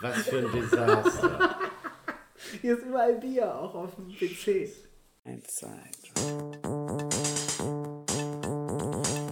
Was 0.00 0.16
für 0.28 0.38
ein 0.38 0.52
Desaster. 0.52 1.56
Hier 2.60 2.78
ist 2.78 2.84
überall 2.84 3.14
Bier, 3.14 3.52
auch 3.52 3.74
auf 3.74 3.96
dem 3.96 4.08
PC. 4.08 4.70
Eins, 5.24 5.56
zwei, 5.56 5.90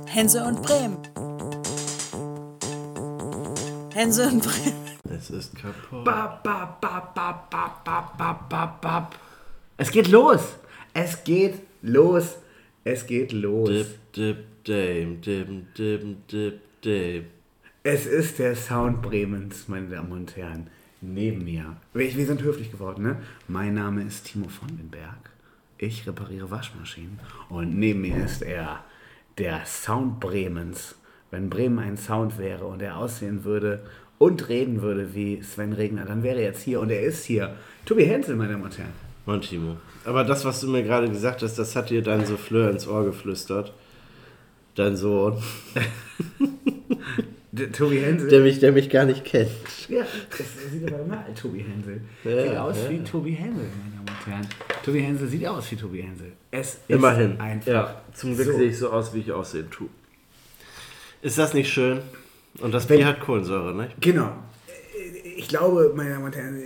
Hense 0.06 0.42
und 0.44 0.60
Bremen. 0.62 0.98
Hense 3.94 4.26
und 4.26 4.42
Bremen. 4.42 4.86
Es 5.08 5.30
ist 5.30 5.54
kaputt. 5.54 6.04
Bap, 6.04 6.42
bap, 6.42 6.80
bap, 6.80 7.14
bap, 7.14 7.48
bap, 7.48 7.84
bap, 7.84 8.18
bap, 8.18 8.48
bap, 8.48 8.80
bap. 8.80 9.14
Es 9.76 9.92
geht 9.92 10.08
los. 10.08 10.40
Es 10.92 11.22
geht 11.22 11.62
los. 11.82 12.38
Es 12.82 13.06
geht 13.06 13.30
los. 13.32 13.68
Dip, 13.68 14.12
dip, 14.16 14.64
dame, 14.64 15.16
dip, 15.18 15.74
dip, 15.76 16.26
dip, 16.26 16.60
dip. 16.82 17.35
Es 17.88 18.04
ist 18.04 18.40
der 18.40 18.56
Sound 18.56 19.00
Bremens, 19.00 19.68
meine 19.68 19.86
Damen 19.86 20.10
und 20.10 20.36
Herren. 20.36 20.66
Neben 21.00 21.44
mir. 21.44 21.76
Wir, 21.94 22.16
wir 22.16 22.26
sind 22.26 22.42
höflich 22.42 22.72
geworden, 22.72 23.04
ne? 23.04 23.18
Mein 23.46 23.74
Name 23.74 24.02
ist 24.02 24.26
Timo 24.26 24.48
von 24.48 24.66
den 24.76 24.90
Berg. 24.90 25.30
Ich 25.78 26.04
repariere 26.04 26.50
Waschmaschinen. 26.50 27.20
Und 27.48 27.78
neben 27.78 28.00
mir 28.00 28.16
ist 28.24 28.42
er, 28.42 28.80
der 29.38 29.64
Sound 29.66 30.18
Bremens. 30.18 30.96
Wenn 31.30 31.48
Bremen 31.48 31.78
ein 31.78 31.96
Sound 31.96 32.38
wäre 32.38 32.64
und 32.64 32.82
er 32.82 32.96
aussehen 32.96 33.44
würde 33.44 33.84
und 34.18 34.48
reden 34.48 34.82
würde 34.82 35.14
wie 35.14 35.40
Sven 35.44 35.72
Regner, 35.72 36.06
dann 36.06 36.24
wäre 36.24 36.40
er 36.40 36.46
jetzt 36.46 36.64
hier 36.64 36.80
und 36.80 36.90
er 36.90 37.02
ist 37.02 37.24
hier. 37.24 37.54
Tobi 37.84 38.06
Hensel, 38.06 38.34
meine 38.34 38.50
Damen 38.50 38.64
und 38.64 38.76
Herren. 38.76 38.94
Mann, 39.26 39.42
Timo. 39.42 39.76
Aber 40.04 40.24
das, 40.24 40.44
was 40.44 40.60
du 40.60 40.66
mir 40.66 40.82
gerade 40.82 41.08
gesagt 41.08 41.40
hast, 41.40 41.56
das 41.56 41.76
hat 41.76 41.90
dir 41.90 42.02
dein 42.02 42.26
Souffleur 42.26 42.68
ins 42.68 42.88
Ohr 42.88 43.04
geflüstert. 43.04 43.72
Dein 44.74 44.96
Sohn. 44.96 45.40
D 47.56 47.68
Tobi 47.68 48.00
Hensel. 48.00 48.28
Der 48.28 48.40
mich, 48.40 48.58
der 48.58 48.72
mich 48.72 48.90
gar 48.90 49.06
nicht 49.06 49.24
kennt. 49.24 49.48
Ja, 49.88 50.04
das 50.30 50.70
sieht 50.70 50.92
aber 50.92 51.04
mal 51.04 51.24
Tobi 51.34 51.64
Hensel. 51.64 52.02
Ja, 52.22 52.42
sieht 52.42 52.56
aus 52.56 52.76
ja. 52.84 52.90
wie 52.90 52.98
Tobi 53.02 53.32
Hensel, 53.32 53.64
meine 53.64 53.96
Damen 53.96 54.18
und 54.18 54.26
Herren. 54.26 54.48
Tobi 54.84 55.00
Hensel 55.00 55.28
sieht 55.28 55.46
aus 55.46 55.70
wie 55.70 55.76
Tobi 55.76 56.02
Hensel. 56.02 56.32
Es 56.50 56.74
ist 56.74 56.80
Immerhin. 56.88 57.40
einfach. 57.40 57.66
Ja, 57.72 58.02
zum 58.12 58.34
Glück 58.34 58.46
so. 58.46 58.58
sehe 58.58 58.68
ich 58.68 58.78
so 58.78 58.90
aus, 58.90 59.14
wie 59.14 59.20
ich 59.20 59.32
aussehen 59.32 59.70
tue. 59.70 59.88
Ist 61.22 61.38
das 61.38 61.54
nicht 61.54 61.72
schön? 61.72 62.00
Und 62.60 62.72
das 62.72 62.86
Bier 62.86 63.06
hat 63.06 63.20
Kohlensäure, 63.20 63.74
ne? 63.74 63.90
Genau. 64.00 64.32
Ich 65.36 65.48
glaube, 65.48 65.92
meine 65.96 66.10
Damen 66.10 66.24
und 66.24 66.36
Herren, 66.36 66.60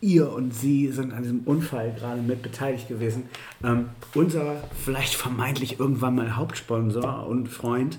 ihr 0.00 0.30
und 0.30 0.54
sie 0.54 0.88
sind 0.88 1.12
an 1.12 1.22
diesem 1.22 1.40
Unfall 1.40 1.94
gerade 1.98 2.20
mit 2.20 2.42
beteiligt 2.42 2.88
gewesen. 2.88 3.24
Ähm, 3.64 3.90
unser 4.14 4.62
vielleicht 4.84 5.14
vermeintlich 5.14 5.80
irgendwann 5.80 6.16
mal 6.16 6.36
Hauptsponsor 6.36 7.26
und 7.26 7.48
Freund 7.48 7.98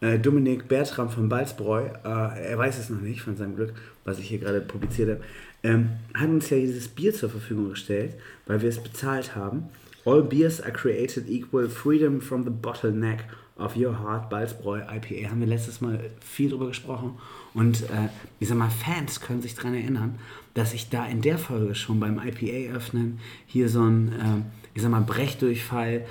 äh, 0.00 0.18
Dominik 0.18 0.68
Bertram 0.68 1.10
von 1.10 1.28
Balzbräu, 1.28 1.86
äh, 2.04 2.50
er 2.50 2.58
weiß 2.58 2.78
es 2.78 2.90
noch 2.90 3.00
nicht 3.00 3.22
von 3.22 3.36
seinem 3.36 3.56
Glück, 3.56 3.74
was 4.04 4.18
ich 4.18 4.28
hier 4.28 4.38
gerade 4.38 4.60
publiziert 4.60 5.10
habe, 5.10 5.20
ähm, 5.62 5.90
hat 6.14 6.28
uns 6.28 6.50
ja 6.50 6.56
dieses 6.56 6.88
Bier 6.88 7.12
zur 7.12 7.30
Verfügung 7.30 7.70
gestellt, 7.70 8.14
weil 8.46 8.62
wir 8.62 8.68
es 8.68 8.82
bezahlt 8.82 9.34
haben. 9.34 9.64
All 10.04 10.22
beers 10.22 10.60
are 10.60 10.72
created 10.72 11.28
equal, 11.28 11.68
freedom 11.68 12.20
from 12.20 12.44
the 12.44 12.50
bottleneck 12.50 13.24
of 13.58 13.76
your 13.76 13.98
heart, 13.98 14.30
Balzbräu 14.30 14.80
IPA. 14.80 15.30
Haben 15.30 15.40
wir 15.40 15.48
letztes 15.48 15.80
Mal 15.80 16.10
viel 16.20 16.50
drüber 16.50 16.68
gesprochen. 16.68 17.18
Und 17.54 17.82
äh, 17.82 18.08
ich 18.38 18.48
sag 18.48 18.56
mal, 18.56 18.70
Fans 18.70 19.20
können 19.20 19.42
sich 19.42 19.54
daran 19.54 19.74
erinnern, 19.74 20.18
dass 20.54 20.74
ich 20.74 20.88
da 20.90 21.06
in 21.06 21.20
der 21.22 21.38
Folge 21.38 21.74
schon 21.74 22.00
beim 22.00 22.20
IPA 22.24 22.76
öffnen 22.76 23.18
hier 23.46 23.68
so 23.68 23.82
ein, 23.82 24.12
äh, 24.12 24.42
ich 24.74 24.82
sag 24.82 24.90
mal, 24.90 25.00
Brechdurchfall 25.00 26.06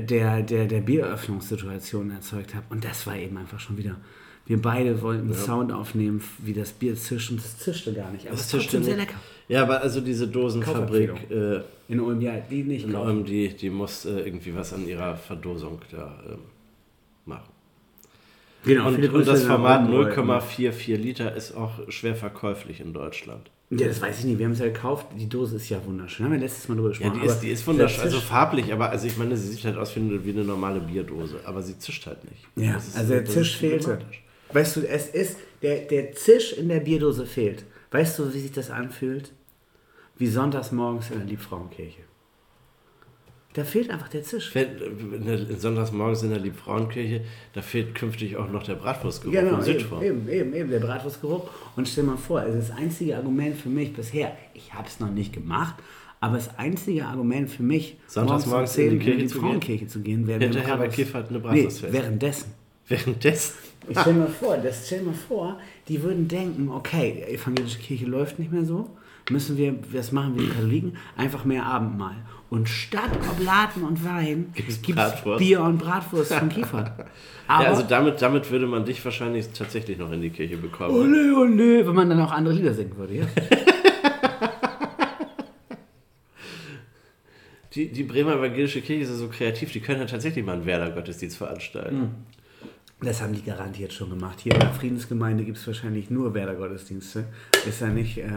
der, 0.00 0.42
der, 0.42 0.66
der 0.66 0.80
Bieröffnungssituation 0.80 2.10
erzeugt 2.10 2.54
habe. 2.54 2.66
Und 2.70 2.84
das 2.84 3.06
war 3.06 3.16
eben 3.16 3.36
einfach 3.36 3.60
schon 3.60 3.76
wieder. 3.76 3.96
Wir 4.46 4.60
beide 4.60 5.00
wollten 5.00 5.32
Sound 5.32 5.72
aufnehmen, 5.72 6.22
wie 6.38 6.52
das 6.52 6.72
Bier 6.72 6.94
zischt 6.96 7.30
und 7.30 7.38
es 7.38 7.58
zischte 7.58 7.94
gar 7.94 8.10
nicht. 8.10 8.26
Aber 8.26 8.34
es 8.34 8.42
ist 8.42 8.50
trotzdem 8.50 8.82
sehr 8.82 8.96
lecker. 8.96 9.14
Ja, 9.48 9.62
aber 9.62 9.80
also 9.80 10.00
diese 10.00 10.28
Dosenfabrik 10.28 11.30
äh, 11.30 11.60
In 11.88 12.00
Ulm, 12.00 12.20
ja, 12.20 12.36
die 12.38 12.62
nicht 12.62 12.86
in 12.86 12.92
kaufen. 12.92 13.08
Ulm, 13.08 13.24
die, 13.24 13.48
die 13.48 13.70
muss 13.70 14.04
äh, 14.04 14.20
irgendwie 14.20 14.54
was 14.54 14.72
an 14.72 14.86
ihrer 14.86 15.16
Verdosung 15.16 15.80
da 15.90 16.18
ähm, 16.28 16.38
machen. 17.24 17.52
Genau, 18.64 18.88
Und, 18.88 19.12
und 19.12 19.26
das 19.26 19.44
Format 19.44 19.88
Ulm, 19.88 19.92
Leute. 19.92 20.20
0,44 20.20 20.96
Liter 20.96 21.34
ist 21.34 21.54
auch 21.54 21.90
schwer 21.90 22.16
verkäuflich 22.16 22.80
in 22.80 22.92
Deutschland. 22.92 23.50
Ja, 23.70 23.88
das 23.88 24.00
weiß 24.00 24.20
ich 24.20 24.24
nicht. 24.26 24.38
Wir 24.38 24.46
haben 24.46 24.52
es 24.52 24.58
ja 24.58 24.66
gekauft. 24.66 25.06
Die 25.18 25.28
Dose 25.28 25.56
ist 25.56 25.68
ja 25.68 25.84
wunderschön. 25.84 26.26
Haben 26.26 26.32
wir 26.32 26.38
letztes 26.38 26.68
Mal 26.68 26.74
drüber 26.76 26.92
Ja, 26.92 26.98
gesprochen. 26.98 27.20
die 27.20 27.26
ist, 27.26 27.40
die 27.40 27.48
ist 27.50 27.66
wunderschön, 27.66 27.96
der 27.96 28.04
also 28.04 28.20
farblich, 28.20 28.72
aber 28.72 28.90
also 28.90 29.06
ich 29.06 29.16
meine, 29.16 29.36
sie 29.36 29.48
sieht 29.48 29.64
halt 29.64 29.76
aus 29.76 29.96
wie 29.96 30.00
eine, 30.00 30.24
wie 30.24 30.30
eine 30.30 30.44
normale 30.44 30.80
Bierdose, 30.80 31.40
aber 31.44 31.62
sie 31.62 31.78
zischt 31.78 32.06
halt 32.06 32.22
nicht. 32.24 32.44
Ja, 32.56 32.74
also 32.74 33.08
der 33.08 33.24
Zisch 33.24 33.56
fehlte. 33.56 33.98
Weißt 34.52 34.76
du, 34.76 34.80
es 34.86 35.08
ist, 35.08 35.38
der, 35.62 35.80
der 35.86 36.12
Zisch 36.12 36.52
in 36.52 36.68
der 36.68 36.80
Bierdose 36.80 37.26
fehlt. 37.26 37.64
Weißt 37.90 38.18
du, 38.18 38.32
wie 38.32 38.38
sich 38.38 38.52
das 38.52 38.70
anfühlt? 38.70 39.32
Wie 40.18 40.28
sonntags 40.28 40.70
morgens 40.70 41.10
in 41.10 41.18
der 41.18 41.26
Liebfrauenkirche. 41.26 42.02
Da 43.54 43.62
fehlt 43.64 43.88
einfach 43.90 44.08
der 44.08 44.22
Zisch. 44.24 44.54
In 44.54 45.58
Sonntags 45.60 45.92
morgens 45.92 46.22
in 46.24 46.30
der 46.30 46.40
Liebfrauenkirche, 46.40 47.20
da 47.52 47.62
fehlt 47.62 47.94
künftig 47.94 48.36
auch 48.36 48.50
noch 48.50 48.64
der 48.64 48.74
Bratwurstgeruch 48.74 49.32
Genau, 49.32 49.50
vom 49.54 49.62
Südform. 49.62 50.02
eben, 50.02 50.28
eben, 50.28 50.54
eben, 50.54 50.70
der 50.70 50.80
Bratwurstgeruch. 50.80 51.48
Und 51.76 51.88
stell 51.88 52.02
mal 52.04 52.16
vor, 52.16 52.40
also 52.40 52.58
das 52.58 52.70
einzige 52.72 53.16
Argument 53.16 53.56
für 53.56 53.68
mich 53.68 53.92
bisher, 53.92 54.36
ich 54.54 54.74
habe 54.74 54.88
es 54.88 54.98
noch 54.98 55.10
nicht 55.10 55.32
gemacht, 55.32 55.76
aber 56.20 56.34
das 56.36 56.58
einzige 56.58 57.04
Argument 57.06 57.48
für 57.48 57.62
mich, 57.62 57.96
Sonntags 58.08 58.44
um 58.44 58.50
morgens 58.50 58.76
in 58.76 58.90
die 58.90 58.98
10 58.98 59.04
Kirche 59.04 59.26
zu 59.28 59.34
gehen? 59.38 59.48
Frauenkirche 59.48 59.86
zu 59.86 60.00
gehen, 60.00 60.26
wäre 60.26 60.40
Hinterher 60.40 60.76
bei 60.76 60.88
Kiefert 60.88 61.28
eine 61.28 61.38
Nee, 61.38 61.44
Bratwurstfest. 61.44 61.92
währenddessen. 61.92 62.52
Währenddessen. 62.88 63.54
Ich 63.88 63.98
stell 63.98 64.12
mir 64.12 64.26
vor, 64.26 64.58
das 64.58 64.86
stell 64.86 65.02
mir 65.02 65.14
vor, 65.14 65.58
die 65.88 66.02
würden 66.02 66.28
denken, 66.28 66.68
okay, 66.70 67.24
evangelische 67.28 67.78
Kirche 67.78 68.04
läuft 68.04 68.38
nicht 68.38 68.52
mehr 68.52 68.64
so, 68.64 68.90
müssen 69.30 69.56
wir, 69.56 69.74
das 69.92 70.12
machen 70.12 70.36
wir 70.36 70.44
die 70.44 70.50
Katholiken, 70.50 70.96
einfach 71.16 71.46
mehr 71.46 71.64
Abendmahl. 71.64 72.16
Und 72.54 72.68
statt 72.68 73.10
Oblaten 73.32 73.82
und 73.82 74.04
Wein 74.04 74.52
gibt 74.54 74.70
es? 74.70 74.80
Bier 75.38 75.60
und 75.62 75.78
Bratwurst 75.78 76.32
von 76.32 76.48
Kiefer. 76.48 76.94
Aber, 77.48 77.64
ja, 77.64 77.70
also 77.70 77.82
damit, 77.82 78.22
damit 78.22 78.48
würde 78.48 78.68
man 78.68 78.84
dich 78.84 79.04
wahrscheinlich 79.04 79.48
tatsächlich 79.48 79.98
noch 79.98 80.12
in 80.12 80.22
die 80.22 80.30
Kirche 80.30 80.56
bekommen. 80.56 80.94
ole, 80.94 81.36
ole, 81.36 81.84
wenn 81.84 81.94
man 81.96 82.08
dann 82.08 82.20
auch 82.20 82.30
andere 82.30 82.54
Lieder 82.54 82.72
singen 82.72 82.96
würde, 82.96 83.14
ja? 83.14 83.24
Die, 87.74 87.90
die 87.90 88.04
Bremer 88.04 88.34
Evangelische 88.34 88.80
Kirche 88.82 89.02
ist 89.02 89.08
ja 89.08 89.16
so 89.16 89.26
kreativ, 89.26 89.72
die 89.72 89.80
können 89.80 89.98
ja 89.98 90.06
tatsächlich 90.06 90.44
mal 90.44 90.52
einen 90.52 90.64
Werder-Gottesdienst 90.64 91.36
veranstalten. 91.36 92.24
Das 93.00 93.20
haben 93.20 93.34
die 93.34 93.42
garantiert 93.42 93.92
schon 93.92 94.10
gemacht. 94.10 94.40
Hier 94.40 94.54
in 94.54 94.60
der 94.60 94.72
Friedensgemeinde 94.72 95.44
gibt 95.44 95.58
es 95.58 95.66
wahrscheinlich 95.66 96.10
nur 96.10 96.32
Werder-Gottesdienste. 96.32 97.24
Ist 97.66 97.80
ja 97.80 97.88
nicht, 97.88 98.18
äh, 98.18 98.28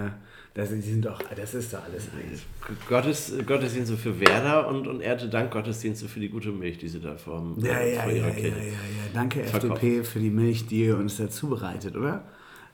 das, 0.56 0.70
die 0.70 0.82
sind 0.82 1.06
doch, 1.06 1.22
das 1.36 1.54
ist 1.54 1.74
doch 1.74 1.84
alles 1.84 2.10
eins. 2.18 2.42
Gottes, 2.90 3.34
Gottesdienste 3.46 3.96
für 3.96 4.20
Werder 4.20 4.68
und, 4.68 4.88
und 4.88 5.02
Erntedank 5.02 5.52
Gottesdienste 5.52 6.08
für 6.08 6.20
die 6.20 6.30
gute 6.30 6.50
Milch, 6.50 6.80
die 6.80 6.88
sie 6.90 7.00
da 7.00 7.16
vor, 7.16 7.56
Ja, 7.58 7.82
ja, 7.82 8.02
vor 8.02 8.12
ja, 8.12 8.18
ihrer 8.18 8.28
ja, 8.30 8.34
ja, 8.34 8.40
Kirche. 8.42 8.58
ja. 8.68 8.74
Danke 9.14 9.44
Verkaufen. 9.44 9.72
FDP 9.72 10.04
für 10.04 10.20
die 10.20 10.32
Milch, 10.32 10.66
die 10.68 10.86
ihr 10.86 10.98
uns 10.98 11.18
da 11.18 11.30
zubereitet, 11.30 11.96
oder? 11.96 12.24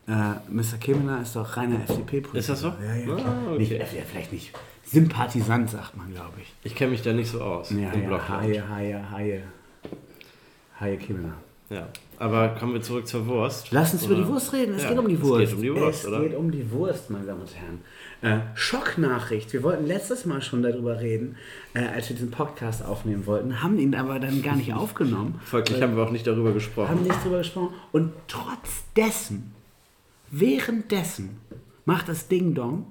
Äh, 0.08 0.12
Mr. 0.50 0.78
Kemener 0.80 1.22
ist 1.22 1.36
doch 1.36 1.56
reiner 1.58 1.76
FDP-Politiker. 1.82 2.38
Ist 2.38 2.50
das 2.50 2.62
so? 2.62 2.68
Ja, 2.84 2.96
ja. 2.96 3.16
Ah, 3.24 3.52
okay. 3.52 3.58
nicht, 3.60 3.72
ja, 3.72 3.86
vielleicht 3.86 4.32
nicht. 4.34 4.54
Sympathisant, 4.86 5.70
sagt 5.70 5.96
man, 5.96 6.12
glaube 6.14 6.34
ich. 6.42 6.54
Ich 6.64 6.76
kenne 6.76 6.92
mich 6.92 7.02
da 7.02 7.14
nicht 7.14 7.30
so 7.30 7.42
aus. 7.42 7.70
Ja, 7.72 7.94
ja. 7.94 8.30
Haie, 8.30 8.70
Haie, 8.70 9.12
Haie. 9.12 9.44
Haie 10.80 10.98
Kemener. 10.98 11.36
Ja. 11.74 11.88
Aber 12.20 12.50
kommen 12.50 12.74
wir 12.74 12.82
zurück 12.82 13.08
zur 13.08 13.26
Wurst. 13.26 13.72
Lass 13.72 13.94
uns 13.94 14.06
über 14.06 14.14
Oder? 14.16 14.24
die 14.24 14.30
Wurst 14.30 14.54
reden. 14.54 14.76
Es 14.76 14.84
Ja, 14.84 14.90
geht 14.90 14.98
um 15.00 15.08
die 15.10 15.16
es 15.16 15.22
Wurst. 15.22 15.46
geht 15.46 15.54
um 15.56 15.62
die 15.62 15.76
Wurst, 15.76 16.00
es 16.04 16.08
oder? 16.08 16.20
geht 16.22 16.36
um 16.36 16.52
die 16.52 16.72
Wurst, 16.72 17.10
meine 17.10 17.26
Damen 17.26 17.42
und 17.42 17.50
Herren. 17.56 17.82
Äh, 18.22 18.42
Schocknachricht. 18.56 19.52
Wir 19.52 19.64
wollten 19.64 19.86
letztes 19.88 20.26
Mal 20.26 20.42
schon 20.42 20.62
darüber 20.62 21.00
reden, 21.02 21.36
äh, 21.74 21.86
als 21.86 22.08
wir 22.10 22.16
diesen 22.16 22.32
Podcast 22.32 22.86
aufnehmen 22.86 23.26
wollten, 23.26 23.62
haben 23.64 23.78
ihn 23.80 23.96
aber 23.96 24.20
dann 24.20 24.42
gar 24.42 24.56
nicht 24.56 24.74
aufgenommen. 24.74 25.40
Folglich 25.44 25.82
haben 25.82 25.96
wir 25.98 26.04
auch 26.04 26.12
nicht 26.12 26.26
darüber 26.28 26.50
haben 26.50 26.54
gesprochen. 26.54 27.04
nicht 27.04 27.24
drüber 27.26 27.40
gesprochen. 27.40 27.74
Und 27.92 28.14
trotz 28.28 28.84
dessen, 28.96 29.52
währenddessen, 30.32 31.40
macht 31.86 32.08
das 32.08 32.28
Ding 32.30 32.54
Dong 32.54 32.86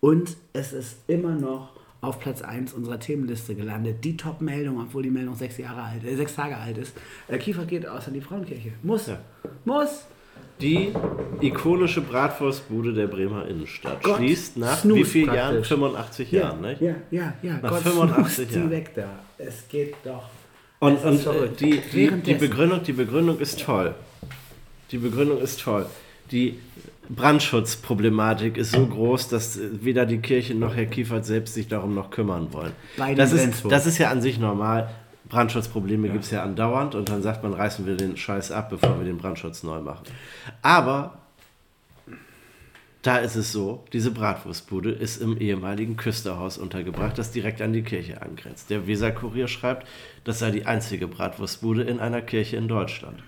und 0.00 0.36
es 0.52 0.72
ist 0.72 0.96
immer 1.06 1.34
noch 1.36 1.73
auf 2.04 2.20
Platz 2.20 2.42
1 2.42 2.72
unserer 2.74 2.98
Themenliste 3.00 3.54
gelandet. 3.54 4.04
Die 4.04 4.16
Top-Meldung, 4.16 4.80
obwohl 4.80 5.02
die 5.02 5.10
Meldung 5.10 5.34
sechs, 5.34 5.58
Jahre 5.58 5.82
alt, 5.82 6.04
äh, 6.04 6.16
sechs 6.16 6.34
Tage 6.34 6.56
alt 6.56 6.78
ist. 6.78 6.94
Äh, 7.28 7.38
Kiefer 7.38 7.64
geht 7.64 7.86
aus 7.86 8.06
an 8.08 8.14
die 8.14 8.20
Frauenkirche. 8.20 8.72
Muss. 8.82 9.06
Ja. 9.06 9.18
Muss. 9.64 10.04
Die 10.60 10.92
ikonische 11.40 12.00
Bratwurstbude 12.00 12.92
der 12.94 13.08
Bremer 13.08 13.46
Innenstadt 13.48 14.02
Gott 14.04 14.18
schließt 14.18 14.56
nach 14.56 14.84
wie 14.84 15.04
vielen 15.04 15.34
Jahren? 15.34 15.50
praktisch. 15.54 15.68
85 15.68 16.30
Ja, 16.32 16.40
Jahren, 16.42 16.60
nicht? 16.60 16.80
ja, 16.80 16.94
ja, 17.10 17.34
ja. 17.42 17.58
Nach 17.60 17.70
Gott 17.70 17.80
85 17.82 18.34
snoost 18.34 18.52
sie 18.52 18.58
Jahren. 18.60 18.70
weg 18.70 18.90
da. 18.94 19.08
Es 19.38 19.68
geht 19.68 19.94
doch. 20.04 20.28
Und, 20.78 21.04
und 21.04 21.26
äh, 21.26 21.48
die, 21.58 21.80
die, 21.92 22.10
die. 22.22 22.34
Begründung, 22.34 22.82
die 22.84 22.92
Begründung 22.92 23.38
ist 23.40 23.60
toll. 23.64 23.94
Die 24.92 24.98
Begründung 24.98 25.40
ist 25.40 25.60
toll. 25.60 25.86
Die 26.30 26.60
Brandschutzproblematik 27.08 28.56
ist 28.56 28.72
so 28.72 28.86
groß, 28.86 29.28
dass 29.28 29.58
weder 29.60 30.06
die 30.06 30.18
Kirche 30.18 30.54
noch 30.54 30.74
Herr 30.74 30.86
Kiefert 30.86 31.26
selbst 31.26 31.54
sich 31.54 31.68
darum 31.68 31.94
noch 31.94 32.10
kümmern 32.10 32.52
wollen. 32.52 32.72
Beide 32.96 33.16
Das 33.16 33.32
ist, 33.32 33.64
das 33.68 33.86
ist 33.86 33.98
ja 33.98 34.10
an 34.10 34.22
sich 34.22 34.38
normal. 34.38 34.90
Brandschutzprobleme 35.28 36.08
gibt 36.10 36.24
es 36.24 36.30
ja 36.30 36.42
andauernd 36.42 36.94
und 36.94 37.08
dann 37.08 37.22
sagt 37.22 37.42
man, 37.42 37.52
reißen 37.52 37.86
wir 37.86 37.96
den 37.96 38.16
Scheiß 38.16 38.52
ab, 38.52 38.70
bevor 38.70 38.98
wir 38.98 39.04
den 39.04 39.18
Brandschutz 39.18 39.62
neu 39.62 39.80
machen. 39.80 40.04
Aber 40.62 41.18
Da 43.04 43.18
ist 43.18 43.36
es 43.36 43.52
so, 43.52 43.84
diese 43.92 44.10
Bratwurstbude 44.12 44.90
ist 44.90 45.20
im 45.20 45.36
ehemaligen 45.36 45.98
Küsterhaus 45.98 46.56
untergebracht, 46.56 47.18
das 47.18 47.32
direkt 47.32 47.60
an 47.60 47.74
die 47.74 47.82
Kirche 47.82 48.22
angrenzt. 48.22 48.70
Der 48.70 48.86
Weser-Kurier 48.86 49.46
schreibt, 49.46 49.86
das 50.24 50.38
sei 50.38 50.50
die 50.50 50.64
einzige 50.64 51.06
Bratwurstbude 51.06 51.82
in 51.82 52.00
einer 52.00 52.22
Kirche 52.22 52.56
in 52.56 52.66
Deutschland. 52.66 53.22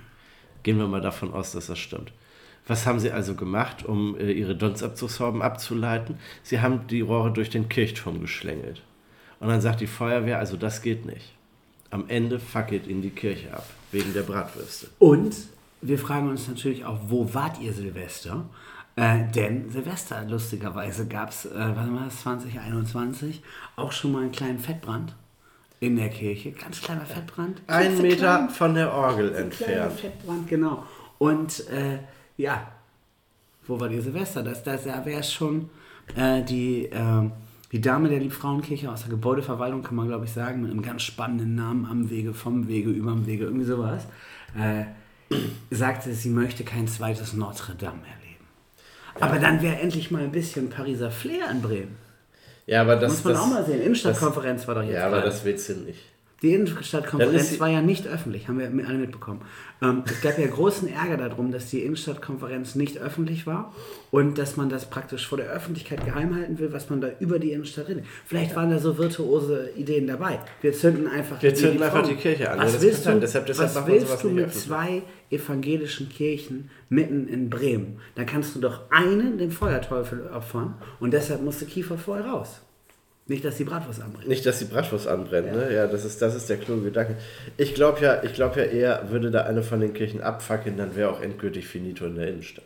Gehen 0.62 0.78
wir 0.78 0.86
mal 0.88 1.02
davon 1.02 1.30
aus, 1.34 1.52
dass 1.52 1.66
das 1.66 1.78
stimmt. 1.78 2.10
Was 2.66 2.86
haben 2.86 2.98
sie 2.98 3.12
also 3.12 3.34
gemacht, 3.34 3.84
um 3.84 4.18
äh, 4.18 4.32
ihre 4.32 4.56
Dunstabzugshauben 4.56 5.42
abzuleiten? 5.42 6.18
Sie 6.42 6.60
haben 6.60 6.86
die 6.88 7.00
Rohre 7.00 7.32
durch 7.32 7.50
den 7.50 7.68
Kirchturm 7.68 8.20
geschlängelt. 8.20 8.82
Und 9.38 9.48
dann 9.48 9.60
sagt 9.60 9.80
die 9.80 9.86
Feuerwehr, 9.86 10.38
also 10.38 10.56
das 10.56 10.82
geht 10.82 11.06
nicht. 11.06 11.32
Am 11.90 12.08
Ende 12.08 12.40
fackelt 12.40 12.86
ihnen 12.86 13.02
die 13.02 13.10
Kirche 13.10 13.54
ab, 13.54 13.66
wegen 13.92 14.12
der 14.12 14.22
Bratwürste. 14.22 14.88
Und 14.98 15.36
wir 15.80 15.98
fragen 15.98 16.28
uns 16.28 16.48
natürlich 16.48 16.84
auch, 16.84 16.98
wo 17.08 17.32
wart 17.32 17.60
ihr 17.60 17.72
Silvester? 17.72 18.44
Äh, 18.96 19.30
denn 19.34 19.70
Silvester, 19.70 20.24
lustigerweise, 20.24 21.06
gab 21.06 21.30
es, 21.30 21.44
äh, 21.44 21.50
wann 21.54 21.94
war 21.94 22.06
das, 22.06 22.22
2021, 22.22 23.42
auch 23.76 23.92
schon 23.92 24.12
mal 24.12 24.22
einen 24.22 24.32
kleinen 24.32 24.58
Fettbrand 24.58 25.14
in 25.80 25.96
der 25.96 26.08
Kirche. 26.08 26.52
Ganz 26.52 26.80
kleiner 26.80 27.04
Fettbrand. 27.04 27.60
Ein 27.66 28.00
Meter 28.00 28.16
klein. 28.16 28.48
von 28.48 28.74
der 28.74 28.92
Orgel 28.92 29.34
entfernt. 29.34 30.00
Fettbrand, 30.00 30.48
genau. 30.48 30.84
Und 31.18 31.68
äh, 31.68 31.98
ja, 32.36 32.72
wo 33.66 33.80
war 33.80 33.88
die 33.88 34.00
Silvester? 34.00 34.42
Das, 34.42 34.62
das, 34.62 34.84
da 34.84 35.04
wäre 35.04 35.20
es 35.20 35.32
schon 35.32 35.70
äh, 36.14 36.42
die, 36.42 36.88
ähm, 36.92 37.32
die 37.72 37.80
Dame 37.80 38.08
der 38.08 38.20
Liebfrauenkirche 38.20 38.90
aus 38.90 39.02
der 39.02 39.10
Gebäudeverwaltung, 39.10 39.82
kann 39.82 39.96
man 39.96 40.06
glaube 40.06 40.24
ich 40.26 40.32
sagen, 40.32 40.62
mit 40.62 40.70
einem 40.70 40.82
ganz 40.82 41.02
spannenden 41.02 41.54
Namen 41.54 41.86
am 41.86 42.10
Wege, 42.10 42.32
vom 42.32 42.68
Wege, 42.68 42.90
überm 42.90 43.26
Wege, 43.26 43.44
irgendwie 43.44 43.66
sowas, 43.66 44.06
äh, 44.56 44.84
sagte, 45.70 46.12
sie 46.14 46.30
möchte 46.30 46.64
kein 46.64 46.86
zweites 46.86 47.32
Notre 47.32 47.74
Dame 47.74 48.02
erleben. 48.06 48.46
Aber 49.18 49.38
dann 49.38 49.62
wäre 49.62 49.76
endlich 49.80 50.10
mal 50.10 50.22
ein 50.22 50.32
bisschen 50.32 50.70
Pariser 50.70 51.10
Flair 51.10 51.50
in 51.50 51.62
Bremen. 51.62 51.96
Ja, 52.66 52.82
aber 52.82 52.96
das, 52.96 53.12
Muss 53.12 53.24
man 53.24 53.32
das, 53.34 53.42
auch 53.42 53.46
mal 53.46 53.64
sehen. 53.64 53.80
Innenstadtkonferenz 53.80 54.66
war 54.68 54.74
doch 54.74 54.82
jetzt. 54.82 54.94
Ja, 54.94 55.06
aber 55.06 55.16
gerade. 55.16 55.30
das 55.30 55.44
willst 55.44 55.68
du 55.68 55.74
nicht. 55.74 56.00
Die 56.42 56.52
Innenstadtkonferenz 56.52 57.58
war 57.60 57.68
ja 57.68 57.80
nicht 57.80 58.06
öffentlich, 58.06 58.46
haben 58.46 58.58
wir 58.58 58.86
alle 58.86 58.98
mitbekommen. 58.98 59.40
Ähm, 59.82 60.02
es 60.04 60.20
gab 60.20 60.38
ja 60.38 60.46
großen 60.46 60.86
Ärger 60.92 61.16
darum, 61.16 61.50
dass 61.50 61.70
die 61.70 61.80
Innenstadtkonferenz 61.80 62.74
nicht 62.74 62.98
öffentlich 62.98 63.46
war 63.46 63.74
und 64.10 64.36
dass 64.36 64.56
man 64.58 64.68
das 64.68 64.90
praktisch 64.90 65.26
vor 65.26 65.38
der 65.38 65.48
Öffentlichkeit 65.50 66.04
geheim 66.04 66.34
halten 66.34 66.58
will, 66.58 66.72
was 66.74 66.90
man 66.90 67.00
da 67.00 67.08
über 67.20 67.38
die 67.38 67.52
Innenstadt 67.52 67.88
redet. 67.88 68.04
Vielleicht 68.26 68.54
waren 68.54 68.68
da 68.70 68.78
so 68.78 68.98
virtuose 68.98 69.70
Ideen 69.76 70.06
dabei. 70.06 70.38
Wir 70.60 70.74
zünden 70.74 71.06
einfach, 71.08 71.42
Wir 71.42 71.54
zünden 71.54 71.78
die 71.78 71.84
einfach 71.84 72.06
die 72.06 72.16
Kirche 72.16 72.50
an. 72.50 72.58
Was 72.58 72.74
das 72.74 72.82
willst 72.82 73.06
du, 73.06 73.10
Deshalb- 73.18 73.46
deshalb 73.46 73.74
was 73.74 73.86
willst 73.86 74.22
du 74.22 74.28
mit 74.28 74.52
zwei 74.52 75.02
evangelischen 75.30 76.08
Kirchen 76.10 76.70
mitten 76.90 77.28
in 77.28 77.48
Bremen? 77.50 77.98
Da 78.14 78.24
kannst 78.24 78.54
du 78.54 78.60
doch 78.60 78.90
einen 78.90 79.38
dem 79.38 79.50
Feuerteufel 79.50 80.28
opfern 80.28 80.74
und 81.00 81.12
deshalb 81.12 81.42
musste 81.42 81.64
Kiefer 81.64 81.96
vorher 81.98 82.26
raus. 82.26 82.60
Nicht, 83.28 83.44
dass 83.44 83.56
die 83.56 83.64
Bratwurst 83.64 84.00
anbrennt. 84.00 84.28
Nicht, 84.28 84.46
dass 84.46 84.60
die 84.60 84.66
Bratwurst 84.66 85.08
anbrennt, 85.08 85.52
ne? 85.52 85.72
Ja, 85.74 85.86
das 85.88 86.04
ist, 86.04 86.22
das 86.22 86.34
ist 86.36 86.48
der 86.48 86.58
kluge 86.58 86.82
Gedanke. 86.84 87.16
Ich 87.56 87.74
glaube 87.74 88.00
ja, 88.00 88.22
ich 88.22 88.34
glaube 88.34 88.60
ja 88.60 88.66
eher, 88.66 89.10
würde 89.10 89.30
da 89.32 89.42
eine 89.42 89.62
von 89.64 89.80
den 89.80 89.94
Kirchen 89.94 90.20
abfackeln, 90.20 90.76
dann 90.76 90.94
wäre 90.94 91.10
auch 91.10 91.20
endgültig 91.20 91.66
finito 91.66 92.06
in 92.06 92.14
der 92.14 92.28
Innenstadt. 92.28 92.64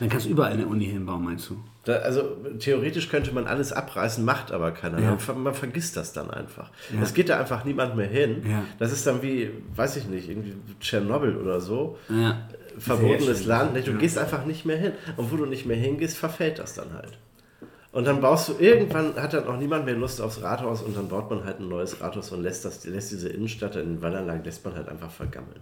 Dann 0.00 0.08
kannst 0.08 0.26
du 0.26 0.30
überall 0.30 0.52
eine 0.52 0.66
Uni 0.66 0.86
hinbauen, 0.86 1.22
meinst 1.22 1.48
du? 1.50 1.62
Da, 1.84 1.96
also 1.96 2.36
theoretisch 2.58 3.08
könnte 3.10 3.32
man 3.32 3.46
alles 3.46 3.70
abreißen, 3.72 4.24
macht 4.24 4.50
aber 4.50 4.70
keiner. 4.72 4.98
Ja. 4.98 5.16
Man, 5.28 5.42
man 5.42 5.54
vergisst 5.54 5.96
das 5.96 6.12
dann 6.14 6.30
einfach. 6.30 6.70
Ja. 6.92 7.02
Es 7.02 7.12
geht 7.14 7.28
da 7.28 7.38
einfach 7.38 7.64
niemand 7.64 7.96
mehr 7.96 8.06
hin. 8.08 8.42
Ja. 8.48 8.64
Das 8.78 8.92
ist 8.92 9.06
dann 9.06 9.22
wie, 9.22 9.50
weiß 9.76 9.96
ich 9.96 10.06
nicht, 10.06 10.28
irgendwie 10.28 10.54
Tschernobyl 10.80 11.36
oder 11.36 11.60
so. 11.60 11.98
Ja. 12.08 12.48
Verbotenes 12.78 13.44
Land. 13.44 13.76
Du 13.86 13.90
Ja. 13.92 13.96
gehst 13.98 14.16
einfach 14.18 14.46
nicht 14.46 14.64
mehr 14.64 14.78
hin. 14.78 14.92
Und 15.16 15.30
wo 15.30 15.36
du 15.36 15.44
nicht 15.46 15.66
mehr 15.66 15.76
hingehst, 15.76 16.16
verfällt 16.16 16.58
das 16.58 16.74
dann 16.74 16.94
halt. 16.94 17.18
Und 17.92 18.06
dann 18.06 18.20
baust 18.20 18.48
du, 18.48 18.52
irgendwann 18.58 19.16
hat 19.16 19.32
dann 19.32 19.48
auch 19.48 19.56
niemand 19.56 19.84
mehr 19.84 19.94
Lust 19.94 20.20
aufs 20.20 20.42
Rathaus 20.42 20.80
und 20.82 20.96
dann 20.96 21.08
baut 21.08 21.28
man 21.28 21.44
halt 21.44 21.58
ein 21.58 21.68
neues 21.68 22.00
Rathaus 22.00 22.30
und 22.30 22.42
lässt, 22.42 22.64
das, 22.64 22.84
lässt 22.84 23.10
diese 23.10 23.28
Innenstadt 23.28 23.74
in 23.76 23.96
den 23.96 24.02
Wallanlagen, 24.02 24.44
lässt 24.44 24.64
man 24.64 24.74
halt 24.76 24.88
einfach 24.88 25.10
vergammeln. 25.10 25.60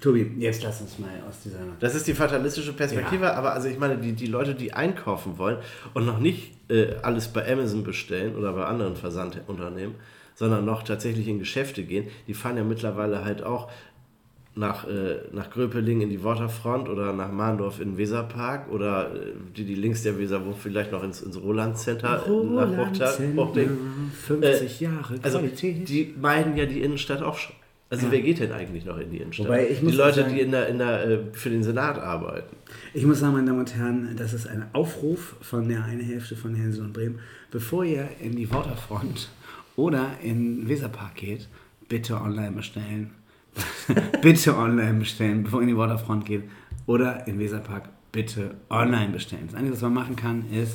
Tobi, 0.00 0.32
jetzt 0.38 0.62
lass 0.62 0.80
uns 0.80 0.98
mal 0.98 1.10
aus 1.28 1.36
dieser. 1.44 1.58
Das 1.78 1.94
ist 1.94 2.06
die 2.06 2.14
fatalistische 2.14 2.72
Perspektive, 2.72 3.34
aber 3.34 3.52
also 3.52 3.68
ich 3.68 3.78
meine, 3.78 3.98
die, 3.98 4.12
die 4.12 4.26
Leute, 4.26 4.54
die 4.54 4.72
einkaufen 4.72 5.38
wollen 5.38 5.58
und 5.94 6.06
noch 6.06 6.18
nicht 6.18 6.52
äh, 6.70 6.94
alles 7.02 7.28
bei 7.28 7.50
Amazon 7.50 7.84
bestellen 7.84 8.34
oder 8.34 8.52
bei 8.52 8.64
anderen 8.64 8.96
Versandunternehmen, 8.96 9.94
sondern 10.34 10.64
noch 10.64 10.82
tatsächlich 10.82 11.28
in 11.28 11.38
Geschäfte 11.38 11.82
gehen, 11.84 12.08
die 12.26 12.34
fahren 12.34 12.56
ja 12.56 12.64
mittlerweile 12.64 13.24
halt 13.24 13.42
auch 13.42 13.70
nach, 14.56 14.86
äh, 14.86 15.18
nach 15.32 15.48
Gröpeling 15.50 16.00
in 16.00 16.10
die 16.10 16.22
Waterfront 16.24 16.88
oder 16.88 17.12
nach 17.12 17.30
Mahndorf 17.30 17.80
in 17.80 17.90
den 17.92 17.98
Weserpark 17.98 18.70
oder 18.70 19.14
äh, 19.14 19.18
die, 19.56 19.64
die 19.64 19.76
links 19.76 20.02
der 20.02 20.18
Weser 20.18 20.44
wohnen, 20.44 20.56
vielleicht 20.60 20.90
noch 20.92 21.02
ins, 21.04 21.22
ins 21.22 21.40
Roland 21.40 21.78
Center 21.78 22.24
äh, 22.26 22.30
nach 22.46 22.68
Hochta- 22.68 23.36
Hochding. 23.36 23.70
50 24.26 24.80
Jahre 24.80 25.14
Also 25.22 25.38
die 25.40 26.14
meiden 26.20 26.56
ja 26.56 26.66
die 26.66 26.82
Innenstadt 26.82 27.22
auch 27.22 27.38
schon. 27.38 27.54
Also 27.90 28.06
Ja. 28.06 28.12
wer 28.12 28.20
geht 28.22 28.38
denn 28.40 28.52
eigentlich 28.52 28.84
noch 28.84 28.98
in 28.98 29.10
die 29.10 29.18
Innenstadt? 29.18 29.46
Wobei, 29.48 29.68
ich 29.68 29.82
muss 29.82 29.92
die 29.92 29.98
Leute, 29.98 30.20
sagen- 30.22 30.34
die 30.34 30.40
in 30.40 30.50
der, 30.52 30.68
in 30.68 30.78
der, 30.78 31.08
äh, 31.08 31.18
für 31.32 31.50
den 31.50 31.62
Senat 31.64 31.98
arbeiten. 31.98 32.54
Ich 32.94 33.04
muss 33.04 33.20
sagen, 33.20 33.32
meine 33.34 33.46
Damen 33.46 33.60
und 33.60 33.74
Herren, 33.74 34.14
das 34.16 34.32
ist 34.32 34.46
ein 34.48 34.64
Aufruf 34.72 35.36
von 35.40 35.68
der 35.68 35.84
einen 35.84 36.00
Hälfte 36.00 36.36
von 36.36 36.54
Hänsel 36.54 36.84
und 36.84 36.92
Bremen. 36.92 37.18
Bevor 37.50 37.84
ihr 37.84 38.08
in 38.20 38.36
die 38.36 38.48
Waterfront 38.50 39.28
oder 39.76 40.06
in 40.22 40.60
den 40.62 40.68
Weserpark 40.68 41.14
geht, 41.16 41.48
bitte 41.88 42.14
online 42.20 42.52
bestellen. 42.52 43.10
bitte 44.22 44.56
online 44.56 44.98
bestellen, 45.00 45.42
bevor 45.44 45.60
ihr 45.60 45.62
in 45.64 45.68
die 45.68 45.76
Waterfront 45.76 46.24
geht. 46.24 46.44
Oder 46.86 47.26
in 47.26 47.34
den 47.34 47.40
Weserpark, 47.40 47.88
bitte 48.12 48.54
online 48.68 49.08
bestellen. 49.12 49.46
Das 49.46 49.54
Einzige, 49.54 49.74
was 49.74 49.82
man 49.82 49.94
machen 49.94 50.16
kann, 50.16 50.44
ist, 50.52 50.74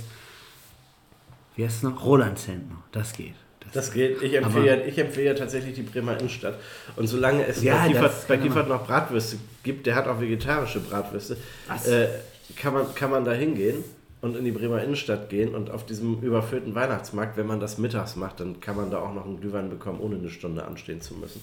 wie 1.55 1.63
heißt 1.65 1.77
es 1.77 1.83
noch? 1.83 2.03
Roland 2.05 2.37
Zentner. 2.37 2.77
Das 2.91 3.13
geht. 3.13 3.33
Das 3.73 3.91
geht. 3.91 4.21
Ich 4.21 4.37
Aber- 4.37 4.47
empfehle, 4.47 4.65
ja, 4.81 4.85
ich 4.85 4.97
empfehle 4.97 5.35
tatsächlich 5.35 5.75
die 5.75 5.81
Bremer 5.81 6.17
Innenstadt. 6.17 6.59
Und 6.95 7.07
solange 7.07 7.45
es 7.45 7.61
Ja, 7.63 7.73
bei, 7.75 7.79
das 7.79 7.87
Kiefert, 7.91 8.27
bei 8.27 8.37
Kiefert 8.37 8.69
noch 8.69 8.85
Bratwürste 8.85 9.37
gibt, 9.63 9.85
der 9.87 9.95
hat 9.95 10.07
auch 10.07 10.21
vegetarische 10.21 10.79
Bratwürste, 10.79 11.35
äh, 11.85 12.05
kann, 12.55 12.73
man, 12.73 12.93
kann 12.95 13.09
man 13.11 13.25
da 13.25 13.31
hingehen 13.33 13.83
und 14.25 14.35
in 14.35 14.43
die 14.43 14.51
Bremer 14.51 14.81
Innenstadt 14.83 15.29
gehen 15.29 15.53
und 15.53 15.69
auf 15.69 15.85
diesem 15.85 16.19
überfüllten 16.21 16.73
Weihnachtsmarkt, 16.73 17.37
wenn 17.37 17.45
man 17.45 17.59
das 17.59 17.77
mittags 17.77 18.15
macht, 18.15 18.39
dann 18.39 18.59
kann 18.59 18.75
man 18.75 18.89
da 18.89 18.97
auch 18.97 19.13
noch 19.13 19.23
einen 19.23 19.39
Glühwein 19.39 19.69
bekommen, 19.69 19.99
ohne 19.99 20.15
eine 20.15 20.31
Stunde 20.31 20.65
anstehen 20.65 20.99
zu 20.99 21.13
müssen. 21.13 21.41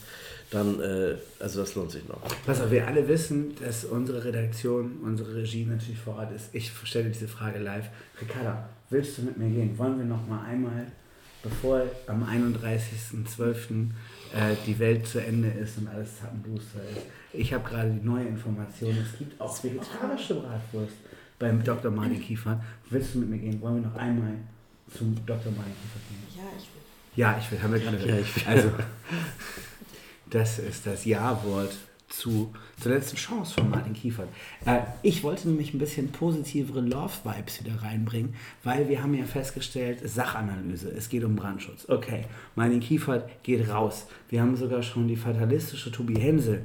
Dann, 0.51 0.81
äh, 0.81 1.15
also 1.39 1.61
das 1.61 1.77
lohnt 1.77 1.93
sich 1.93 2.07
noch. 2.09 2.19
Pass 2.45 2.61
auf, 2.61 2.73
wir 2.73 2.89
alle 2.89 3.07
wissen, 3.07 3.55
dass 3.61 3.85
unsere 3.85 4.25
Redaktion, 4.25 4.99
unsere 5.05 5.37
Regie 5.37 5.65
natürlich 5.65 6.01
vor 6.01 6.17
Ort 6.17 6.33
ist. 6.35 6.53
Ich 6.53 6.73
stelle 6.83 7.09
diese 7.09 7.29
Frage 7.29 7.61
live. 7.61 7.89
Ricarda, 8.21 8.69
willst 8.91 9.17
du 9.17 9.23
mit 9.23 9.39
mir 9.39 9.49
gehen? 9.49 9.79
Wollen 9.79 9.99
wir 9.99 10.05
noch 10.05 10.27
mal 10.27 10.45
einmal, 10.45 10.87
bevor 11.45 11.83
am 12.09 12.25
31.12. 12.25 13.91
Äh, 14.35 14.57
die 14.67 14.77
Welt 14.81 15.07
zu 15.07 15.21
Ende 15.21 15.51
ist 15.51 15.79
und 15.79 15.87
alles 15.87 16.19
Zappenduster 16.19 16.81
ist. 16.91 17.07
Ich 17.33 17.53
habe 17.53 17.63
gerade 17.69 17.91
die 17.91 18.05
neue 18.05 18.25
Information. 18.25 18.97
Es 19.01 19.17
gibt 19.17 19.41
auch 19.41 19.63
vegetarische 19.63 20.35
Bratwurst 20.35 20.97
beim 21.43 21.63
Dr. 21.65 21.91
Martin 21.91 22.21
Kiefer. 22.21 22.63
Willst 22.89 23.15
du 23.15 23.19
mit 23.19 23.31
mir 23.31 23.39
gehen? 23.39 23.61
Wollen 23.61 23.83
wir 23.83 23.91
noch 23.91 23.97
einmal 23.97 24.35
zum 24.97 25.15
Dr. 25.27 25.53
Martin 25.53 25.73
Kiefer 25.83 26.01
gehen? 26.09 26.23
Ja, 26.37 26.45
ich 26.57 26.65
will. 26.65 26.83
Ja, 27.17 27.39
ich 27.39 27.51
will, 27.51 27.63
haben 27.63 27.73
wir 27.73 27.81
gerade 27.81 28.09
Ja, 28.09 28.19
ich 28.19 28.37
will. 28.37 28.43
Also, 28.47 28.71
das 30.31 30.59
ist 30.61 30.87
das 30.87 31.05
Ja-Wort 31.05 31.77
zu, 32.09 32.53
zur 32.79 32.93
letzten 32.93 33.17
Chance 33.17 33.55
von 33.55 33.71
Martin 33.71 33.93
Kiefert. 33.93 34.29
Äh, 34.67 34.83
ich 35.03 35.25
wollte 35.25 35.49
nämlich 35.49 35.75
ein 35.75 35.79
bisschen 35.79 36.13
positivere 36.13 36.81
Love-Vibes 36.81 37.65
wieder 37.65 37.83
reinbringen, 37.83 38.35
weil 38.63 38.89
wir 38.89 39.03
haben 39.03 39.15
ja 39.15 39.25
festgestellt, 39.25 39.99
Sachanalyse, 40.05 40.91
es 40.91 41.09
geht 41.09 41.25
um 41.25 41.35
Brandschutz. 41.35 41.89
Okay, 41.89 42.27
Martin 42.55 42.81
Kiefert 42.81 43.43
geht 43.43 43.69
raus. 43.69 44.07
Wir 44.29 44.43
haben 44.43 44.57
sogar 44.57 44.83
schon 44.83 45.09
die 45.09 45.17
fatalistische 45.17 45.91
Tobi 45.91 46.21
Hensel 46.21 46.63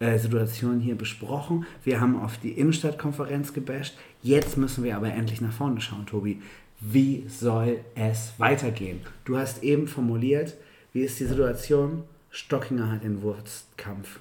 äh, 0.00 0.18
Situation 0.18 0.80
hier 0.80 0.96
besprochen. 0.96 1.66
Wir 1.84 2.00
haben 2.00 2.20
auf 2.20 2.38
die 2.38 2.52
Innenstadtkonferenz 2.52 3.52
gebasht. 3.52 3.96
Jetzt 4.24 4.56
müssen 4.56 4.84
wir 4.84 4.96
aber 4.96 5.12
endlich 5.12 5.42
nach 5.42 5.52
vorne 5.52 5.82
schauen, 5.82 6.06
Tobi. 6.06 6.40
Wie 6.80 7.26
soll 7.28 7.80
es 7.94 8.32
weitergehen? 8.38 9.00
Du 9.26 9.36
hast 9.36 9.62
eben 9.62 9.86
formuliert, 9.86 10.54
wie 10.94 11.02
ist 11.02 11.20
die 11.20 11.26
Situation? 11.26 12.04
Stockinger 12.30 12.90
hat 12.90 13.04
den 13.04 13.20
Wurstkampf. 13.20 14.18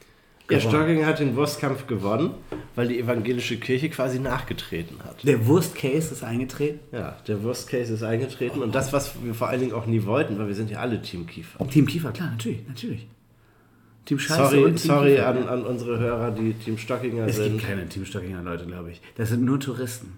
Ja, 0.49 0.57
gewonnen. 0.57 0.75
Stocking 0.75 1.05
hat 1.05 1.19
den 1.19 1.37
Wurstkampf 1.37 1.87
gewonnen, 1.87 2.31
weil 2.75 2.89
die 2.89 2.99
evangelische 2.99 3.57
Kirche 3.57 3.89
quasi 3.89 4.19
nachgetreten 4.19 4.97
hat. 5.05 5.25
Der 5.25 5.47
Wurstcase 5.47 6.13
ist 6.13 6.21
eingetreten. 6.21 6.81
Ja, 6.91 7.17
der 7.25 7.41
Worst 7.41 7.69
Case 7.69 7.93
ist 7.93 8.03
eingetreten 8.03 8.61
und 8.61 8.75
das, 8.75 8.91
was 8.91 9.13
wir 9.23 9.33
vor 9.33 9.47
allen 9.47 9.61
Dingen 9.61 9.71
auch 9.71 9.85
nie 9.85 10.03
wollten, 10.03 10.37
weil 10.37 10.47
wir 10.47 10.55
sind 10.55 10.69
ja 10.69 10.79
alle 10.79 11.01
Team 11.01 11.27
Kiefer. 11.27 11.65
Team 11.69 11.87
Kiefer, 11.87 12.11
klar, 12.11 12.31
natürlich, 12.31 12.67
natürlich. 12.67 13.07
Team 14.05 14.19
Scheiße 14.19 14.43
Sorry, 14.49 14.63
und 14.65 14.75
Team 14.75 14.91
sorry 14.91 15.19
an, 15.19 15.47
an 15.47 15.63
unsere 15.65 15.97
Hörer, 15.99 16.31
die 16.31 16.53
Team 16.53 16.77
Stockinger 16.77 17.25
Es 17.27 17.37
sind. 17.37 17.53
gibt 17.53 17.65
keine 17.67 17.87
Team 17.87 18.05
Stockinger 18.05 18.41
Leute, 18.43 18.65
glaube 18.65 18.91
ich. 18.91 19.01
Das 19.15 19.29
sind 19.29 19.43
nur 19.45 19.59
Touristen. 19.59 20.13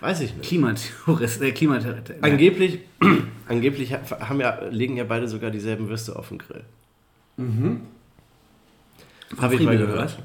Weiß 0.00 0.20
ich 0.20 0.34
nicht. 0.36 0.46
Klimatouristen, 0.46 1.46
äh, 1.46 1.52
Klimaterroristen. 1.52 2.22
Angeblich, 2.22 2.80
angeblich 3.48 3.94
ha- 3.94 4.28
haben 4.28 4.40
ja, 4.40 4.60
legen 4.70 4.96
ja 4.98 5.04
beide 5.04 5.26
sogar 5.28 5.50
dieselben 5.50 5.88
Würste 5.88 6.14
auf 6.16 6.28
den 6.28 6.38
Grill. 6.38 6.62
Mhm. 7.38 7.80
Habe 9.38 9.54
ich 9.54 9.62
mal 9.62 9.76
gehört. 9.78 10.18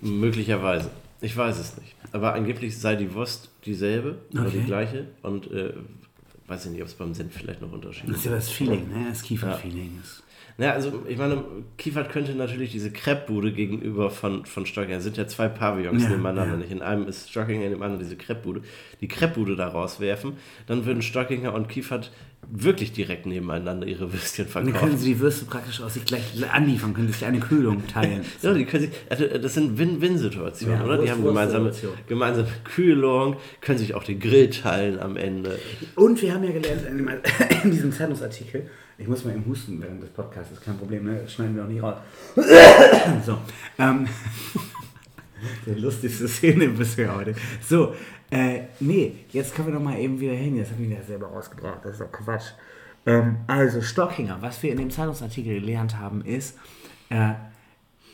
Möglicherweise. 0.00 0.90
Ich 1.20 1.36
weiß 1.36 1.58
es 1.58 1.76
nicht. 1.78 1.94
Aber 2.12 2.34
angeblich 2.34 2.78
sei 2.78 2.96
die 2.96 3.12
Wurst 3.14 3.50
dieselbe 3.66 4.16
oder 4.32 4.46
Okay. 4.46 4.58
die 4.60 4.64
gleiche. 4.64 5.06
Und 5.22 5.50
äh, 5.50 5.72
weiß 6.46 6.66
ich 6.66 6.72
nicht, 6.72 6.82
ob 6.82 6.88
es 6.88 6.94
beim 6.94 7.14
Senf 7.14 7.34
vielleicht 7.34 7.60
noch 7.60 7.72
Unterschiede 7.72 8.08
Das 8.12 8.20
ist 8.20 8.24
ja 8.26 8.32
das 8.32 8.48
Feeling, 8.50 8.88
ne? 8.88 9.06
Das 9.10 9.22
Kiefer-Feeling. 9.22 9.98
ist- 10.02 10.22
Ja, 10.58 10.72
also 10.72 11.02
ich 11.08 11.16
meine, 11.16 11.42
Kiefert 11.78 12.10
könnte 12.10 12.32
natürlich 12.34 12.70
diese 12.72 12.90
Crepe-Bude 12.90 13.52
gegenüber 13.52 14.10
von, 14.10 14.44
von 14.44 14.66
Stockinger, 14.66 14.98
es 14.98 15.04
sind 15.04 15.16
ja 15.16 15.26
zwei 15.26 15.48
Pavillons 15.48 16.02
Ja, 16.02 16.10
nebeneinander, 16.10 16.52
ja. 16.54 16.58
nicht? 16.58 16.70
In 16.70 16.82
einem 16.82 17.06
ist 17.08 17.30
Stockinger, 17.30 17.64
in 17.64 17.70
dem 17.70 17.82
anderen 17.82 18.00
diese 18.02 18.16
Crepe-Bude. 18.16 18.60
Die 19.00 19.08
Crepe-Bude 19.08 19.56
da 19.56 19.68
rauswerfen, 19.68 20.34
dann 20.66 20.84
würden 20.84 21.00
Stockinger 21.02 21.54
und 21.54 21.68
Kiefert 21.68 22.12
wirklich 22.52 22.92
direkt 22.92 23.26
nebeneinander 23.26 23.86
ihre 23.86 24.12
Würstchen 24.12 24.46
Und 24.46 24.54
dann 24.54 24.64
können 24.64 24.72
verkaufen. 24.74 24.98
sie 24.98 25.14
die 25.14 25.20
Würste 25.20 25.44
praktisch 25.44 25.80
aus 25.82 25.94
sich 25.94 26.04
gleich 26.06 26.22
anliefern, 26.52 26.94
können 26.94 27.12
sich 27.12 27.24
eine 27.24 27.38
Kühlung 27.38 27.86
teilen. 27.86 28.22
Ja, 28.42 28.52
die 28.54 28.64
können 28.64 28.84
sich, 28.84 28.92
also 29.10 29.26
das 29.26 29.54
sind 29.54 29.78
Win-Win-Situationen, 29.78 30.78
Ja, 30.78 30.84
oder? 30.84 30.98
Die 30.98 31.10
haben 31.10 31.22
gemeinsame, 31.22 31.70
gemeinsame 32.08 32.48
Kühlung, 32.64 33.36
können 33.60 33.78
sich 33.78 33.94
auch 33.94 34.04
den 34.04 34.18
Grill 34.20 34.48
teilen 34.50 34.98
am 34.98 35.16
Ende. 35.16 35.58
Und 35.96 36.20
wir 36.22 36.34
haben 36.34 36.42
ja 36.44 36.50
gelernt 36.52 36.82
in 37.64 37.70
diesem 37.70 37.92
Zeitungsartikel, 37.92 38.68
ich 39.00 39.08
muss 39.08 39.24
mal 39.24 39.34
eben 39.34 39.46
husten 39.46 39.80
während 39.80 40.02
des 40.02 40.10
Podcasts, 40.10 40.52
ist 40.52 40.62
kein 40.62 40.76
Problem, 40.76 41.04
ne? 41.04 41.20
das 41.22 41.32
schneiden 41.32 41.56
wir 41.56 41.64
auch 41.64 41.68
nicht 41.68 41.82
raus. 41.82 41.96
so, 43.26 43.38
ähm, 43.78 44.06
die 45.66 45.80
lustigste 45.80 46.28
Szene 46.28 46.68
bisher 46.68 47.14
heute. 47.16 47.34
So, 47.66 47.94
äh, 48.30 48.64
nee, 48.78 49.24
jetzt 49.30 49.54
kommen 49.54 49.68
wir 49.68 49.74
noch 49.74 49.82
mal 49.82 49.98
eben 49.98 50.20
wieder 50.20 50.34
hin, 50.34 50.56
jetzt 50.56 50.72
habe 50.72 50.82
ich 50.82 50.88
mir 50.88 50.98
das 50.98 51.06
selber 51.06 51.28
rausgebracht, 51.28 51.78
das 51.82 51.92
ist 51.92 52.00
doch 52.02 52.12
Quatsch. 52.12 52.52
Ähm, 53.06 53.38
also 53.46 53.80
Stockinger, 53.80 54.36
was 54.42 54.62
wir 54.62 54.70
in 54.70 54.78
dem 54.78 54.90
Zeitungsartikel 54.90 55.60
gelernt 55.60 55.96
haben, 55.98 56.22
ist, 56.22 56.58
äh, 57.08 57.32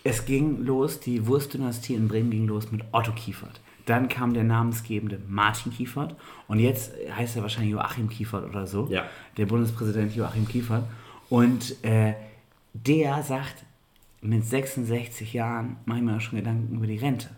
es 0.04 0.24
ging 0.24 0.64
los, 0.64 1.00
die 1.00 1.26
Wurstdynastie 1.26 1.94
in 1.94 2.06
Bremen 2.06 2.30
ging 2.30 2.46
los 2.46 2.70
mit 2.70 2.84
Otto 2.92 3.10
Kiefert. 3.10 3.60
Dann 3.86 4.08
kam 4.08 4.34
der 4.34 4.44
namensgebende 4.44 5.20
Martin 5.28 5.72
Kiefert 5.72 6.14
und 6.48 6.58
jetzt 6.58 6.92
heißt 7.16 7.36
er 7.36 7.42
wahrscheinlich 7.42 7.72
Joachim 7.72 8.08
Kiefert 8.08 8.44
oder 8.44 8.66
so. 8.66 8.88
Ja. 8.90 9.04
Der 9.36 9.46
Bundespräsident 9.46 10.14
Joachim 10.14 10.46
Kiefert. 10.46 10.84
Und 11.28 11.82
äh, 11.84 12.14
der 12.74 13.22
sagt, 13.22 13.64
mit 14.20 14.44
66 14.44 15.32
Jahren 15.32 15.76
mache 15.84 15.98
ich 15.98 16.04
mir 16.04 16.16
auch 16.16 16.20
schon 16.20 16.38
Gedanken 16.38 16.76
über 16.76 16.86
die 16.86 16.98
Rente. 16.98 17.30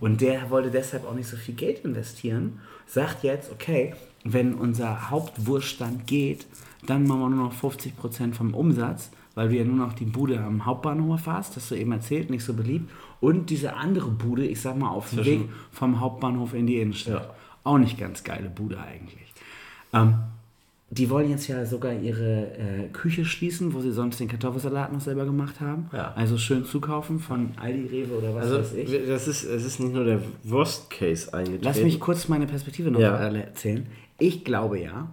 Und 0.00 0.20
der 0.20 0.50
wollte 0.50 0.70
deshalb 0.70 1.06
auch 1.06 1.14
nicht 1.14 1.28
so 1.28 1.36
viel 1.36 1.54
Geld 1.54 1.84
investieren, 1.84 2.58
sagt 2.86 3.22
jetzt, 3.22 3.52
okay, 3.52 3.94
wenn 4.24 4.54
unser 4.54 5.10
Hauptwurststand 5.10 6.06
geht, 6.06 6.46
dann 6.86 7.06
machen 7.06 7.20
wir 7.20 7.28
nur 7.28 7.44
noch 7.44 7.54
50% 7.54 8.34
vom 8.34 8.54
Umsatz, 8.54 9.10
weil 9.34 9.48
du 9.48 9.56
ja 9.56 9.64
nur 9.64 9.76
noch 9.76 9.92
die 9.92 10.04
Bude 10.04 10.40
am 10.40 10.66
Hauptbahnhof 10.66 11.26
hast, 11.26 11.56
das 11.56 11.68
du 11.68 11.76
eben 11.76 11.92
erzählt, 11.92 12.30
nicht 12.30 12.44
so 12.44 12.52
beliebt. 12.52 12.90
Und 13.22 13.50
diese 13.50 13.74
andere 13.76 14.10
Bude, 14.10 14.44
ich 14.44 14.60
sag 14.60 14.76
mal, 14.76 14.90
auf 14.90 15.08
dem 15.10 15.24
Weg 15.24 15.42
vom 15.70 16.00
Hauptbahnhof 16.00 16.52
in 16.54 16.66
die 16.66 16.80
Innenstadt. 16.80 17.22
Ja. 17.22 17.34
Auch 17.64 17.78
nicht 17.78 17.96
ganz 17.96 18.24
geile 18.24 18.50
Bude 18.50 18.78
eigentlich. 18.80 19.32
Ähm, 19.92 20.14
die 20.90 21.08
wollen 21.08 21.30
jetzt 21.30 21.46
ja 21.46 21.64
sogar 21.64 21.92
ihre 21.92 22.48
äh, 22.58 22.88
Küche 22.92 23.24
schließen, 23.24 23.72
wo 23.74 23.80
sie 23.80 23.92
sonst 23.92 24.18
den 24.18 24.26
Kartoffelsalat 24.26 24.92
noch 24.92 25.00
selber 25.00 25.24
gemacht 25.24 25.60
haben. 25.60 25.88
Ja. 25.92 26.12
Also 26.16 26.36
schön 26.36 26.64
zukaufen 26.64 27.20
von 27.20 27.52
Aldi, 27.60 27.86
Rewe 27.86 28.18
oder 28.18 28.34
was 28.34 28.42
Also 28.50 28.58
weiß 28.58 28.72
ich. 28.74 29.06
das 29.06 29.28
ist, 29.28 29.44
es 29.44 29.64
ist 29.64 29.78
nicht 29.78 29.94
nur 29.94 30.04
der 30.04 30.20
Worst-Case 30.42 31.32
eingetreten. 31.32 31.64
Lass 31.64 31.80
mich 31.80 32.00
kurz 32.00 32.26
meine 32.28 32.46
Perspektive 32.46 32.90
noch 32.90 32.98
Ja. 33.00 33.14
erzählen. 33.16 33.86
Ich 34.18 34.44
glaube 34.44 34.80
ja, 34.80 35.12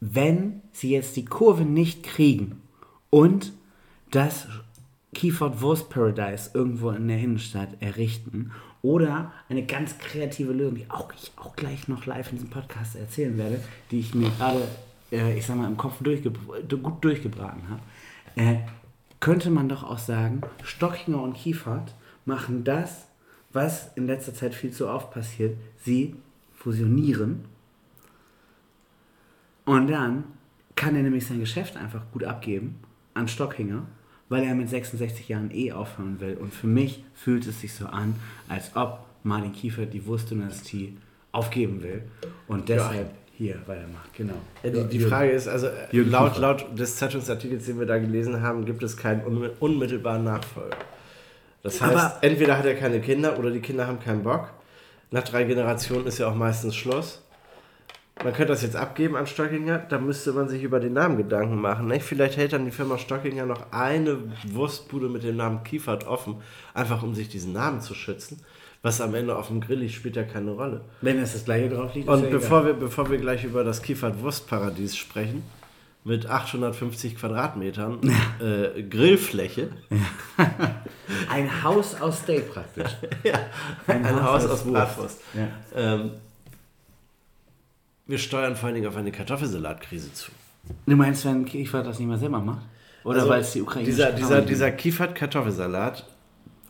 wenn 0.00 0.62
sie 0.72 0.90
jetzt 0.90 1.14
die 1.16 1.26
Kurve 1.26 1.64
nicht 1.64 2.02
kriegen 2.02 2.62
und 3.10 3.52
das 4.10 4.48
Kiefert 5.14 5.60
Wurst 5.60 5.90
Paradise 5.90 6.50
irgendwo 6.54 6.90
in 6.90 7.08
der 7.08 7.18
Innenstadt 7.18 7.70
errichten 7.80 8.52
oder 8.82 9.32
eine 9.48 9.66
ganz 9.66 9.98
kreative 9.98 10.52
Lösung, 10.52 10.76
die 10.76 10.90
auch 10.90 11.12
ich 11.12 11.32
auch 11.36 11.56
gleich 11.56 11.88
noch 11.88 12.06
live 12.06 12.30
in 12.30 12.36
diesem 12.36 12.50
Podcast 12.50 12.96
erzählen 12.96 13.36
werde, 13.36 13.60
die 13.90 14.00
ich 14.00 14.14
mir 14.14 14.30
gerade, 14.30 14.66
äh, 15.10 15.36
ich 15.36 15.46
sag 15.46 15.56
mal, 15.56 15.66
im 15.66 15.76
Kopf 15.76 15.96
durchge 16.00 16.30
gut 16.30 17.04
durchgebraten 17.04 17.62
habe, 17.68 17.82
äh, 18.36 18.58
könnte 19.18 19.50
man 19.50 19.68
doch 19.68 19.82
auch 19.82 19.98
sagen, 19.98 20.40
Stockinger 20.62 21.22
und 21.22 21.34
Kiefert 21.34 21.94
machen 22.24 22.64
das, 22.64 23.08
was 23.52 23.90
in 23.96 24.06
letzter 24.06 24.32
Zeit 24.32 24.54
viel 24.54 24.70
zu 24.70 24.88
oft 24.88 25.10
passiert. 25.10 25.56
Sie 25.78 26.14
fusionieren 26.54 27.44
und 29.64 29.88
dann 29.88 30.24
kann 30.76 30.96
er 30.96 31.02
nämlich 31.02 31.26
sein 31.26 31.40
Geschäft 31.40 31.76
einfach 31.76 32.02
gut 32.12 32.24
abgeben 32.24 32.80
an 33.14 33.28
Stockinger, 33.28 33.86
weil 34.30 34.44
er 34.44 34.54
mit 34.54 34.70
66 34.70 35.28
Jahren 35.28 35.50
eh 35.52 35.72
aufhören 35.72 36.18
will. 36.20 36.38
Und 36.40 36.54
für 36.54 36.66
mich 36.66 37.04
fühlt 37.14 37.46
es 37.46 37.60
sich 37.60 37.74
so 37.74 37.84
an, 37.86 38.14
als 38.48 38.70
ob 38.74 39.00
Martin 39.24 39.52
Kiefer 39.52 39.84
die 39.84 40.06
Wurstdynastie 40.06 40.96
aufgeben 41.32 41.82
will 41.82 42.02
und 42.48 42.68
deshalb 42.70 43.10
hier 43.36 43.56
weitermacht. 43.66 44.12
Genau. 44.16 44.34
Ja, 44.62 44.70
die, 44.70 44.84
die 44.98 45.00
Frage 45.00 45.30
ist, 45.30 45.46
also 45.48 45.66
äh, 45.66 45.72
Jürgen 45.92 46.10
laut, 46.10 46.30
Kiefer. 46.34 46.40
laut 46.40 46.78
des 46.78 46.96
Zeitungsartikels, 46.96 47.66
den 47.66 47.78
wir 47.78 47.86
da 47.86 47.98
gelesen 47.98 48.40
haben, 48.40 48.64
gibt 48.64 48.82
es 48.82 48.96
keinen 48.96 49.22
unmi- 49.22 49.50
unmittelbaren 49.60 50.24
Nachfolger. 50.24 50.76
Das 51.62 51.80
heißt, 51.80 51.92
Aber- 51.96 52.18
entweder 52.22 52.56
hat 52.56 52.64
er 52.66 52.74
keine 52.74 53.00
Kinder 53.00 53.38
oder 53.38 53.50
die 53.50 53.60
Kinder 53.60 53.86
haben 53.86 54.00
keinen 54.00 54.22
Bock. 54.22 54.50
Nach 55.10 55.22
drei 55.22 55.44
Generationen 55.44 56.06
ist 56.06 56.18
ja 56.18 56.28
auch 56.28 56.34
meistens 56.34 56.74
Schluss. 56.76 57.22
Man 58.22 58.34
könnte 58.34 58.52
das 58.52 58.62
jetzt 58.62 58.76
abgeben 58.76 59.16
an 59.16 59.26
Stockinger, 59.26 59.78
da 59.78 59.98
müsste 59.98 60.32
man 60.32 60.48
sich 60.48 60.62
über 60.62 60.78
den 60.78 60.92
Namen 60.92 61.16
Gedanken 61.16 61.60
machen. 61.60 61.86
Nicht? 61.86 62.04
Vielleicht 62.04 62.36
hält 62.36 62.52
dann 62.52 62.64
die 62.64 62.70
Firma 62.70 62.98
Stockinger 62.98 63.46
noch 63.46 63.72
eine 63.72 64.18
Wurstbude 64.46 65.08
mit 65.08 65.22
dem 65.22 65.36
Namen 65.36 65.64
Kiefert 65.64 66.06
offen, 66.06 66.36
einfach 66.74 67.02
um 67.02 67.14
sich 67.14 67.28
diesen 67.28 67.52
Namen 67.52 67.80
zu 67.80 67.94
schützen. 67.94 68.42
Was 68.82 69.00
am 69.00 69.14
Ende 69.14 69.36
auf 69.36 69.48
dem 69.48 69.60
Grill 69.60 69.80
liegt, 69.80 69.94
spielt 69.94 70.16
ja 70.16 70.22
keine 70.24 70.52
Rolle. 70.52 70.82
Wenn 71.02 71.18
es 71.18 71.34
das 71.34 71.44
gleiche 71.44 71.68
drauf 71.68 71.94
liegt, 71.94 72.08
ist 72.08 72.14
Und 72.14 72.24
ja 72.24 72.30
bevor 72.30 72.64
wir, 72.64 72.72
bevor 72.74 73.10
wir 73.10 73.18
gleich 73.18 73.44
über 73.44 73.62
das 73.64 73.82
Kiefert 73.82 74.22
Wurstparadies 74.22 74.96
sprechen, 74.96 75.42
mit 76.04 76.26
850 76.26 77.16
Quadratmetern 77.16 78.00
äh, 78.40 78.82
Grillfläche, 78.82 79.68
egal. 79.90 80.50
ein 81.30 81.62
Haus 81.62 82.00
aus 82.00 82.20
Steak 82.20 82.52
praktisch. 82.52 82.90
ein, 83.86 84.22
Haus 84.22 84.44
aus 84.46 84.64
Wurst. 84.64 84.72
Bratwurst. 84.72 85.20
Ja. 85.34 85.48
Ähm, 85.76 86.12
wir 88.10 88.18
steuern 88.18 88.56
vor 88.56 88.66
allen 88.66 88.74
Dingen 88.74 88.88
auf 88.88 88.96
eine 88.96 89.12
Kartoffelsalatkrise 89.12 90.12
zu. 90.12 90.32
Du 90.86 90.96
meinst, 90.96 91.24
wenn 91.24 91.44
Kiefer 91.44 91.82
das 91.82 91.98
nicht 91.98 92.08
mehr 92.08 92.18
selber 92.18 92.40
macht? 92.40 92.66
Oder 93.04 93.20
Also, 93.20 93.30
weil 93.30 93.40
es 93.40 93.52
die 93.52 93.62
Ukraine 93.62 93.86
dieser, 93.86 94.12
dieser, 94.12 94.42
dieser 94.42 94.70
Kiefert 94.72 95.14
Kartoffelsalat 95.14 96.06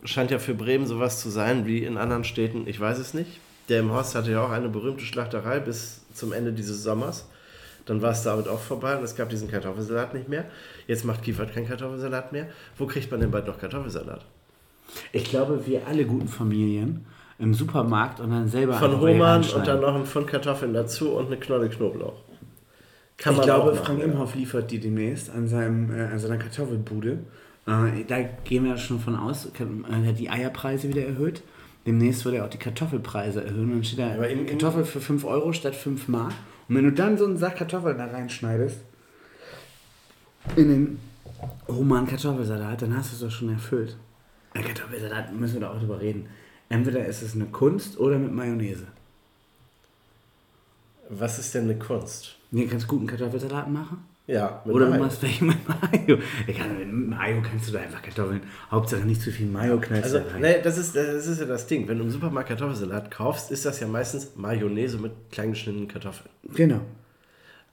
scheint 0.03 0.31
ja 0.31 0.39
für 0.39 0.53
Bremen 0.53 0.85
sowas 0.85 1.19
zu 1.19 1.29
sein 1.29 1.65
wie 1.65 1.83
in 1.83 1.97
anderen 1.97 2.23
Städten, 2.23 2.67
ich 2.67 2.79
weiß 2.79 2.99
es 2.99 3.13
nicht. 3.13 3.39
Der 3.69 3.81
im 3.81 3.91
Horst 3.91 4.15
hatte 4.15 4.31
ja 4.31 4.43
auch 4.43 4.51
eine 4.51 4.69
berühmte 4.69 5.03
Schlachterei 5.03 5.59
bis 5.59 6.01
zum 6.13 6.31
Ende 6.31 6.53
dieses 6.53 6.83
Sommers. 6.83 7.27
Dann 7.85 8.01
war 8.01 8.11
es 8.11 8.23
damit 8.23 8.47
auch 8.47 8.59
vorbei 8.59 8.95
und 8.95 9.03
es 9.03 9.15
gab 9.15 9.29
diesen 9.29 9.49
Kartoffelsalat 9.49 10.13
nicht 10.13 10.29
mehr. 10.29 10.45
Jetzt 10.87 11.03
macht 11.05 11.23
Kiefert 11.23 11.53
keinen 11.53 11.67
Kartoffelsalat 11.67 12.31
mehr. 12.31 12.47
Wo 12.77 12.85
kriegt 12.85 13.11
man 13.11 13.19
denn 13.19 13.31
bald 13.31 13.47
noch 13.47 13.59
Kartoffelsalat? 13.59 14.23
Ich 15.11 15.25
glaube, 15.25 15.65
wir 15.65 15.87
alle 15.87 16.05
guten 16.05 16.27
Familien 16.27 17.05
im 17.41 17.53
Supermarkt 17.53 18.19
und 18.19 18.29
dann 18.31 18.47
selber 18.47 18.73
Von 18.75 18.93
anschneiden. 18.93 19.59
und 19.59 19.67
dann 19.67 19.81
noch 19.81 19.95
ein 19.95 20.05
Pfund 20.05 20.27
Kartoffeln 20.27 20.73
dazu 20.73 21.09
und 21.11 21.27
eine 21.27 21.37
Knolle 21.37 21.69
Knoblauch. 21.69 22.21
Kann 23.17 23.33
Ich 23.33 23.37
man 23.39 23.45
glaube, 23.47 23.71
machen, 23.71 23.83
Frank 23.85 23.99
ja. 23.99 24.05
Imhoff 24.05 24.35
liefert 24.35 24.71
die 24.71 24.79
demnächst 24.79 25.29
an, 25.29 25.47
seinem, 25.47 25.93
äh, 25.93 26.03
an 26.05 26.19
seiner 26.19 26.37
Kartoffelbude. 26.37 27.19
Äh, 27.67 28.03
da 28.07 28.21
gehen 28.43 28.63
wir 28.65 28.77
schon 28.77 28.99
von 28.99 29.15
aus, 29.15 29.47
er 29.59 30.07
hat 30.07 30.17
die 30.19 30.29
Eierpreise 30.29 30.87
wieder 30.89 31.05
erhöht. 31.05 31.41
Demnächst 31.85 32.25
wird 32.25 32.35
er 32.35 32.45
auch 32.45 32.49
die 32.49 32.57
Kartoffelpreise 32.57 33.43
erhöhen. 33.43 33.65
Und 33.65 33.71
dann 33.71 33.83
steht 33.83 33.99
da 33.99 34.13
Aber 34.13 34.27
im- 34.29 34.45
Kartoffel 34.45 34.85
für 34.85 35.01
5 35.01 35.25
Euro 35.25 35.51
statt 35.53 35.75
5 35.75 36.07
Mark. 36.07 36.33
Und 36.69 36.75
wenn 36.75 36.85
du 36.85 36.91
dann 36.91 37.17
so 37.17 37.25
einen 37.25 37.37
Sack 37.37 37.57
Kartoffeln 37.57 37.97
da 37.97 38.05
reinschneidest, 38.05 38.77
in 40.55 40.69
den 40.69 40.99
Roman 41.67 42.07
Kartoffelsalat, 42.07 42.81
dann 42.81 42.95
hast 42.97 43.11
du 43.11 43.15
es 43.15 43.21
doch 43.21 43.31
schon 43.37 43.49
erfüllt. 43.49 43.97
Ein 44.53 44.63
Kartoffelsalat 44.63 45.33
müssen 45.33 45.55
wir 45.55 45.61
da 45.61 45.71
auch 45.71 45.79
drüber 45.79 45.99
reden. 45.99 46.25
Entweder 46.71 47.05
ist 47.05 47.21
es 47.21 47.35
eine 47.35 47.45
Kunst 47.45 47.99
oder 47.99 48.17
mit 48.17 48.31
Mayonnaise. 48.33 48.87
Was 51.09 51.37
ist 51.39 51.53
denn 51.53 51.65
eine 51.65 51.77
Kunst? 51.77 52.37
Nee, 52.51 52.65
kannst 52.67 52.87
guten 52.87 53.07
Kartoffelsalat 53.07 53.69
machen? 53.69 53.97
Ja, 54.27 54.61
mit 54.65 54.73
Oder 54.75 54.85
du 54.85 54.91
Mayo. 54.91 55.03
machst 55.03 55.21
welche 55.23 55.43
mit 55.43 55.57
Mayo. 55.67 56.17
Kann, 56.57 56.77
mit 56.77 57.09
Mayo 57.09 57.41
kannst 57.41 57.67
du 57.67 57.73
da 57.73 57.79
einfach 57.79 58.01
Kartoffeln. 58.01 58.41
Hauptsache 58.69 59.01
nicht 59.01 59.21
zu 59.21 59.31
viel 59.31 59.47
Mayo 59.47 59.79
knallst 59.79 60.05
Also, 60.05 60.19
da 60.19 60.31
rein. 60.33 60.41
ne, 60.41 60.61
das 60.63 60.77
ist, 60.77 60.95
das 60.95 61.27
ist 61.27 61.39
ja 61.39 61.45
das 61.45 61.67
Ding. 61.67 61.87
Wenn 61.89 61.97
du 61.97 62.05
im 62.05 62.11
Supermarkt 62.11 62.47
Kartoffelsalat 62.49 63.11
kaufst, 63.11 63.51
ist 63.51 63.65
das 63.65 63.79
ja 63.81 63.87
meistens 63.87 64.29
Mayonnaise 64.37 64.97
mit 64.99 65.11
kleingeschnittenen 65.31 65.87
Kartoffeln. 65.89 66.29
Genau. 66.55 66.79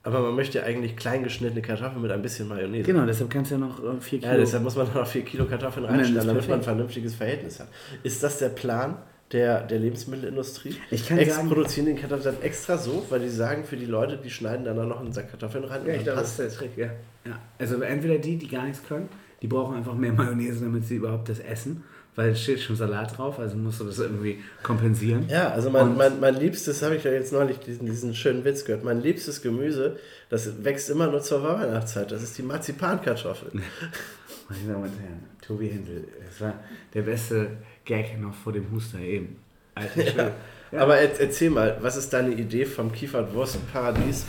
Aber 0.09 0.21
man 0.23 0.35
möchte 0.37 0.59
ja 0.59 0.65
eigentlich 0.65 0.97
kleingeschnittene 0.97 1.61
Kartoffeln 1.61 2.01
mit 2.01 2.11
ein 2.11 2.23
bisschen 2.23 2.49
Mayonnaise. 2.49 2.85
Genau, 2.85 3.05
deshalb 3.05 3.29
kannst 3.29 3.51
du 3.51 3.57
ja 3.57 3.61
noch 3.61 3.79
äh, 3.85 4.01
4 4.01 4.21
Kilo. 4.21 4.33
Ja, 4.33 4.39
deshalb 4.39 4.63
muss 4.63 4.75
man 4.75 4.87
noch 4.95 5.07
4 5.07 5.23
Kilo 5.23 5.45
Kartoffeln 5.45 5.85
dann 5.87 5.97
reinstellen, 5.97 6.27
damit 6.27 6.49
man 6.49 6.61
ein 6.61 6.65
vernünftiges 6.65 7.15
Verhältnis 7.15 7.61
hat. 7.61 7.69
Ist 8.03 8.23
das 8.23 8.39
der 8.39 8.49
Plan 8.49 8.97
der, 9.33 9.61
der 9.67 9.79
Lebensmittelindustrie? 9.81 10.77
Ich 10.91 11.07
kann 11.07 11.19
Ex 11.19 11.35
sagen- 11.35 11.49
produzieren 11.49 11.87
den 11.87 11.97
Kartoffelsalat 11.97 12.43
extra 12.43 12.79
so, 12.79 13.05
weil 13.11 13.21
die 13.21 13.29
sagen, 13.29 13.65
für 13.65 13.77
die 13.77 13.85
Leute, 13.85 14.17
die 14.17 14.31
schneiden 14.31 14.65
dann 14.65 14.89
noch 14.89 15.01
einen 15.01 15.13
Sack 15.13 15.31
Kartoffeln 15.31 15.65
rein. 15.65 15.83
ja, 15.85 15.85
und 15.85 15.91
ich 15.91 15.97
dann 15.97 16.05
glaube, 16.05 16.21
das 16.21 16.31
ist 16.31 16.39
der 16.39 16.49
Trick, 16.49 16.71
ja. 16.79 16.87
ja. 17.27 17.39
Also 17.59 17.79
entweder 17.83 18.17
die, 18.17 18.37
die 18.39 18.49
gar 18.49 18.65
nichts 18.65 18.83
können, 18.89 19.11
die 19.43 19.47
brauchen 19.47 19.77
einfach 19.77 19.95
mehr 19.95 20.13
Mayonnaise, 20.15 20.65
damit 20.65 20.87
sie 20.87 20.97
überhaupt 20.97 21.29
das 21.29 21.39
essen. 21.41 21.85
Weil 22.19 22.31
es 22.31 22.43
steht 22.43 22.59
schon 22.59 22.75
Salat 22.75 23.17
drauf, 23.17 23.39
also 23.39 23.57
musst 23.57 23.79
du 23.79 23.85
das 23.85 24.01
irgendwie 24.01 24.43
kompensieren. 24.65 25.29
Ja, 25.29 25.51
also 25.51 25.71
mein, 25.71 25.91
Und- 25.91 25.97
mein, 25.97 26.19
mein 26.19 26.35
liebstes, 26.35 26.83
habe 26.83 26.97
ich 26.97 27.05
ja 27.05 27.13
jetzt 27.13 27.33
neulich 27.33 27.61
diesen, 27.61 27.87
diesen 27.87 28.13
schönen 28.13 28.45
Witz 28.45 28.65
gehört, 28.65 28.83
mein 28.83 29.01
liebstes 29.01 29.41
Gemüse, 29.41 29.97
das 30.29 30.65
wächst 30.65 30.91
immer 30.91 31.07
nur 31.07 31.21
zur 31.21 31.45
Weihnachtszeit, 31.45 32.11
das 32.11 32.25
ist 32.25 32.37
die 32.37 32.43
Marzipankartoffel. 32.43 33.53
Meine 34.49 34.73
Damen 34.73 34.83
und 34.85 34.99
Herren, 34.99 35.25
Tobi 35.47 35.69
Händel, 35.69 36.09
das 36.27 36.41
war 36.41 36.55
der 36.93 37.03
beste 37.03 37.51
Gag 37.85 38.21
noch 38.21 38.35
vor 38.35 38.53
dem 38.53 38.69
Huster 38.73 38.99
eben. 38.99 39.37
Alter 39.77 40.03
Schwede. 40.03 40.33
Ja. 40.73 40.81
Aber 40.81 40.97
er, 40.99 41.21
erzähl 41.21 41.51
mal, 41.51 41.77
was 41.83 41.97
ist 41.97 42.13
deine 42.13 42.35
Idee 42.35 42.65
vom 42.67 42.91
Kiefert-Wurst-Paradies? 42.91 44.25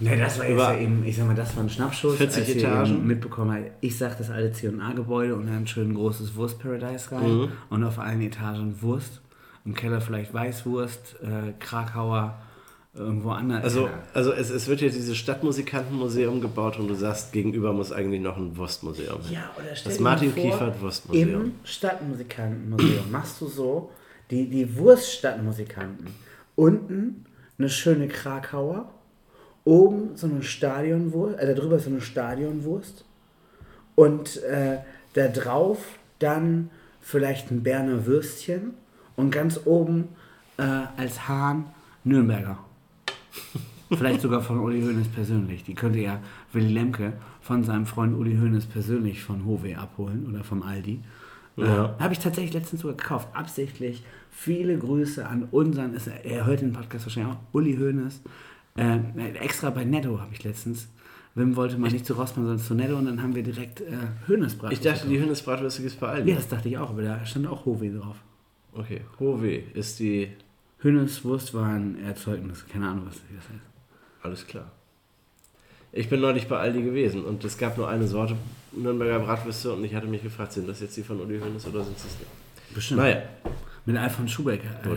Ne, 0.00 0.16
das 0.16 0.38
war 0.38 0.48
Über 0.48 0.74
ja 0.74 0.80
eben, 0.80 1.04
ich 1.04 1.16
sag 1.16 1.26
mal, 1.26 1.36
das 1.36 1.54
war 1.56 1.62
ein 1.62 1.70
Schnappschuss. 1.70 2.16
40 2.16 2.38
als 2.40 2.48
ihr 2.48 2.56
Etagen. 2.56 3.06
mitbekommen 3.06 3.64
ich 3.80 3.96
sag 3.96 4.18
das 4.18 4.30
alte 4.30 4.52
C&A-Gebäude 4.52 5.34
und 5.36 5.46
dann 5.46 5.58
ein 5.58 5.66
schön 5.66 5.94
großes 5.94 6.34
Wurst-Paradise 6.34 7.12
rein 7.12 7.32
Mhm. 7.42 7.48
und 7.70 7.84
auf 7.84 7.98
allen 7.98 8.20
Etagen 8.20 8.80
Wurst. 8.82 9.20
Im 9.64 9.74
Keller 9.74 10.00
vielleicht 10.00 10.34
Weißwurst, 10.34 11.16
äh, 11.22 11.52
Krakauer, 11.58 12.38
irgendwo 12.92 13.30
anders. 13.30 13.64
Also, 13.64 13.86
Ja. 13.86 13.92
also 14.12 14.32
es, 14.32 14.50
es 14.50 14.68
wird 14.68 14.80
jetzt 14.82 14.94
dieses 14.96 15.16
Stadtmusikantenmuseum 15.16 16.40
gebaut 16.40 16.78
und 16.78 16.88
du 16.88 16.94
sagst, 16.94 17.32
gegenüber 17.32 17.72
muss 17.72 17.90
eigentlich 17.90 18.20
noch 18.20 18.36
ein 18.36 18.56
Wurstmuseum 18.56 19.20
hin. 19.22 19.32
Ja, 19.34 19.50
oder 19.56 19.74
stell 19.74 19.90
Das 19.92 20.00
Martin 20.00 20.34
Kiefert 20.34 20.80
Wurstmuseum. 20.82 21.28
Im 21.44 21.52
Stadtmusikantenmuseum 21.64 23.10
machst 23.10 23.40
du 23.40 23.48
so 23.48 23.90
die, 24.30 24.48
die 24.48 24.76
Wurststadtmusikanten. 24.76 26.08
Unten 26.56 27.24
eine 27.58 27.68
schöne 27.68 28.06
Krakauer, 28.08 28.92
oben 29.64 30.16
so 30.16 30.26
eine 30.26 30.42
Stadionwurst, 30.42 31.38
äh, 31.38 31.54
darüber 31.54 31.78
so 31.78 31.90
eine 31.90 32.00
Stadionwurst 32.00 33.04
und 33.94 34.42
äh, 34.42 34.78
da 35.14 35.28
drauf 35.28 35.78
dann 36.18 36.70
vielleicht 37.00 37.50
ein 37.50 37.62
Berner 37.62 38.06
Würstchen 38.06 38.74
und 39.16 39.30
ganz 39.30 39.60
oben 39.64 40.08
äh, 40.56 40.62
als 40.96 41.28
Hahn 41.28 41.66
Nürnberger. 42.04 42.58
Vielleicht 43.90 44.22
sogar 44.22 44.40
von 44.40 44.58
Uli 44.58 44.82
Hoeneß 44.82 45.08
persönlich. 45.08 45.62
Die 45.62 45.74
könnte 45.74 45.98
ja 45.98 46.18
Willy 46.52 46.72
Lemke 46.72 47.12
von 47.40 47.62
seinem 47.62 47.86
Freund 47.86 48.16
Uli 48.16 48.36
Hoeneß 48.36 48.66
persönlich 48.66 49.22
von 49.22 49.44
Hove 49.44 49.76
abholen 49.78 50.26
oder 50.26 50.42
vom 50.42 50.62
Aldi. 50.62 51.00
Ja. 51.56 51.96
Äh, 51.98 52.02
Habe 52.02 52.12
ich 52.12 52.18
tatsächlich 52.18 52.54
letztens 52.54 52.82
sogar 52.82 52.96
gekauft. 52.96 53.28
Absichtlich. 53.34 54.02
Viele 54.30 54.78
Grüße 54.78 55.26
an 55.26 55.46
unseren, 55.50 55.94
ist, 55.94 56.08
er 56.08 56.24
er 56.24 56.46
hört 56.46 56.60
den 56.60 56.72
Podcast 56.72 57.06
wahrscheinlich 57.06 57.34
auch, 57.34 57.38
Uli 57.52 57.76
Hoeneß. 57.76 58.22
Äh, 58.76 58.98
extra 59.40 59.70
bei 59.70 59.84
Netto 59.84 60.20
habe 60.20 60.32
ich 60.32 60.42
letztens. 60.44 60.88
Wim 61.34 61.56
wollte 61.56 61.78
mal 61.78 61.90
nicht 61.90 62.06
zu 62.06 62.14
Rossmann, 62.14 62.46
sondern 62.46 62.64
zu 62.64 62.74
Netto 62.74 62.96
und 62.96 63.06
dann 63.06 63.22
haben 63.22 63.34
wir 63.34 63.42
direkt 63.42 63.80
äh, 63.80 63.96
Hoeneß 64.28 64.56
Ich 64.70 64.80
dachte, 64.80 65.08
die 65.08 65.18
Hühnesbratwürste 65.18 65.82
gibt 65.82 65.94
es 65.94 66.00
bei 66.00 66.08
Aldi. 66.08 66.30
Ja, 66.30 66.36
das 66.36 66.48
dachte 66.48 66.68
ich 66.68 66.78
auch, 66.78 66.90
aber 66.90 67.02
da 67.02 67.26
stand 67.26 67.46
auch 67.48 67.64
Hove 67.64 67.90
drauf. 67.90 68.16
Okay, 68.72 69.00
Hove 69.18 69.56
ist 69.56 69.98
die... 69.98 70.30
Hönes 70.84 71.24
Wurstwarenerzeugnis, 71.24 72.66
keine 72.68 72.88
Ahnung, 72.88 73.06
was 73.06 73.14
das 73.14 73.48
heißt. 73.48 73.64
Alles 74.22 74.46
klar. 74.46 74.70
Ich 75.92 76.10
bin 76.10 76.20
neulich 76.20 76.46
bei 76.46 76.58
Aldi 76.58 76.82
gewesen 76.82 77.24
und 77.24 77.42
es 77.42 77.56
gab 77.56 77.78
nur 77.78 77.88
eine 77.88 78.06
Sorte 78.06 78.36
Nürnberger 78.72 79.20
Bratwürste 79.20 79.72
und 79.72 79.82
ich 79.82 79.94
hatte 79.94 80.06
mich 80.06 80.22
gefragt, 80.22 80.52
sind 80.52 80.68
das 80.68 80.80
jetzt 80.80 80.94
die 80.98 81.02
von 81.02 81.20
Uli 81.20 81.40
Hoeneß 81.40 81.66
oder 81.68 81.84
sind 81.84 81.96
es 81.96 82.04
nicht? 82.04 82.74
Bestimmt. 82.74 83.00
Naja, 83.00 83.22
Mit 83.86 83.96
Alfons 83.96 84.30
Schubeck. 84.32 84.62
Äh, 84.64 84.88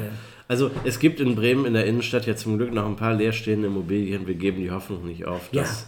also 0.47 0.71
es 0.85 0.99
gibt 0.99 1.19
in 1.19 1.35
Bremen 1.35 1.65
in 1.65 1.73
der 1.73 1.85
Innenstadt 1.85 2.25
ja 2.25 2.35
zum 2.35 2.57
Glück 2.57 2.73
noch 2.73 2.85
ein 2.85 2.95
paar 2.95 3.13
leerstehende 3.13 3.67
Immobilien. 3.67 4.27
Wir 4.27 4.35
geben 4.35 4.61
die 4.61 4.71
Hoffnung 4.71 5.05
nicht 5.05 5.25
auf, 5.25 5.49
Ja. 5.51 5.63
dass, 5.63 5.87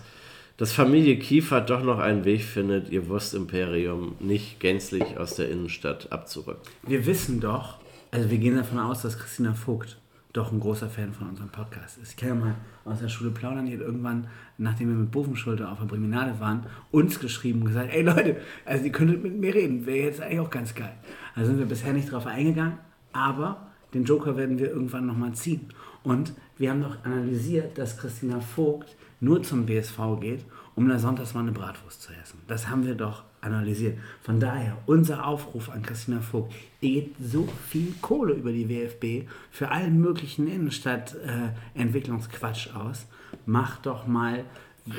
dass 0.57 0.73
Familie 0.73 1.17
Kiefert 1.17 1.69
doch 1.69 1.81
noch 1.83 1.99
einen 1.99 2.25
Weg 2.25 2.43
findet, 2.43 2.89
ihr 2.89 3.07
Wurstimperium 3.07 4.15
nicht 4.19 4.59
gänzlich 4.59 5.17
aus 5.17 5.35
der 5.35 5.49
Innenstadt 5.49 6.11
abzurücken. 6.11 6.61
wir 6.85 7.05
wissen 7.05 7.39
doch, 7.39 7.77
also 8.11 8.29
wir 8.29 8.37
gehen 8.37 8.55
davon 8.57 8.79
aus, 8.79 9.01
dass 9.01 9.17
Christina 9.17 9.53
Vogt 9.53 9.97
doch 10.33 10.51
ein 10.51 10.59
großer 10.59 10.89
Fan 10.89 11.11
von 11.13 11.29
unserem 11.29 11.49
Podcast 11.49 11.97
ist. 11.97 12.11
Ich 12.11 12.17
kann 12.17 12.29
ja 12.29 12.35
mal 12.35 12.55
aus 12.85 12.99
der 12.99 13.07
Schule 13.07 13.31
plaudern, 13.31 13.65
die 13.65 13.73
hat 13.73 13.81
irgendwann, 13.81 14.27
nachdem 14.59 14.89
wir 14.89 14.95
mit 14.95 15.09
Bofenschulter 15.11 15.71
auf 15.71 15.79
der 15.79 15.85
Breminale 15.87 16.39
waren, 16.39 16.65
uns 16.91 17.19
geschrieben 17.19 17.61
und 17.61 17.67
gesagt, 17.67 17.89
ey 17.91 18.03
Leute, 18.03 18.35
also 18.65 18.85
ihr 18.85 18.91
könntet 18.91 19.23
mit 19.23 19.39
mir 19.39 19.55
reden, 19.55 19.85
wäre 19.87 20.05
jetzt 20.05 20.21
eigentlich 20.21 20.39
auch 20.41 20.49
ganz 20.51 20.75
geil. 20.75 20.93
Da 21.35 21.45
sind 21.45 21.57
wir 21.57 21.65
bisher 21.65 21.93
nicht 21.93 22.11
drauf 22.11 22.27
eingegangen, 22.27 22.73
aber 23.13 23.67
den 23.93 24.05
Joker 24.05 24.35
werden 24.37 24.57
wir 24.59 24.69
irgendwann 24.69 25.05
nochmal 25.05 25.33
ziehen. 25.33 25.69
Und 26.03 26.33
wir 26.57 26.71
haben 26.71 26.81
doch 26.81 27.03
analysiert, 27.03 27.77
dass 27.77 27.97
Christina 27.97 28.39
Vogt 28.39 28.95
nur 29.19 29.43
zum 29.43 29.65
BSV 29.65 29.97
geht, 30.21 30.45
um 30.75 30.87
da 30.87 30.97
sonntags 30.97 31.33
mal 31.33 31.41
eine 31.41 31.51
Bratwurst 31.51 32.03
zu 32.03 32.13
essen. 32.13 32.39
Das 32.47 32.69
haben 32.69 32.85
wir 32.85 32.95
doch 32.95 33.23
analysiert. 33.41 33.97
Von 34.21 34.39
daher, 34.39 34.77
unser 34.85 35.27
Aufruf 35.27 35.69
an 35.69 35.81
Christina 35.81 36.21
Vogt, 36.21 36.53
ihr 36.81 37.01
gebt 37.01 37.17
so 37.21 37.49
viel 37.67 37.93
Kohle 38.01 38.31
über 38.33 38.53
die 38.53 38.69
WFB 38.69 39.27
für 39.51 39.71
allen 39.71 39.99
möglichen 39.99 40.47
Innenstadt-Entwicklungsquatsch 40.47 42.73
aus. 42.75 43.07
Macht 43.45 43.85
doch 43.85 44.07
mal, 44.07 44.45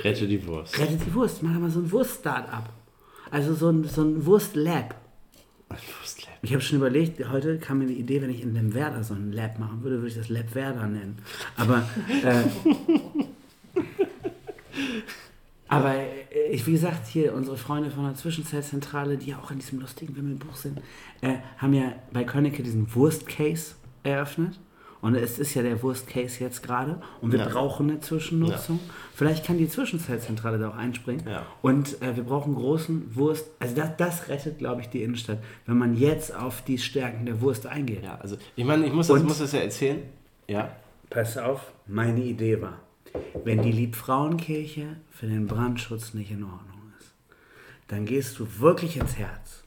Rette 0.05 0.29
die 0.29 0.47
Wurst. 0.47 0.79
rettet 0.79 1.01
die 1.07 1.15
Wurst, 1.15 1.43
macht 1.43 1.57
doch 1.57 1.61
mal 1.61 1.71
so 1.71 1.81
ein 1.81 1.91
Wurst-Start-up. 1.91 2.69
Also 3.31 3.55
so 3.55 3.71
ein, 3.71 3.85
so 3.85 4.03
ein 4.03 4.27
Wurst-Lab. 4.27 4.95
Ein 5.69 5.79
Wurstlab. 5.99 6.30
Ich 6.43 6.53
habe 6.53 6.63
schon 6.63 6.79
überlegt, 6.79 7.29
heute 7.29 7.59
kam 7.59 7.81
mir 7.81 7.87
die 7.87 8.01
Idee, 8.01 8.23
wenn 8.23 8.31
ich 8.31 8.43
in 8.43 8.55
dem 8.55 8.73
Werder 8.73 9.05
so 9.05 9.13
ein 9.13 9.33
Lab 9.33 9.59
machen 9.59 9.83
würde, 9.83 9.97
würde 9.97 10.09
ich 10.09 10.15
das 10.15 10.31
Lab 10.31 10.55
Werder 10.55 10.87
nennen. 10.87 11.19
Aber, 11.57 11.87
äh, 12.25 12.45
aber 15.69 15.95
äh, 15.95 16.49
ich, 16.51 16.67
wie 16.67 16.73
gesagt, 16.73 17.07
hier 17.09 17.35
unsere 17.35 17.59
Freunde 17.59 17.91
von 17.91 18.05
der 18.05 18.15
Zwischenzeitzentrale, 18.15 19.19
die 19.19 19.31
ja 19.31 19.39
auch 19.39 19.51
in 19.51 19.59
diesem 19.59 19.81
lustigen 19.81 20.17
Wimmelbuch 20.17 20.57
sind, 20.57 20.81
äh, 21.21 21.37
haben 21.59 21.75
ja 21.75 21.93
bei 22.13 22.25
Könnecke 22.25 22.63
diesen 22.63 22.95
Wurst-Case 22.95 23.75
eröffnet. 24.03 24.59
Und 25.03 25.15
es 25.15 25.39
ist 25.39 25.55
ja 25.55 25.63
der 25.63 25.83
Wurst-Case 25.83 26.45
jetzt 26.45 26.63
gerade. 26.63 27.01
Und 27.23 27.33
wir 27.33 27.39
Ja. 27.39 27.49
brauchen 27.49 27.89
eine 27.91 28.01
Zwischennutzung. 28.01 28.79
Vielleicht 29.15 29.47
kann 29.47 29.57
die 29.57 29.69
Zwischenzeitzentrale 29.69 30.59
da 30.59 30.69
auch 30.71 30.77
einspringen. 30.77 31.27
Ja. 31.27 31.47
Und 31.63 32.03
äh, 32.03 32.17
wir 32.17 32.25
brauchen 32.25 32.55
großen 32.55 33.15
Wurst. 33.17 33.47
Also 33.61 33.75
das, 33.77 33.97
das 33.97 34.29
rettet, 34.29 34.59
glaube 34.59 34.83
ich, 34.83 34.89
die 34.91 35.03
Innenstadt, 35.03 35.39
wenn 35.67 35.79
man 35.79 35.97
jetzt 35.97 36.35
auf 36.35 36.63
die 36.63 36.77
Stärken 36.79 37.25
der 37.25 37.41
Wurst 37.41 37.67
eingeht. 37.67 38.05
Ja, 38.05 38.19
also 38.21 38.37
ich 38.57 38.65
meine, 38.65 38.85
ich 38.87 38.93
muss 38.93 39.07
das, 39.07 39.21
Und- 39.21 39.27
muss 39.27 39.39
das 39.39 39.53
ja 39.53 39.61
erzählen. 39.61 40.03
Ja. 40.49 40.71
Pass 41.09 41.37
auf, 41.39 41.73
meine 41.87 42.23
Idee 42.23 42.61
war, 42.61 42.79
wenn 43.45 43.63
die 43.63 43.73
Liebfrauenkirche 43.73 44.97
für 45.11 45.27
den 45.27 45.47
Brandschutz 45.47 46.15
nicht 46.15 46.31
in 46.31 46.45
Ordnung 46.45 46.93
ist, 47.01 47.13
dann 47.89 48.05
gehst 48.05 48.39
du 48.39 48.47
wirklich 48.61 48.97
ins 48.99 49.17
Herz, 49.17 49.65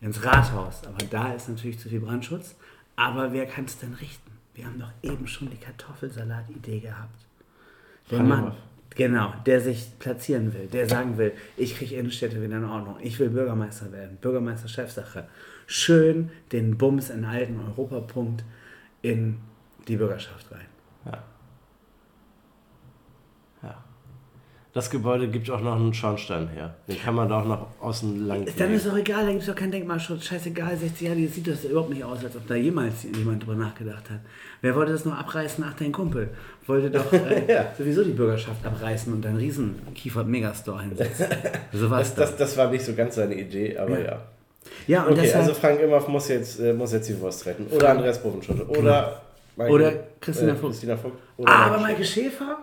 ins 0.00 0.24
Rathaus. 0.24 0.82
Aber 0.86 1.04
da 1.10 1.32
ist 1.34 1.48
natürlich 1.48 1.78
zu 1.78 1.88
viel 1.88 2.00
Brandschutz. 2.00 2.56
Aber 2.96 3.32
wer 3.32 3.46
kann 3.46 3.66
es 3.66 3.78
denn 3.78 3.92
richten? 3.94 4.25
Wir 4.56 4.64
haben 4.64 4.78
doch 4.78 4.90
eben 5.02 5.26
schon 5.26 5.50
die 5.50 5.58
Kartoffelsalat-Idee 5.58 6.80
gehabt. 6.80 7.26
Der 8.10 8.18
Frank 8.18 8.28
Mann, 8.28 8.52
genau, 8.90 9.34
der 9.44 9.60
sich 9.60 9.98
platzieren 9.98 10.54
will, 10.54 10.66
der 10.66 10.88
sagen 10.88 11.18
will, 11.18 11.32
ich 11.58 11.76
kriege 11.76 11.96
Innenstädte 11.96 12.42
wieder 12.42 12.56
in 12.56 12.64
Ordnung, 12.64 12.96
ich 13.00 13.18
will 13.18 13.28
Bürgermeister 13.28 13.92
werden, 13.92 14.16
Bürgermeister 14.16 14.68
Chefsache. 14.68 15.28
Schön 15.66 16.30
den 16.52 16.78
Bums 16.78 17.10
in 17.10 17.24
alten 17.26 17.60
Europapunkt 17.60 18.44
in 19.02 19.38
die 19.88 19.96
Bürgerschaft 19.96 20.50
rein. 20.50 20.66
Ja. 21.04 21.24
Ja. 23.62 23.84
Das 24.76 24.90
Gebäude 24.90 25.28
gibt 25.28 25.48
auch 25.48 25.62
noch 25.62 25.74
einen 25.74 25.94
Schornstein 25.94 26.48
her. 26.48 26.74
Den 26.86 27.00
kann 27.00 27.14
man 27.14 27.30
da 27.30 27.40
auch 27.40 27.46
noch 27.46 27.66
außen 27.80 28.26
lang. 28.28 28.46
Dann 28.58 28.74
ist 28.74 28.86
doch 28.86 28.94
egal, 28.94 29.24
da 29.24 29.30
gibt 29.30 29.40
es 29.40 29.48
doch 29.48 29.54
keinen 29.54 29.70
Denkmalschutz. 29.70 30.24
Scheißegal, 30.26 30.76
60 30.76 31.00
Jahre, 31.08 31.18
jetzt 31.18 31.34
sieht 31.36 31.46
das 31.48 31.64
überhaupt 31.64 31.88
nicht 31.88 32.04
aus, 32.04 32.22
als 32.22 32.36
ob 32.36 32.46
da 32.46 32.56
jemals 32.56 33.04
jemand 33.04 33.42
drüber 33.42 33.54
nachgedacht 33.54 34.10
hat. 34.10 34.20
Wer 34.60 34.74
wollte 34.74 34.92
das 34.92 35.06
noch 35.06 35.18
abreißen? 35.18 35.64
Ach, 35.66 35.72
dein 35.78 35.92
Kumpel. 35.92 36.28
Wollte 36.66 36.90
doch 36.90 37.10
äh, 37.14 37.50
Ja. 37.50 37.72
sowieso 37.78 38.04
die 38.04 38.10
Bürgerschaft 38.10 38.66
abreißen 38.66 39.10
und 39.14 39.24
einen 39.24 39.38
riesen 39.38 39.76
Kiefert-Megastore 39.94 40.82
hinsetzen. 40.82 41.24
so 41.72 41.88
das, 41.88 42.14
das, 42.14 42.36
das 42.36 42.54
war 42.58 42.70
nicht 42.70 42.84
so 42.84 42.92
ganz 42.92 43.14
seine 43.14 43.34
Idee, 43.34 43.78
aber 43.78 43.98
ja. 43.98 44.18
Ja, 44.86 45.04
und 45.04 45.12
Okay, 45.12 45.22
deshalb, 45.22 45.40
also 45.44 45.54
Frank 45.54 45.80
Imhoff 45.80 46.06
muss 46.08 46.28
jetzt, 46.28 46.60
äh, 46.60 46.74
muss 46.74 46.92
jetzt 46.92 47.08
die 47.08 47.18
Wurst 47.18 47.46
retten. 47.46 47.66
Oder 47.74 47.92
Andreas 47.92 48.22
Bovenschulte. 48.22 48.66
Oder, 48.68 49.22
Maike- 49.56 49.72
Oder 49.72 49.92
Christina 50.20 50.52
äh, 50.52 50.56
Vogt. 50.56 50.72
Christina 50.72 50.96
Vogt. 50.98 51.16
Oder 51.38 51.50
ah, 51.50 51.66
aber 51.68 51.78
Maike 51.78 52.04
Schäfer? 52.04 52.58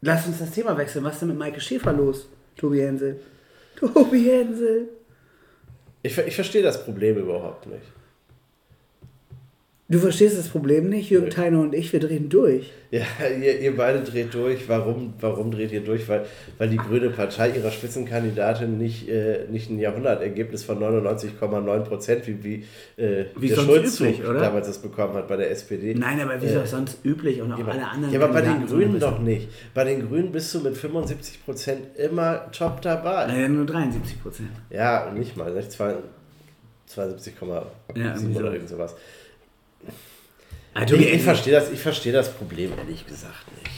Lass 0.00 0.26
uns 0.26 0.38
das 0.38 0.50
Thema 0.50 0.76
wechseln. 0.76 1.04
Was 1.04 1.14
ist 1.14 1.20
denn 1.20 1.28
mit 1.28 1.38
Maike 1.38 1.60
Schäfer 1.60 1.92
los, 1.92 2.28
Tobi 2.56 2.80
Hensel? 2.80 3.20
Tobi 3.76 4.24
Hensel. 4.24 4.88
Ich, 6.02 6.16
ich 6.16 6.34
verstehe 6.34 6.62
das 6.62 6.84
Problem 6.84 7.16
überhaupt 7.16 7.66
nicht. 7.66 7.82
Du 9.90 9.98
verstehst 9.98 10.36
das 10.36 10.48
Problem 10.48 10.90
nicht, 10.90 11.08
Jürgen. 11.08 11.30
Theiner 11.30 11.60
und 11.60 11.74
ich, 11.74 11.90
wir 11.94 12.00
drehen 12.00 12.28
durch. 12.28 12.70
Ja, 12.90 13.04
ihr, 13.40 13.58
ihr 13.58 13.74
beide 13.74 14.00
dreht 14.00 14.34
durch. 14.34 14.68
Warum, 14.68 15.14
warum 15.18 15.50
dreht 15.50 15.72
ihr 15.72 15.80
durch? 15.80 16.06
Weil, 16.10 16.26
weil 16.58 16.68
die 16.68 16.76
Grüne 16.76 17.08
Partei 17.08 17.52
ihrer 17.52 17.70
Spitzenkandidatin 17.70 18.76
nicht, 18.76 19.08
äh, 19.08 19.46
nicht 19.50 19.70
ein 19.70 19.78
Jahrhundertergebnis 19.78 20.64
von 20.64 20.78
99,9 20.78 21.80
Prozent, 21.84 22.26
wie, 22.26 22.44
wie, 22.44 23.02
äh, 23.02 23.26
Wie 23.38 23.48
der 23.48 23.56
Schulz 23.56 23.98
üblich, 23.98 24.22
oder? 24.26 24.40
damals 24.40 24.66
das 24.66 24.76
bekommen 24.76 25.14
hat 25.14 25.26
bei 25.26 25.36
der 25.38 25.50
SPD. 25.50 25.94
Nein, 25.94 26.20
aber 26.20 26.38
wie 26.42 26.44
ist 26.44 26.52
Äh, 26.52 26.56
das 26.56 26.70
sonst 26.70 27.02
üblich 27.06 27.40
und 27.40 27.50
auch 27.52 27.58
Ja, 27.58 27.66
alle 27.68 27.88
anderen. 27.88 28.12
ja, 28.12 28.20
aber 28.20 28.32
bei 28.34 28.42
den 28.42 28.66
Grünen 28.66 29.00
doch 29.00 29.20
nicht. 29.20 29.48
Bei 29.72 29.84
den 29.84 30.06
Grünen 30.06 30.32
bist 30.32 30.54
du 30.54 30.60
mit 30.60 30.76
75 30.76 31.46
Prozent 31.46 31.80
immer 31.96 32.52
top 32.52 32.82
dabei. 32.82 33.26
Naja, 33.26 33.48
nur 33.48 33.64
73 33.64 34.22
Prozent. 34.22 34.50
Ja, 34.68 35.10
nicht 35.16 35.34
mal. 35.38 35.50
Nicht 35.54 35.72
zwei, 35.72 35.94
72,7 36.94 37.96
Ja, 37.96 38.12
oder 38.12 38.16
so. 38.18 38.52
irgend 38.52 38.68
sowas. 38.68 38.94
Ich, 40.80 40.86
Tobi, 40.86 41.04
ich 41.04 41.22
verstehe 41.22 41.52
das, 41.52 41.70
ich 41.70 41.80
verstehe 41.80 42.12
das 42.12 42.32
Problem 42.32 42.72
ehrlich 42.78 43.06
gesagt 43.06 43.46
nicht. 43.56 43.68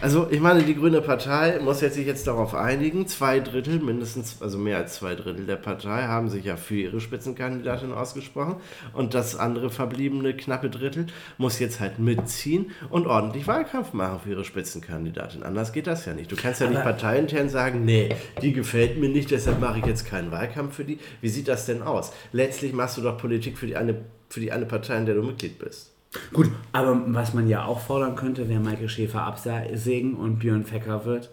Also 0.00 0.28
ich 0.30 0.40
meine, 0.40 0.62
die 0.62 0.76
Grüne 0.76 1.00
Partei 1.00 1.58
muss 1.60 1.80
jetzt 1.80 1.94
sich 1.94 2.06
jetzt 2.06 2.26
darauf 2.26 2.54
einigen, 2.54 3.06
zwei 3.08 3.40
Drittel, 3.40 3.80
mindestens, 3.80 4.40
also 4.40 4.56
mehr 4.56 4.76
als 4.78 4.94
zwei 4.94 5.14
Drittel 5.16 5.44
der 5.46 5.56
Partei 5.56 6.04
haben 6.04 6.28
sich 6.28 6.44
ja 6.44 6.56
für 6.56 6.76
ihre 6.76 7.00
Spitzenkandidatin 7.00 7.92
ausgesprochen 7.92 8.56
und 8.92 9.14
das 9.14 9.34
andere 9.36 9.70
verbliebene 9.70 10.34
knappe 10.34 10.70
Drittel 10.70 11.06
muss 11.36 11.58
jetzt 11.58 11.80
halt 11.80 11.98
mitziehen 11.98 12.70
und 12.90 13.06
ordentlich 13.06 13.46
Wahlkampf 13.48 13.92
machen 13.92 14.20
für 14.22 14.30
ihre 14.30 14.44
Spitzenkandidatin. 14.44 15.42
Anders 15.42 15.72
geht 15.72 15.88
das 15.88 16.06
ja 16.06 16.14
nicht. 16.14 16.30
Du 16.30 16.36
kannst 16.36 16.60
ja 16.60 16.68
nicht 16.68 16.82
parteiintern 16.82 17.48
sagen, 17.48 17.84
nee, 17.84 18.10
die 18.40 18.52
gefällt 18.52 18.98
mir 18.98 19.08
nicht, 19.08 19.30
deshalb 19.32 19.60
mache 19.60 19.80
ich 19.80 19.86
jetzt 19.86 20.06
keinen 20.06 20.30
Wahlkampf 20.30 20.76
für 20.76 20.84
die. 20.84 20.98
Wie 21.20 21.28
sieht 21.28 21.48
das 21.48 21.66
denn 21.66 21.82
aus? 21.82 22.12
Letztlich 22.30 22.72
machst 22.72 22.96
du 22.98 23.02
doch 23.02 23.18
Politik 23.18 23.58
für 23.58 23.66
die 23.66 23.76
eine, 23.76 23.96
für 24.28 24.40
die 24.40 24.52
eine 24.52 24.66
Partei, 24.66 24.96
in 24.96 25.06
der 25.06 25.16
du 25.16 25.22
Mitglied 25.22 25.58
bist. 25.58 25.91
Gut, 26.32 26.50
aber 26.72 27.00
was 27.06 27.34
man 27.34 27.48
ja 27.48 27.64
auch 27.64 27.80
fordern 27.80 28.16
könnte, 28.16 28.48
wäre 28.48 28.60
Michael 28.60 28.88
Schäfer 28.88 29.22
absägen 29.22 30.14
und 30.14 30.38
Björn 30.38 30.64
Fecker 30.64 31.04
wird 31.04 31.30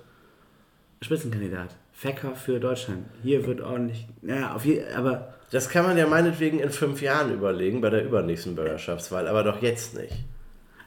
Spitzenkandidat. 1.01 1.75
Fecker 1.93 2.35
für 2.35 2.59
Deutschland. 2.59 3.05
Hier 3.23 3.45
wird 3.45 3.61
ordentlich. 3.61 4.07
Ja, 4.21 4.53
auf 4.55 4.65
je, 4.65 4.83
aber. 4.95 5.33
Das 5.51 5.67
kann 5.69 5.85
man 5.85 5.97
ja 5.97 6.05
meinetwegen 6.07 6.59
in 6.59 6.69
fünf 6.69 7.01
Jahren 7.01 7.33
überlegen, 7.33 7.81
bei 7.81 7.89
der 7.89 8.05
übernächsten 8.05 8.55
Bürgerschaftswahl, 8.55 9.27
aber 9.27 9.43
doch 9.43 9.61
jetzt 9.61 9.97
nicht. 9.97 10.13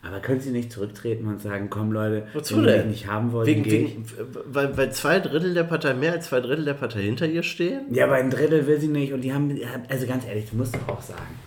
Aber 0.04 0.20
können 0.20 0.40
Sie 0.40 0.50
nicht 0.50 0.72
zurücktreten 0.72 1.26
und 1.28 1.40
sagen, 1.40 1.68
komm 1.70 1.92
Leute, 1.92 2.26
Wozu 2.32 2.56
wenn 2.56 2.64
denn? 2.64 2.88
nicht 2.88 3.06
haben 3.06 3.32
wollt, 3.32 3.46
Wegen, 3.46 3.64
wegen, 3.64 4.04
weil, 4.46 4.76
weil 4.76 4.92
zwei 4.92 5.20
Drittel 5.20 5.54
der 5.54 5.62
Partei, 5.64 5.94
mehr 5.94 6.12
als 6.12 6.26
zwei 6.26 6.40
Drittel 6.40 6.64
der 6.64 6.74
Partei 6.74 7.02
hinter 7.02 7.26
ihr 7.26 7.42
stehen? 7.42 7.82
Ja, 7.90 8.06
aber 8.06 8.14
ein 8.14 8.30
Drittel 8.30 8.66
will 8.66 8.80
sie 8.80 8.88
nicht 8.88 9.12
und 9.12 9.20
die 9.20 9.32
haben, 9.32 9.56
also 9.88 10.06
ganz 10.06 10.26
ehrlich, 10.26 10.48
du 10.50 10.56
musst 10.56 10.74
doch 10.74 10.88
auch 10.88 11.02
sagen, 11.02 11.38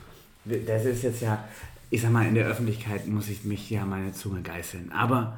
das 0.46 0.86
ist 0.86 1.04
jetzt 1.04 1.22
ja, 1.22 1.44
ich 1.92 2.02
sag 2.02 2.12
mal, 2.12 2.26
in 2.28 2.36
der 2.36 2.46
Öffentlichkeit 2.48 3.08
muss 3.08 3.30
ich 3.30 3.44
mich 3.44 3.70
ja 3.70 3.86
meine 3.86 4.12
Zunge 4.14 4.42
geißeln, 4.42 4.92
aber 4.92 5.38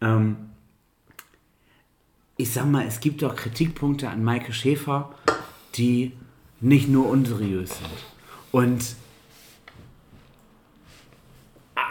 ähm, 0.00 0.36
ich 2.36 2.52
sag 2.52 2.66
mal, 2.66 2.86
es 2.86 3.00
gibt 3.00 3.22
doch 3.22 3.36
Kritikpunkte 3.36 4.08
an 4.08 4.24
Maike 4.24 4.52
Schäfer, 4.52 5.14
die 5.74 6.12
nicht 6.60 6.88
nur 6.88 7.08
unseriös 7.08 7.70
sind. 7.70 7.90
Und 8.52 8.96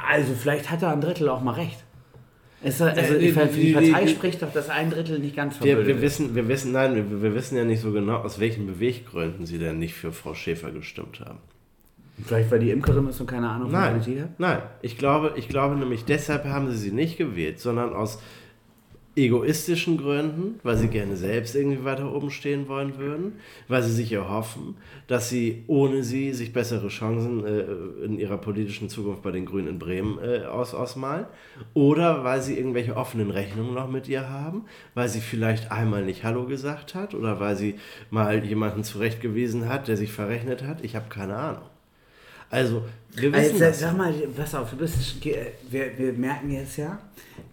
also 0.08 0.34
vielleicht 0.34 0.70
hat 0.72 0.82
er 0.82 0.92
ein 0.92 1.02
Drittel 1.02 1.30
auch 1.30 1.42
mal 1.42 1.54
recht. 1.54 1.84
Es, 2.62 2.82
also 2.82 3.00
Äh, 3.00 3.32
für 3.32 3.46
die 3.48 3.62
die- 3.68 3.74
Partei 3.74 4.06
die- 4.06 4.12
spricht 4.12 4.42
doch, 4.42 4.52
dass 4.52 4.70
ein 4.70 4.90
Drittel 4.90 5.20
nicht 5.20 5.36
ganz 5.36 5.54
Wir, 5.62 5.76
verbildet 5.76 5.88
wir, 5.88 5.96
ist. 5.96 6.02
wissen, 6.20 6.36
wir 6.36 6.48
wissen, 6.48 6.72
nein, 6.74 6.96
wir, 6.96 7.22
wir 7.22 7.34
wissen 7.36 7.56
ja 7.56 7.64
nicht 7.64 7.82
so 7.82 7.92
genau, 7.94 8.18
aus 8.18 8.40
welchen 8.40 8.66
Beweggründen 8.68 9.46
sie 9.46 9.60
denn 9.60 9.80
nicht 9.80 9.94
für 9.94 10.12
Frau 10.12 10.34
Schäfer 10.34 10.72
gestimmt 10.72 11.22
haben. 11.22 11.40
Vielleicht 12.26 12.52
weil 12.52 12.60
die 12.60 12.72
Imkerin 12.72 13.08
ist 13.08 13.20
und 13.22 13.28
keine 13.28 13.50
Ahnung 13.50 13.70
von 13.70 13.80
Nein, 13.80 13.94
Politik 14.02 14.22
hat? 14.22 14.40
nein. 14.40 14.62
Ich 14.82 14.98
glaube, 14.98 15.34
ich 15.36 15.48
glaube 15.50 15.76
nämlich, 15.76 16.06
deshalb 16.06 16.46
haben 16.46 16.70
sie 16.72 16.78
sie 16.78 16.92
nicht 16.92 17.18
gewählt, 17.18 17.60
sondern 17.60 17.94
aus 17.94 18.20
egoistischen 19.16 19.98
Gründen, 19.98 20.60
weil 20.64 20.78
sie 20.78 20.88
gerne 20.88 21.18
selbst 21.18 21.56
irgendwie 21.56 21.84
weiter 21.84 22.14
oben 22.14 22.32
stehen 22.32 22.68
wollen 22.70 22.98
würden, 22.98 23.34
weil 23.68 23.84
sie 23.84 23.92
sich 23.92 24.14
erhoffen, 24.14 24.76
dass 25.08 25.30
sie 25.30 25.64
ohne 25.68 26.04
sie 26.04 26.32
sich 26.34 26.54
bessere 26.54 26.88
Chancen 26.88 27.46
äh, 27.46 28.06
in 28.06 28.18
ihrer 28.18 28.38
politischen 28.38 28.88
Zukunft 28.88 29.22
bei 29.22 29.32
den 29.32 29.46
Grünen 29.46 29.68
in 29.68 29.80
Bremen 29.80 30.20
äh, 30.24 30.46
aus, 30.46 30.74
ausmalen, 30.74 31.26
oder 31.74 32.24
weil 32.24 32.42
sie 32.42 32.58
irgendwelche 32.58 32.96
offenen 32.96 33.32
Rechnungen 33.32 33.74
noch 33.74 33.90
mit 33.90 34.08
ihr 34.08 34.30
haben, 34.30 34.66
weil 34.94 35.10
sie 35.10 35.22
vielleicht 35.22 35.72
einmal 35.72 36.06
nicht 36.06 36.24
Hallo 36.24 36.46
gesagt 36.46 36.96
hat 36.96 37.14
oder 37.14 37.40
weil 37.40 37.58
sie 37.58 37.76
mal 38.12 38.46
jemanden 38.46 38.84
zurechtgewiesen 38.84 39.68
hat, 39.68 39.88
der 39.88 39.98
sich 39.98 40.12
verrechnet 40.14 40.64
hat. 40.64 40.82
Ich 40.84 40.96
habe 40.96 41.10
keine 41.10 41.36
Ahnung. 41.36 41.64
Also, 42.52 42.84
wir 43.16 43.32
wissen 43.34 43.54
Also, 43.54 43.60
das. 43.60 43.80
sag 43.80 43.98
mal, 43.98 44.12
pass 44.36 44.56
auf, 44.56 44.72
du 44.72 44.78
bist, 44.78 44.98
wir, 45.24 45.98
wir 45.98 46.14
merken 46.14 46.52
jetzt 46.52 46.78
ja, 46.78 47.00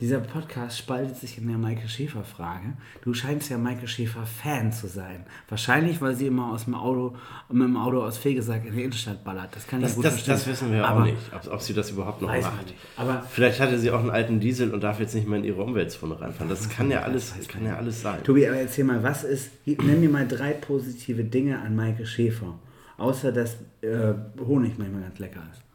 dieser 0.01 0.19
Podcast 0.21 0.79
spaltet 0.79 1.17
sich 1.17 1.39
in 1.39 1.47
der 1.49 1.57
Maike 1.59 1.89
Schäfer-Frage. 1.89 2.75
Du 3.03 3.15
scheinst 3.15 3.51
ja 3.51 3.57
Maike 3.59 3.87
Schäfer-Fan 3.87 4.73
zu 4.73 4.89
sein. 4.89 5.25
Wahrscheinlich, 5.49 6.01
weil 6.03 6.15
sie 6.15 6.27
immer 6.27 6.53
aus 6.53 6.65
dem 6.65 6.75
Auto, 6.75 7.15
mit 7.51 7.67
dem 7.69 7.77
Auto 7.77 8.03
aus 8.03 8.19
Fegesack 8.19 8.67
in 8.67 8.75
die 8.75 8.83
Innenstadt 8.83 9.23
ballert. 9.25 9.55
Das 9.55 9.67
kann 9.67 9.81
ich 9.81 9.87
Das, 9.87 9.95
gut 9.97 10.05
das, 10.05 10.13
verstehen. 10.15 10.35
das 10.35 10.47
wissen 10.47 10.73
wir 10.73 10.85
Aber 10.87 11.01
auch 11.03 11.05
nicht, 11.05 11.17
ob, 11.35 11.53
ob 11.53 11.61
sie 11.63 11.73
das 11.73 11.91
überhaupt 11.91 12.21
noch 12.21 12.29
macht. 12.29 12.75
Aber 12.97 13.23
Vielleicht 13.31 13.61
hatte 13.61 13.79
sie 13.79 13.91
auch 13.91 14.01
einen 14.01 14.11
alten 14.11 14.41
Diesel 14.41 14.73
und 14.75 14.83
darf 14.83 14.99
jetzt 15.01 15.15
nicht 15.15 15.29
mehr 15.29 15.39
in 15.39 15.45
ihre 15.45 15.63
Umweltzone 15.63 16.21
reinfahren. 16.21 16.49
Das 16.49 16.69
kann 16.69 16.91
ja 16.91 17.03
alles, 17.03 17.33
kann 17.49 17.65
ja 17.65 17.77
alles 17.77 18.03
sein. 18.03 18.23
Tobi, 18.25 18.47
aber 18.49 18.57
erzähl 18.59 18.85
mal, 18.85 19.03
was 19.03 19.25
ist, 19.25 19.51
nenn 19.67 20.01
mir 20.01 20.11
mal 20.11 20.27
drei 20.29 20.53
positive 20.53 21.25
Dinge 21.25 21.61
an 21.61 21.75
Maike 21.77 22.07
Schäfer. 22.07 22.59
Außer, 22.99 23.33
dass 23.33 23.57
äh, 23.83 24.15
Honig 24.39 24.79
manchmal 24.79 25.03
ganz 25.03 25.19
lecker 25.19 25.43
ist. 25.53 25.67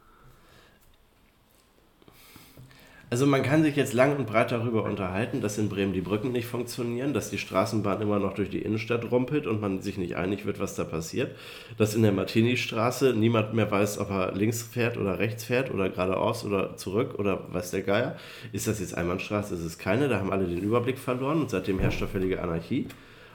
Also 3.12 3.26
man 3.26 3.44
kann 3.44 3.62
sich 3.62 3.76
jetzt 3.76 3.92
lang 3.92 4.16
und 4.16 4.26
breit 4.26 4.54
darüber 4.54 4.86
unterhalten, 4.86 5.42
dass 5.42 5.58
in 5.58 5.68
Bremen 5.68 5.92
die 5.92 6.00
Brücken 6.00 6.32
nicht 6.32 6.46
funktionieren, 6.46 7.14
dass 7.14 7.30
die 7.30 7.38
Straßenbahn 7.38 8.02
immer 8.02 8.20
noch 8.20 8.36
durch 8.36 8.50
die 8.50 8.62
Innenstadt 8.62 9.12
rumpelt 9.12 9.48
und 9.48 9.60
man 9.60 9.82
sich 9.82 9.98
nicht 9.98 10.16
einig 10.16 10.46
wird, 10.46 10.62
was 10.62 10.76
da 10.76 10.86
passiert. 10.86 11.36
Dass 11.78 11.94
in 11.94 12.04
der 12.04 12.14
Martini-Straße 12.14 13.14
niemand 13.14 13.54
mehr 13.54 13.70
weiß, 13.70 14.00
ob 14.00 14.12
er 14.12 14.32
links 14.32 14.64
fährt 14.64 14.96
oder 14.96 15.20
rechts 15.20 15.44
fährt 15.44 15.72
oder 15.72 15.90
geradeaus 15.90 16.46
oder 16.46 16.78
zurück 16.78 17.16
oder 17.20 17.54
weiß 17.54 17.72
der 17.72 17.82
Geier. 17.82 18.16
Ist 18.54 18.68
das 18.68 18.80
jetzt 18.80 18.98
Einbahnstraße? 18.98 19.56
Ist 19.56 19.66
es 19.66 19.78
keine? 19.78 20.08
Da 20.08 20.18
haben 20.18 20.32
alle 20.32 20.48
den 20.48 20.62
Überblick 20.62 20.98
verloren 20.98 21.42
und 21.42 21.50
seitdem 21.50 21.80
herrscht 21.80 22.02
da 22.02 22.08
völlige 22.08 22.42
Anarchie. 22.42 22.88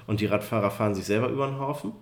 Und 0.07 0.23
die 0.23 0.27
Radfahrer 0.27 0.71
fahren 0.71 0.95
sich 0.95 1.05
selber 1.05 1.29
über 1.29 1.49
den 1.49 1.59
Haufen. 1.59 1.93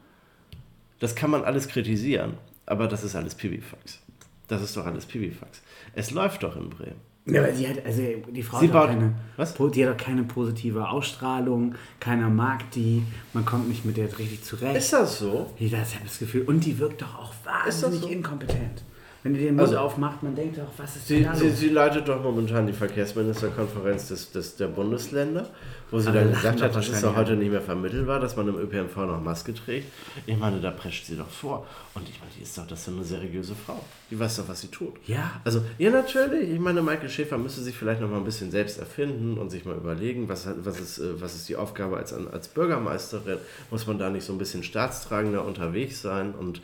Das 1.01 1.15
kann 1.15 1.31
man 1.31 1.45
alles 1.45 1.69
kritisieren, 1.69 2.35
aber 2.67 2.87
das 2.89 3.05
ist 3.05 3.15
alles 3.17 3.35
Pipifax. 3.35 4.01
Das 4.49 4.63
ist 4.63 4.77
doch 4.77 4.87
alles 4.87 5.07
Pipifax. 5.07 5.63
Es 5.95 6.11
läuft 6.11 6.43
doch 6.43 6.57
in 6.57 6.71
Bremen. 6.71 7.01
Ja, 7.27 7.43
aber 7.43 7.55
sie 7.55 7.67
hat, 7.67 7.85
also 7.87 8.03
die 8.31 8.43
Frau 8.43 8.59
Sie 8.61 8.67
hat, 8.67 8.73
baut- 8.75 8.89
keine, 8.89 9.15
was? 9.39 9.55
die 9.73 9.87
hat 9.87 9.95
doch 9.99 10.05
keine 10.05 10.25
positive 10.25 10.87
Ausstrahlung, 10.91 11.75
keiner 11.99 12.29
mag 12.29 12.71
die, 12.73 13.03
man 13.33 13.47
kommt 13.47 13.67
nicht 13.69 13.87
mit 13.87 13.97
der 13.97 14.07
richtig 14.19 14.45
zurecht. 14.45 14.77
Ist 14.77 14.93
das 14.93 15.19
so? 15.21 15.51
ich 15.59 15.73
habe 15.75 15.85
das 16.05 16.19
Gefühl, 16.19 16.43
und 16.43 16.61
die 16.61 16.79
wirkt 16.79 17.01
doch 17.01 17.19
auch 17.19 17.33
wahnsinnig 17.45 18.01
so? 18.01 18.09
inkompetent. 18.09 18.85
Wenn 19.25 19.33
die 19.33 19.41
den 19.41 19.57
Mund 19.57 19.69
Also- 19.69 19.79
aufmacht, 19.79 20.23
man 20.23 20.35
denkt 20.37 20.59
doch, 20.59 20.69
was 20.77 20.97
ist 20.97 21.09
Sie, 21.09 21.27
sie, 21.35 21.49
sie 21.51 21.69
leitet 21.71 22.07
doch 22.07 22.23
momentan 22.23 22.67
die 22.67 22.75
Verkehrsministerkonferenz 22.75 24.09
des, 24.09 24.31
des, 24.33 24.57
der 24.57 24.67
Bundesländer, 24.69 25.49
wo 25.91 25.99
sie 25.99 26.09
Aber 26.11 26.19
dann 26.21 26.33
gesagt 26.33 26.61
hat, 26.61 26.77
das 26.77 26.89
ist 26.91 27.03
doch 27.03 27.17
heute 27.17 27.35
nicht 27.35 27.51
mehr 27.51 27.63
vermittelbar, 27.63 28.21
dass 28.21 28.37
man 28.37 28.49
im 28.49 28.57
ÖPNV 28.59 28.95
noch 28.99 29.23
Maske 29.23 29.55
trägt. 29.55 29.91
Ich 30.27 30.37
meine, 30.37 30.61
da 30.61 30.71
prescht 30.71 31.07
sie 31.07 31.17
doch 31.17 31.29
vor. 31.29 31.67
Und 31.95 32.07
ich 32.07 32.21
meine, 32.21 32.33
die 32.37 32.43
ist 32.43 32.57
doch 32.59 32.67
das 32.67 32.83
ist 32.83 32.89
eine 32.89 33.03
seriöse 33.03 33.55
Frau. 33.55 33.83
Die 34.11 34.19
weiß 34.21 34.37
doch, 34.37 34.49
was 34.49 34.61
sie 34.61 34.69
tut. 34.69 34.93
Ja. 35.07 35.41
Also, 35.43 35.63
ja, 35.79 35.91
natürlich. 35.91 36.51
Ich 36.51 36.61
meine, 36.61 36.83
Michael 36.83 37.09
Schäfer 37.09 37.39
müsste 37.39 37.63
sich 37.63 37.75
vielleicht 37.75 38.03
noch 38.03 38.11
mal 38.11 38.19
ein 38.19 38.25
bisschen 38.25 38.51
selbst 38.51 38.79
erfinden 38.79 39.39
und 39.39 39.49
sich 39.49 39.65
mal 39.65 39.75
überlegen, 39.77 40.29
was, 40.29 40.47
was, 40.59 40.79
ist, 40.81 40.99
äh, 40.99 41.19
was 41.21 41.35
ist 41.35 41.49
die 41.49 41.57
Aufgabe 41.57 41.97
als, 41.97 42.13
als 42.13 42.49
Bürgermeisterin? 42.49 43.39
Muss 43.71 43.87
man 43.87 43.99
da 43.99 44.11
nicht 44.11 44.25
so 44.27 44.35
ein 44.35 44.39
bisschen 44.39 44.63
staatstragender 44.63 45.47
unterwegs 45.47 46.03
sein 46.03 46.35
und 46.35 46.61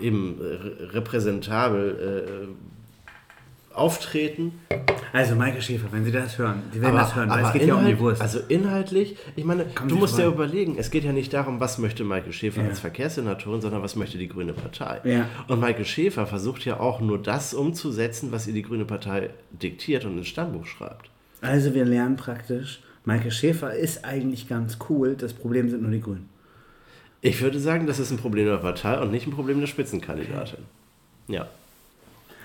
eben 0.00 0.38
äh, 0.40 0.84
repräsentabel 0.96 2.48
äh, 3.70 3.74
auftreten? 3.74 4.52
Also, 5.12 5.34
Maike 5.36 5.62
Schäfer, 5.62 5.86
wenn 5.90 6.04
Sie 6.04 6.10
das 6.12 6.36
hören, 6.36 6.62
Sie 6.72 6.80
werden 6.82 6.90
Aber, 6.96 7.00
das 7.04 7.14
hören, 7.16 7.30
weil 7.30 7.44
es 7.44 7.52
geht 7.52 7.62
ja 7.66 7.74
um 7.74 7.84
die 7.86 7.92
inhalt- 7.92 7.98
Wurst. 8.00 8.20
Also 8.20 8.40
inhaltlich, 8.48 9.16
ich 9.36 9.44
meine, 9.44 9.64
Kommen 9.64 9.88
du 9.88 9.94
Sie 9.94 10.00
musst 10.00 10.18
ja 10.18 10.24
vorbei. 10.24 10.44
überlegen, 10.44 10.76
es 10.78 10.90
geht 10.90 11.04
ja 11.04 11.12
nicht 11.12 11.32
darum, 11.32 11.60
was 11.60 11.78
möchte 11.78 12.04
Michael 12.04 12.32
Schäfer 12.32 12.62
Ja. 12.62 12.68
als 12.68 12.80
Verkehrssenatorin, 12.80 13.60
sondern 13.62 13.82
was 13.82 13.96
möchte 13.96 14.18
die 14.18 14.28
Grüne 14.28 14.52
Partei. 14.52 15.00
Ja. 15.04 15.26
Und 15.46 15.60
Michael 15.60 15.86
Schäfer 15.86 16.26
versucht 16.26 16.64
ja 16.66 16.78
auch 16.78 17.00
nur 17.00 17.18
das 17.22 17.54
umzusetzen, 17.54 18.32
was 18.32 18.46
ihr 18.46 18.52
die 18.54 18.62
Grüne 18.62 18.84
Partei 18.84 19.30
diktiert 19.50 20.04
und 20.04 20.18
ins 20.18 20.28
Stammbuch 20.28 20.66
schreibt. 20.66 21.10
also, 21.40 21.72
wir 21.74 21.84
lernen 21.86 22.16
praktisch, 22.16 22.80
Maike 23.04 23.30
Schäfer 23.30 23.72
ist 23.74 24.04
eigentlich 24.04 24.48
ganz 24.48 24.76
cool, 24.90 25.14
das 25.14 25.32
Problem 25.32 25.70
sind 25.70 25.80
nur 25.82 25.90
die 25.90 26.00
Grünen. 26.02 26.28
Ich 27.20 27.40
würde 27.40 27.58
sagen, 27.58 27.86
das 27.86 27.98
ist 27.98 28.10
ein 28.10 28.18
Problem 28.18 28.46
der 28.46 28.58
Partei 28.58 28.98
und 29.00 29.10
nicht 29.10 29.26
ein 29.26 29.32
Problem 29.32 29.60
der 29.60 29.66
Spitzenkandidatin. 29.66 30.64
Ja. 31.26 31.48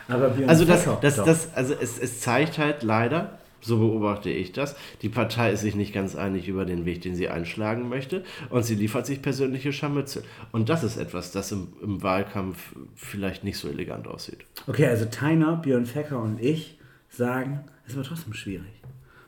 Aber 0.07 0.29
Björn 0.29 0.49
Also 0.49 0.65
das, 0.65 0.83
Fecker- 0.83 0.99
das, 1.01 1.15
das, 1.17 1.53
also 1.53 1.73
es, 1.79 1.99
es 1.99 2.19
zeigt 2.19 2.57
halt 2.57 2.83
leider, 2.83 3.37
so 3.61 3.77
beobachte 3.77 4.29
ich 4.29 4.51
das, 4.51 4.75
die 5.01 5.07
Partei 5.09 5.53
ist 5.53 5.61
sich 5.61 5.75
nicht 5.75 5.93
ganz 5.93 6.15
einig 6.15 6.47
über 6.49 6.65
den 6.65 6.85
Weg, 6.85 7.01
den 7.01 7.15
sie 7.15 7.29
einschlagen 7.29 7.87
möchte 7.87 8.25
und 8.49 8.63
sie 8.63 8.75
liefert 8.75 9.05
sich 9.05 9.21
persönliche 9.21 9.71
Scharmützel. 9.71 10.23
Und 10.51 10.67
das 10.69 10.83
ist 10.83 10.97
etwas, 10.97 11.31
das 11.31 11.51
im, 11.53 11.69
im 11.81 12.01
Wahlkampf 12.03 12.57
vielleicht 12.95 13.43
nicht 13.45 13.57
so 13.57 13.69
elegant 13.69 14.07
aussieht. 14.07 14.39
Okay, 14.67 14.87
also 14.87 15.05
Tyner, 15.05 15.55
Björn 15.57 15.85
Fecker 15.85 16.21
und 16.21 16.41
ich 16.41 16.77
sagen, 17.09 17.61
es 17.87 17.95
wird 17.95 18.07
trotzdem 18.07 18.33
schwierig. 18.33 18.81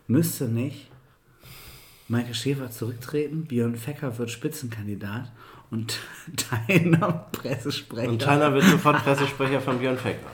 Müsste 0.07 0.45
nicht 0.45 0.89
Maike 2.07 2.35
Schäfer 2.35 2.69
zurücktreten, 2.69 3.45
Björn 3.45 3.75
Fecker 3.77 4.17
wird 4.17 4.29
Spitzenkandidat 4.29 5.31
und 5.71 5.99
Tyner 6.67 7.27
Pressesprecher. 7.31 8.09
Und 8.09 8.19
Tyner 8.19 8.53
wird 8.53 8.63
sofort 8.63 9.03
Pressesprecher 9.03 9.61
von 9.61 9.79
Björn 9.79 9.97
Fecker. 9.97 10.31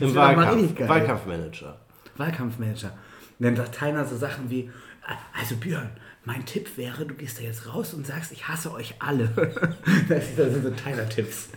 Im 0.00 0.08
doch 0.08 0.14
Wahlkampf. 0.14 0.78
Wahlkampfmanager. 0.88 1.78
Wahlkampfmanager. 2.16 2.92
Und 3.38 3.46
dann 3.46 3.56
sagt 3.56 3.80
so 4.06 4.16
Sachen 4.16 4.50
wie, 4.50 4.70
also 5.38 5.56
Björn, 5.56 5.90
mein 6.24 6.46
Tipp 6.46 6.76
wäre, 6.76 7.04
du 7.04 7.14
gehst 7.14 7.40
da 7.40 7.42
jetzt 7.42 7.66
raus 7.66 7.94
und 7.94 8.06
sagst, 8.06 8.30
ich 8.30 8.46
hasse 8.46 8.72
euch 8.72 8.94
alle. 9.00 9.28
das 10.08 10.36
sind 10.36 10.62
so 10.62 10.70
Tyler-Tipps. 10.70 11.48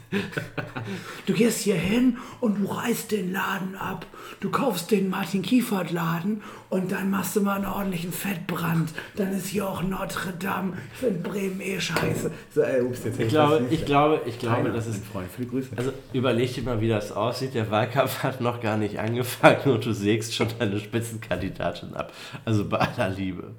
du 1.28 1.34
gehst 1.34 1.62
hier 1.62 1.76
hin 1.76 2.18
und 2.42 2.60
du 2.60 2.66
reißt 2.66 3.12
den 3.12 3.32
Laden 3.32 3.76
ab. 3.76 4.08
Du 4.40 4.50
kaufst 4.50 4.90
den 4.90 5.10
Martin 5.10 5.44
Kiefert-Laden 5.44 6.42
und 6.70 6.92
dann 6.92 7.12
machst 7.12 7.36
du 7.36 7.42
mal 7.42 7.58
einen 7.58 7.68
ordentlichen 7.68 8.12
Fettbrand. 8.12 8.92
Dann 9.16 9.34
ist 9.34 9.48
hier 9.48 9.70
auch 9.70 9.84
Notre 9.84 10.34
Dame. 10.34 10.74
Ich 10.94 11.00
finde 11.00 11.30
Bremen 11.30 11.62
eh 11.62 11.80
scheiße. 11.80 12.32
So, 12.56 12.62
ey, 12.62 12.82
ups, 12.82 13.04
jetzt 13.06 13.20
Ich 13.20 13.28
glaube, 13.28 13.68
ich 13.70 13.86
glaube, 13.86 14.22
ich 14.26 14.40
glaube, 14.40 14.64
Tyler, 14.64 14.74
das 14.74 14.88
ist. 14.88 15.06
Freund. 15.06 15.30
Viele 15.36 15.48
Grüße. 15.48 15.70
Also 15.76 15.94
überleg 16.12 16.56
dir 16.56 16.64
mal, 16.64 16.82
wie 16.82 16.90
das 16.90 17.12
aussieht. 17.12 17.54
Der 17.54 17.70
Wahlkampf 17.70 18.20
hat 18.24 18.42
noch 18.42 18.62
gar 18.62 18.78
nicht 18.78 18.98
angefangen 18.98 19.74
und 19.74 19.86
du 19.86 19.94
sägst 19.94 20.34
schon 20.34 20.48
deine 20.58 20.80
Spitzenkandidatin 20.80 21.94
ab. 21.94 22.12
Also 22.46 22.68
bei 22.68 22.80
aller 22.80 23.10
Liebe. 23.10 23.54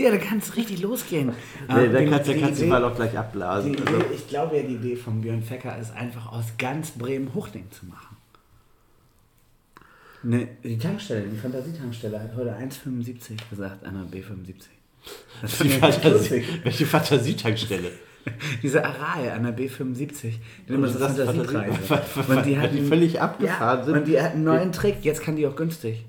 Ja, 0.00 0.10
da 0.10 0.16
kann 0.18 0.38
es 0.38 0.56
richtig 0.56 0.80
losgehen. 0.82 1.32
Nee, 1.68 1.88
die- 1.88 2.10
kannst, 2.10 2.28
die 2.30 2.40
kannst 2.40 2.60
du 2.62 2.66
mal 2.66 2.82
auch 2.84 2.94
gleich 2.96 3.16
abblasen. 3.18 3.72
Die 3.74 3.82
Also, 3.86 3.98
ich 4.14 4.26
glaube 4.28 4.56
ja, 4.56 4.62
die 4.62 4.74
Idee 4.76 4.96
von 4.96 5.20
Björn 5.20 5.42
Fecker 5.42 5.76
ist 5.78 5.94
einfach 5.94 6.32
aus 6.32 6.44
ganz 6.58 6.92
Bremen 6.92 7.34
Hochding 7.34 7.70
zu 7.70 7.86
machen. 7.86 8.16
Ne, 10.22 10.48
die 10.62 10.76
Tankstelle, 10.78 11.22
die 11.28 11.36
Fantasietankstelle 11.36 12.20
hat 12.20 12.34
heute 12.36 12.54
1,75 12.54 13.36
gesagt 13.48 13.82
der 13.82 13.92
B75. 14.20 14.54
Das 15.40 15.58
die 15.58 15.68
fand 15.70 15.74
ich 15.74 15.82
echt 15.82 16.02
Fantasie, 16.02 16.44
welche 16.62 16.86
Fantasietankstelle? 16.86 17.90
Diese 18.62 18.84
Arae 18.84 19.32
an 19.32 19.44
der 19.44 19.56
B75, 19.56 20.34
die 20.68 20.72
immer 20.74 20.88
Und 20.88 20.92
so 20.92 20.98
das 20.98 21.16
Fantasiekreise. 21.16 21.72
Fantasie- 21.72 22.18
Und 22.18 22.26
die, 22.26 22.28
weil 22.28 22.42
die 22.44 22.58
hatten, 22.58 22.86
völlig 22.88 23.20
abgefahren 23.20 23.78
ja, 23.78 23.84
sind. 23.86 23.94
Und 23.96 24.04
die 24.08 24.20
hat 24.20 24.32
einen 24.32 24.44
neuen 24.44 24.72
Trick, 24.72 24.96
jetzt 25.02 25.22
kann 25.22 25.36
die 25.36 25.46
auch 25.46 25.56
günstig. 25.56 26.04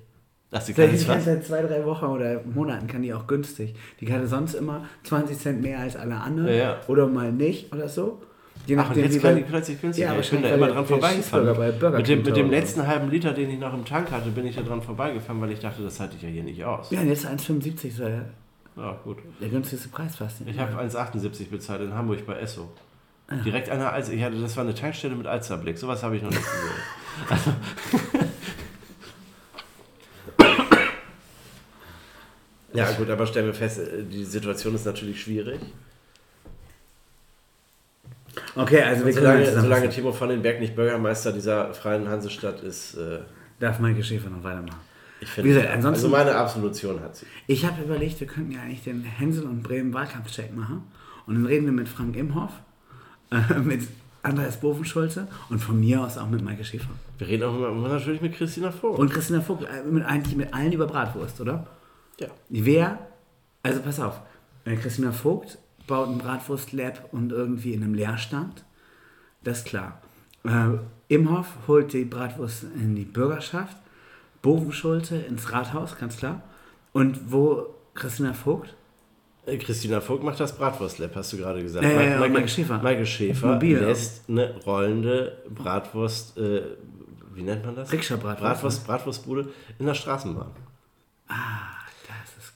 Ach, 0.53 0.59
kann 0.59 0.91
die 0.91 1.05
kann 1.05 1.17
was? 1.17 1.25
seit 1.25 1.45
zwei, 1.45 1.61
drei 1.61 1.85
Wochen 1.85 2.05
oder 2.05 2.41
Monaten 2.43 2.85
kann 2.87 3.01
die 3.01 3.13
auch 3.13 3.25
günstig. 3.25 3.73
Die 4.01 4.11
hatte 4.11 4.27
sonst 4.27 4.53
immer 4.53 4.85
20 5.03 5.39
Cent 5.39 5.61
mehr 5.61 5.79
als 5.79 5.95
alle 5.95 6.15
anderen. 6.15 6.49
Ja, 6.49 6.55
ja. 6.55 6.81
Oder 6.87 7.07
mal 7.07 7.31
nicht 7.31 7.73
oder 7.73 7.87
so. 7.87 8.21
Je 8.67 8.75
Ach, 8.75 8.81
und 8.81 8.87
nachdem, 8.89 9.03
jetzt 9.05 9.21
kann 9.21 9.35
die 9.37 9.41
plötzlich 9.43 9.81
günstig. 9.81 10.03
Ja, 10.03 10.19
ich 10.19 10.29
bin 10.29 10.41
da 10.43 10.49
immer 10.49 10.67
dran 10.67 10.85
vorbeigefahren. 10.85 11.71
Mit 11.95 12.07
dem, 12.07 12.21
mit 12.21 12.35
dem 12.35 12.51
letzten 12.51 12.85
halben 12.85 13.09
Liter, 13.09 13.31
den 13.31 13.49
ich 13.49 13.59
noch 13.59 13.73
im 13.73 13.85
Tank 13.85 14.11
hatte, 14.11 14.29
bin 14.29 14.45
ich 14.45 14.55
da 14.55 14.61
dran 14.61 14.81
vorbeigefahren, 14.81 15.41
weil 15.41 15.51
ich 15.51 15.59
dachte, 15.59 15.81
das 15.83 15.99
halte 15.99 16.17
ich 16.17 16.21
ja 16.21 16.29
hier 16.29 16.43
nicht 16.43 16.63
aus. 16.63 16.91
Ja, 16.91 16.99
und 16.99 17.07
jetzt 17.07 17.25
1,75 17.25 17.95
soll 17.95 18.09
der, 18.09 18.25
Ja, 18.83 18.99
gut. 19.03 19.17
der 19.39 19.49
günstigste 19.49 19.87
Preis 19.89 20.17
fast. 20.17 20.41
Ich 20.45 20.59
habe 20.59 20.73
1,78 20.79 21.49
bezahlt 21.49 21.81
in 21.81 21.93
Hamburg 21.93 22.25
bei 22.25 22.37
Esso. 22.37 22.69
Ah. 23.27 23.35
Direkt 23.37 23.69
an 23.69 23.79
der 23.79 23.93
Alster. 23.93 24.13
Ich 24.13 24.21
hatte, 24.21 24.39
das 24.39 24.55
war 24.57 24.65
eine 24.65 24.75
Tankstelle 24.75 25.15
mit 25.15 25.25
Alsterblick. 25.25 25.77
Sowas 25.77 26.03
habe 26.03 26.17
ich 26.17 26.21
noch 26.21 26.29
nicht 26.29 26.43
gesehen. 26.43 27.55
ja, 32.73 32.91
gut, 32.93 33.09
aber 33.09 33.25
stellen 33.25 33.47
wir 33.47 33.53
fest, 33.53 33.79
äh, 33.79 34.03
die 34.03 34.23
Situation 34.23 34.75
ist 34.75 34.85
natürlich 34.85 35.21
schwierig. 35.21 35.59
Okay, 38.55 38.81
also 38.81 39.05
wir 39.05 39.13
können 39.13 39.25
Solange, 39.25 39.43
jetzt 39.43 39.61
solange. 39.61 39.89
Timo 39.89 40.11
von 40.13 40.29
den 40.29 40.41
Berg 40.41 40.59
nicht 40.59 40.75
Bürgermeister 40.75 41.33
dieser 41.33 41.73
freien 41.73 42.07
Hansestadt 42.07 42.61
ist, 42.61 42.95
äh, 42.95 43.19
Darf 43.59 43.79
Maike 43.79 44.03
Schäfer 44.03 44.29
noch 44.29 44.43
weitermachen. 44.43 44.79
ich 45.19 45.27
Wie 45.29 45.31
finde, 45.33 45.49
gesagt, 45.49 45.69
ansonsten- 45.73 46.05
also 46.05 46.09
meine 46.17 46.35
Absolution 46.35 46.99
hat 47.01 47.15
sie. 47.15 47.25
Ich 47.47 47.65
habe 47.65 47.81
überlegt, 47.83 48.19
wir 48.19 48.27
könnten 48.27 48.51
ja 48.51 48.61
eigentlich 48.61 48.83
den 48.83 49.03
Hänsel 49.03 49.43
und 49.45 49.61
Bremen 49.63 49.93
Wahlkampfcheck 49.93 50.55
machen. 50.55 50.83
Und 51.27 51.35
dann 51.35 51.45
reden 51.45 51.65
wir 51.65 51.73
mit 51.73 51.87
Frank 51.89 52.15
Imhoff, 52.15 52.51
äh, 53.31 53.59
mit 53.59 53.81
Andreas 54.23 54.59
Bovenschulze 54.59 55.27
und 55.49 55.59
von 55.59 55.79
mir 55.79 56.01
aus 56.01 56.17
auch 56.17 56.29
mit 56.29 56.41
Maike 56.43 56.63
Schäfer. 56.63 56.89
Wir 57.17 57.27
reden 57.27 57.43
auch 57.43 57.55
immer, 57.55 57.87
natürlich 57.89 58.21
mit 58.21 58.33
Christina 58.35 58.71
Vogt. 58.71 58.97
Und 58.97 59.11
Christina 59.11 59.41
Vogt, 59.41 59.63
äh, 59.63 59.83
mit, 59.89 60.05
eigentlich 60.05 60.35
mit 60.37 60.53
allen 60.53 60.71
über 60.71 60.87
Bratwurst, 60.87 61.39
oder? 61.41 61.67
Ja. 62.21 62.27
Wer, 62.49 62.99
also 63.63 63.81
pass 63.81 63.99
auf, 63.99 64.19
äh, 64.65 64.75
Christina 64.75 65.11
Vogt 65.11 65.57
baut 65.87 66.07
ein 66.09 66.17
Bratwurst-Lab 66.19 67.09
und 67.11 67.31
irgendwie 67.31 67.73
in 67.73 67.83
einem 67.83 67.93
Leerstand. 67.93 68.63
Das 69.43 69.59
ist 69.59 69.65
klar. 69.67 70.01
Äh, 70.43 70.77
Imhoff 71.07 71.47
holt 71.67 71.91
die 71.93 72.05
Bratwurst 72.05 72.63
in 72.75 72.95
die 72.95 73.03
Bürgerschaft. 73.05 73.75
Bovenschulze 74.41 75.17
ins 75.17 75.51
Rathaus, 75.51 75.97
ganz 75.99 76.17
klar. 76.17 76.41
Und 76.93 77.31
wo 77.31 77.67
Christina 77.93 78.33
Vogt? 78.33 78.73
Äh, 79.45 79.57
Christina 79.57 80.01
Vogt 80.01 80.23
macht 80.23 80.39
das 80.39 80.55
Bratwurstlab, 80.55 81.15
hast 81.15 81.33
du 81.33 81.37
gerade 81.37 81.61
gesagt. 81.61 81.83
Ja, 81.83 81.91
ja, 81.91 82.19
Ma- 82.19 82.25
ja, 82.25 82.29
Maike 82.31 82.47
Schäfer. 82.47 82.79
Maike 82.81 83.05
Schäfer 83.05 83.53
Mobil. 83.53 83.77
lässt 83.79 84.29
eine 84.29 84.55
rollende 84.65 85.37
Bratwurst, 85.49 86.37
äh, 86.37 86.61
wie 87.33 87.41
nennt 87.43 87.65
man 87.65 87.75
das? 87.75 87.91
Rikscha-Bratwurst, 87.91 88.39
Bratwurst, 88.41 88.87
Bratwurstbude 88.87 89.49
in 89.79 89.85
der 89.85 89.93
Straßenbahn. 89.95 90.51
Ah, 91.27 91.33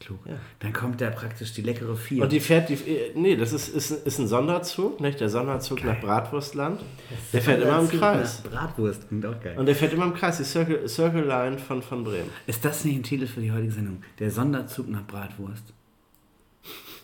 klug. 0.05 0.19
Ja. 0.25 0.35
Dann 0.59 0.73
kommt 0.73 1.01
da 1.01 1.09
praktisch 1.09 1.53
die 1.53 1.61
leckere 1.61 1.95
Vier. 1.95 2.23
Und 2.23 2.31
die 2.31 2.39
fährt, 2.39 2.69
die, 2.69 2.73
äh, 2.73 3.11
nee, 3.15 3.35
das 3.35 3.53
ist, 3.53 3.69
ist, 3.69 3.91
ist 3.91 4.19
ein 4.19 4.27
Sonderzug, 4.27 5.01
nicht? 5.01 5.19
Der 5.19 5.29
Sonderzug 5.29 5.83
nach 5.83 5.99
Bratwurstland. 5.99 6.81
Der 7.33 7.41
fährt 7.41 7.61
immer 7.61 7.79
im 7.79 7.89
Kreis. 7.89 8.41
Bratwurst, 8.41 9.07
klingt 9.07 9.25
auch 9.25 9.39
geil. 9.41 9.57
Und 9.57 9.65
der 9.65 9.75
fährt 9.75 9.93
immer 9.93 10.05
im 10.05 10.13
Kreis, 10.13 10.37
die 10.37 10.43
Circle, 10.43 10.87
Circle 10.87 11.25
Line 11.25 11.57
von, 11.57 11.81
von 11.81 12.03
Bremen. 12.03 12.29
Ist 12.47 12.63
das 12.63 12.85
nicht 12.85 12.95
ein 12.95 13.03
Titel 13.03 13.27
für 13.27 13.41
die 13.41 13.51
heutige 13.51 13.71
Sendung? 13.71 14.03
Der 14.19 14.31
Sonderzug 14.31 14.89
nach 14.89 15.05
Bratwurst. 15.05 15.73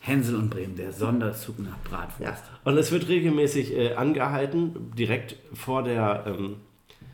Hänsel 0.02 0.36
und 0.36 0.50
Bremen, 0.50 0.76
der 0.76 0.94
Sonderzug 0.94 1.60
nach 1.60 1.78
Bratwurst. 1.84 2.44
Und 2.64 2.78
es 2.78 2.92
wird 2.92 3.08
regelmäßig 3.08 3.76
äh, 3.76 3.94
angehalten, 3.94 4.92
direkt 4.98 5.36
vor 5.54 5.84
der, 5.84 6.24
ähm, 6.26 6.58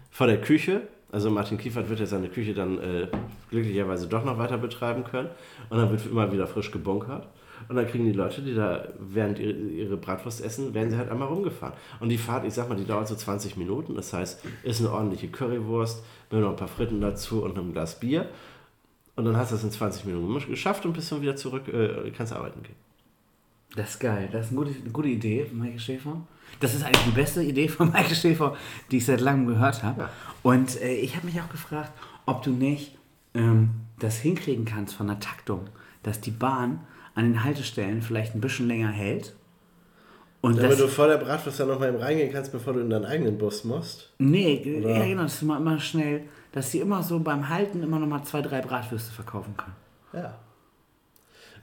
vor 0.09 0.27
der 0.27 0.39
Küche. 0.39 0.87
Also 1.11 1.29
Martin 1.31 1.57
Kiefert 1.57 1.89
wird 1.89 1.99
ja 1.99 2.05
seine 2.05 2.27
Küche 2.27 2.53
dann 2.53 2.79
äh, 2.79 3.07
glücklicherweise 3.49 4.07
doch 4.07 4.25
noch 4.25 4.37
weiter 4.37 4.57
betreiben 4.57 5.03
können. 5.03 5.29
Und 5.69 5.77
dann 5.77 5.89
wird 5.89 6.05
immer 6.05 6.31
wieder 6.31 6.47
frisch 6.47 6.71
gebunkert. 6.71 7.27
Und 7.69 7.75
dann 7.75 7.87
kriegen 7.87 8.05
die 8.05 8.13
Leute, 8.13 8.41
die 8.41 8.53
da 8.53 8.87
während 8.99 9.39
ihre, 9.39 9.97
Bratwurst 9.97 10.43
essen, 10.43 10.73
werden 10.73 10.91
sie 10.91 10.97
halt 10.97 11.09
einmal 11.09 11.27
rumgefahren. 11.27 11.73
Und 11.99 12.09
die 12.09 12.17
Fahrt, 12.17 12.45
ich 12.45 12.53
sag 12.53 12.69
mal, 12.69 12.75
die 12.75 12.85
dauert 12.85 13.07
so 13.07 13.15
20 13.15 13.57
Minuten. 13.57 13.95
Das 13.95 14.13
heißt, 14.13 14.43
ist 14.63 14.79
eine 14.79 14.91
ordentliche 14.91 15.29
Currywurst 15.29 16.03
mit 16.29 16.41
noch 16.41 16.51
ein 16.51 16.55
paar 16.55 16.67
Fritten 16.67 17.01
dazu 17.01 17.43
und 17.43 17.57
einem 17.57 17.73
Glas 17.73 17.99
Bier. 17.99 18.29
Und 19.15 19.25
dann 19.25 19.35
hast 19.35 19.51
du 19.51 19.55
es 19.55 19.63
in 19.63 19.71
20 19.71 20.05
Minuten 20.05 20.51
geschafft 20.51 20.85
und 20.85 20.93
bist 20.93 21.11
dann 21.11 21.21
wieder 21.21 21.35
zurück, 21.35 21.67
äh, 21.67 22.11
kannst 22.11 22.33
arbeiten 22.33 22.61
gehen. 22.63 22.75
Das 23.75 23.91
ist 23.91 23.99
geil. 23.99 24.29
Das 24.31 24.45
ist 24.45 24.51
eine 24.51 24.59
gute, 24.59 24.79
eine 24.79 24.91
gute 24.91 25.07
Idee 25.07 25.49
Michael 25.51 25.79
Schäfer. 25.79 26.21
Das 26.59 26.73
ist 26.73 26.83
eigentlich 26.83 27.03
die 27.05 27.11
beste 27.11 27.43
Idee 27.43 27.67
von 27.67 27.87
Michael 27.93 28.15
Schäfer, 28.15 28.55
die 28.91 28.97
ich 28.97 29.05
seit 29.05 29.21
langem 29.21 29.47
gehört 29.47 29.83
habe. 29.83 30.01
Ja. 30.03 30.09
Und 30.43 30.81
äh, 30.81 30.93
ich 30.95 31.15
habe 31.15 31.25
mich 31.27 31.39
auch 31.41 31.49
gefragt, 31.49 31.91
ob 32.25 32.43
du 32.43 32.51
nicht 32.51 32.97
ähm, 33.33 33.69
das 33.99 34.17
hinkriegen 34.17 34.65
kannst 34.65 34.95
von 34.95 35.07
der 35.07 35.19
Taktung, 35.19 35.69
dass 36.03 36.21
die 36.21 36.31
Bahn 36.31 36.81
an 37.15 37.25
den 37.25 37.43
Haltestellen 37.43 38.01
vielleicht 38.01 38.35
ein 38.35 38.41
bisschen 38.41 38.67
länger 38.67 38.89
hält. 38.89 39.35
Und 40.41 40.57
Damit 40.57 40.73
das, 40.73 40.77
du 40.79 40.87
vor 40.87 41.07
der 41.07 41.17
Bratwurst 41.17 41.59
dann 41.59 41.67
nochmal 41.67 41.95
reingehen 41.95 42.31
kannst, 42.31 42.51
bevor 42.51 42.73
du 42.73 42.79
in 42.79 42.89
deinen 42.91 43.05
eigenen 43.05 43.37
Bus 43.37 43.63
musst. 43.63 44.13
nee, 44.19 44.79
Oder- 44.79 44.97
ja 44.99 45.05
genau, 45.05 45.23
dass 45.23 45.39
du 45.39 45.45
mal 45.47 45.57
immer 45.57 45.79
schnell, 45.79 46.23
dass 46.51 46.71
sie 46.71 46.79
immer 46.79 47.01
so 47.03 47.19
beim 47.19 47.49
Halten 47.49 47.81
immer 47.83 47.97
noch 47.99 48.07
mal 48.07 48.23
zwei, 48.23 48.41
drei 48.41 48.61
Bratwürste 48.61 49.11
verkaufen 49.11 49.55
können. 49.57 49.75
Ja. 50.13 50.37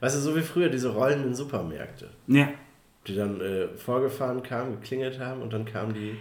Weißt 0.01 0.17
du, 0.17 0.19
so 0.19 0.35
wie 0.35 0.41
früher 0.41 0.67
diese 0.69 0.89
rollenden 0.93 1.33
Supermärkte, 1.33 2.09
Ja. 2.27 2.49
Die 3.07 3.15
dann 3.15 3.41
äh, 3.41 3.67
vorgefahren 3.69 4.41
kamen, 4.43 4.79
geklingelt 4.79 5.19
haben 5.19 5.41
und 5.41 5.53
dann 5.53 5.65
kamen 5.65 5.93
die. 5.93 6.17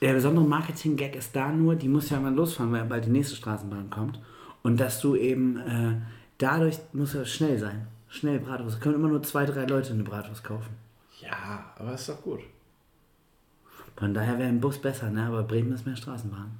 Der 0.00 0.14
besondere 0.14 0.44
Marketing-Gag 0.44 1.16
ist 1.16 1.34
da 1.34 1.50
nur, 1.50 1.74
die 1.74 1.88
muss 1.88 2.10
ja 2.10 2.20
mal 2.20 2.34
losfahren, 2.34 2.72
weil 2.72 2.84
bald 2.84 3.06
die 3.06 3.10
nächste 3.10 3.36
Straßenbahn 3.36 3.90
kommt. 3.90 4.20
Und 4.62 4.78
dass 4.78 5.00
du 5.00 5.16
eben, 5.16 5.58
äh, 5.58 5.94
dadurch 6.38 6.78
muss 6.92 7.14
er 7.14 7.24
schnell 7.24 7.58
sein. 7.58 7.86
Schnell 8.08 8.38
Bratwurst. 8.38 8.80
Können 8.80 8.96
immer 8.96 9.08
nur 9.08 9.22
zwei, 9.22 9.46
drei 9.46 9.64
Leute 9.64 9.92
eine 9.92 10.02
Bratwurst 10.02 10.44
kaufen. 10.44 10.74
Ja, 11.20 11.72
aber 11.78 11.94
ist 11.94 12.08
doch 12.08 12.22
gut. 12.22 12.40
Von 13.96 14.12
daher 14.12 14.38
wäre 14.38 14.48
ein 14.48 14.60
Bus 14.60 14.78
besser, 14.78 15.10
ne? 15.10 15.24
aber 15.24 15.42
Bremen 15.42 15.72
ist 15.72 15.86
mehr 15.86 15.96
Straßenbahn. 15.96 16.58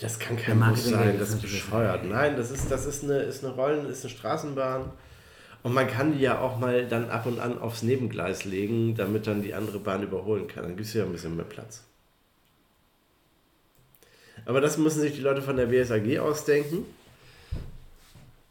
Das 0.00 0.18
kann 0.18 0.36
kein 0.36 0.60
Bus 0.60 0.86
sein, 0.86 1.18
das 1.18 1.30
ist 1.30 1.42
bescheuert. 1.42 2.04
Nein, 2.04 2.36
das 2.36 2.50
ist, 2.50 2.70
das 2.70 2.84
ist 2.84 3.04
eine, 3.04 3.20
ist 3.20 3.44
eine 3.44 3.54
Rollen, 3.54 3.86
ist 3.86 4.04
eine 4.04 4.10
Straßenbahn. 4.10 4.90
Und 5.66 5.74
man 5.74 5.88
kann 5.88 6.12
die 6.12 6.20
ja 6.20 6.38
auch 6.38 6.60
mal 6.60 6.86
dann 6.86 7.10
ab 7.10 7.26
und 7.26 7.40
an 7.40 7.58
aufs 7.58 7.82
Nebengleis 7.82 8.44
legen, 8.44 8.94
damit 8.94 9.26
dann 9.26 9.42
die 9.42 9.52
andere 9.52 9.80
Bahn 9.80 10.00
überholen 10.00 10.46
kann. 10.46 10.62
Dann 10.62 10.76
gibt 10.76 10.86
es 10.86 10.94
ja 10.94 11.02
ein 11.02 11.10
bisschen 11.10 11.34
mehr 11.34 11.44
Platz. 11.44 11.82
Aber 14.44 14.60
das 14.60 14.78
müssen 14.78 15.00
sich 15.00 15.16
die 15.16 15.22
Leute 15.22 15.42
von 15.42 15.56
der 15.56 15.66
BSAG 15.66 16.20
ausdenken. 16.20 16.84